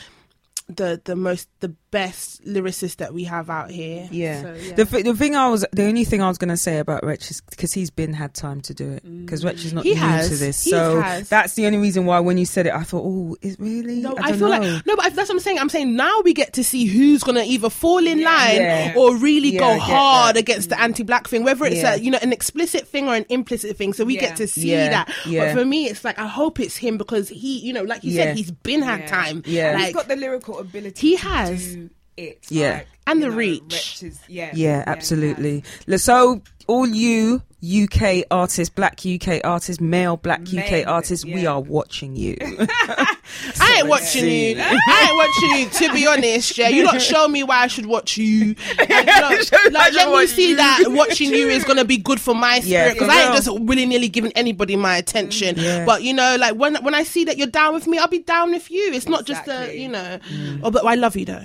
[0.66, 4.08] the the most the best lyricist that we have out here.
[4.10, 4.42] Yeah.
[4.42, 4.74] So, yeah.
[4.74, 7.04] The, th- the thing I was, the only thing I was going to say about
[7.04, 9.06] Wretch is because he's been had time to do it.
[9.06, 9.24] Mm.
[9.24, 10.28] Because Wretch is not He new has.
[10.30, 11.28] to this, He so has.
[11.28, 14.00] that's the only reason why when you said it, I thought, oh, is really?
[14.00, 14.58] No, I, I, don't feel know.
[14.58, 15.58] like no, but I- that's what I'm saying.
[15.60, 18.94] I'm saying now we get to see who's gonna either fall in line Yeah.
[18.96, 20.40] or really Yeah, go hard that.
[20.40, 20.80] against the mm.
[20.80, 21.94] anti-black thing, whether it's Yeah.
[21.94, 23.92] a you know an explicit thing or an implicit thing.
[23.92, 24.20] So we Yeah.
[24.22, 25.14] get to see Yeah, that.
[25.26, 25.54] yeah.
[25.54, 28.10] But for me, it's like I hope it's him because he, you know, like you
[28.10, 28.24] Yeah.
[28.24, 29.06] said, he's been had Yeah.
[29.06, 29.42] time.
[29.46, 29.72] Yeah.
[29.74, 31.00] Like, he's got the lyrical ability.
[31.10, 31.76] He to has.
[32.16, 32.46] Do it.
[32.50, 32.72] Yeah.
[32.78, 33.62] like, And the know, reach.
[33.72, 35.62] Wretches, yeah, Yeah, absolutely.
[35.96, 41.60] So, all you UK artists, black UK artists, male black UK Male, artists, we are
[41.60, 42.36] watching you.
[42.40, 44.56] I ain't watching you.
[44.58, 45.88] I ain't watching you.
[45.88, 48.54] To be honest, yeah, you not show me why I should watch you.
[48.78, 50.56] Like, you know, Show me why I like, should let me see you.
[50.56, 53.34] that watching you is gonna be good for my Yeah, spirit because for I ain't
[53.34, 55.56] just willy nilly giving anybody my attention.
[55.56, 55.84] Mm, yeah.
[55.86, 58.18] But you know, like when when I see that you're down with me, I'll be
[58.18, 58.92] down with you.
[58.92, 60.18] It's not just a you know.
[60.30, 60.60] Mm.
[60.62, 61.44] Oh, but I love you though.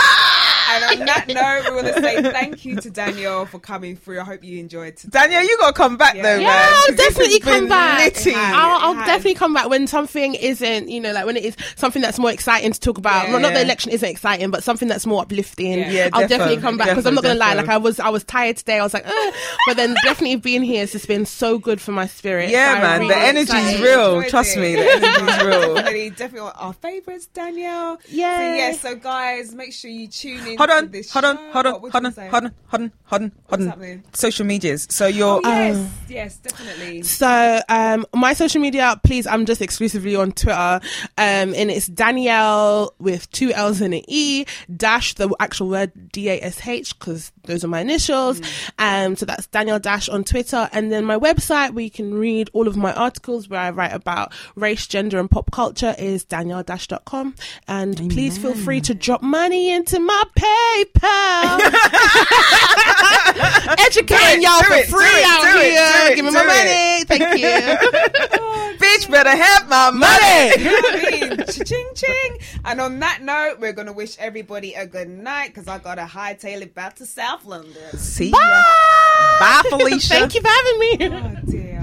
[0.73, 4.19] And on that note, we want to say thank you to Danielle for coming through.
[4.21, 5.19] I hope you enjoyed today.
[5.27, 6.23] Daniel, you gotta come back Yeah.
[6.23, 6.69] though, Yeah, man.
[6.89, 8.13] I'll definitely come back.
[8.15, 8.27] has.
[8.27, 12.01] I'll, I'll definitely come back when something isn't, you know, like when it is something
[12.01, 13.25] that's more exciting to talk about.
[13.27, 13.31] Yeah.
[13.33, 15.79] Well, not the election isn't exciting, but something that's more uplifting.
[15.79, 15.91] Yeah.
[15.91, 17.53] Yeah, I'll defo, definitely come back because I'm not gonna lie.
[17.53, 18.79] Like I was, I was tired today.
[18.79, 19.33] I was like, Ugh.
[19.67, 22.49] but then definitely being here has just been so good for my spirit.
[22.49, 24.23] Yeah, So I'm man, the really energy's real.
[24.23, 24.61] Trust it.
[24.61, 25.75] me, the energy's real.
[25.81, 27.99] Definitely, definitely our favourites, Danielle.
[28.07, 28.37] Yeah.
[28.37, 30.57] So yeah, so guys, make sure you tune in.
[30.67, 33.61] Hold on, hold on, hold on, hold on, hold on, hold on, hold on, hold
[33.61, 34.03] on.
[34.13, 34.87] Social medias.
[34.89, 37.03] So you're Oh, yes, Um, yes, definitely.
[37.03, 40.79] So um my social media, please, I'm just exclusively on Twitter.
[41.17, 46.29] Um and it's Danielle with two L's and an E, dash the actual word D
[46.29, 48.41] A S H, because those are my initials.
[48.79, 50.69] Um so that's Danielle Dash on Twitter.
[50.71, 53.93] And then my website where you can read all of my articles where I write
[53.93, 57.35] about race, gender and pop culture is danielledash.com.
[57.67, 61.59] And please feel free to drop money into my PayPal.
[63.85, 66.11] Educating y'all for free it, out it, here.
[66.11, 67.05] it, Give me my money.
[67.05, 68.67] Thank you.
[68.81, 70.51] bitch better have my money.
[70.61, 71.45] You know what I mean?
[71.65, 72.37] Ching ching.
[72.65, 76.05] And on that note, we're gonna wish everybody a good night because I got a
[76.05, 77.97] hightail it back to South London.
[77.97, 78.63] See ya.
[79.39, 80.07] Bye, Felicia.
[80.09, 80.97] Thank you for having me.
[81.01, 81.80] Oh,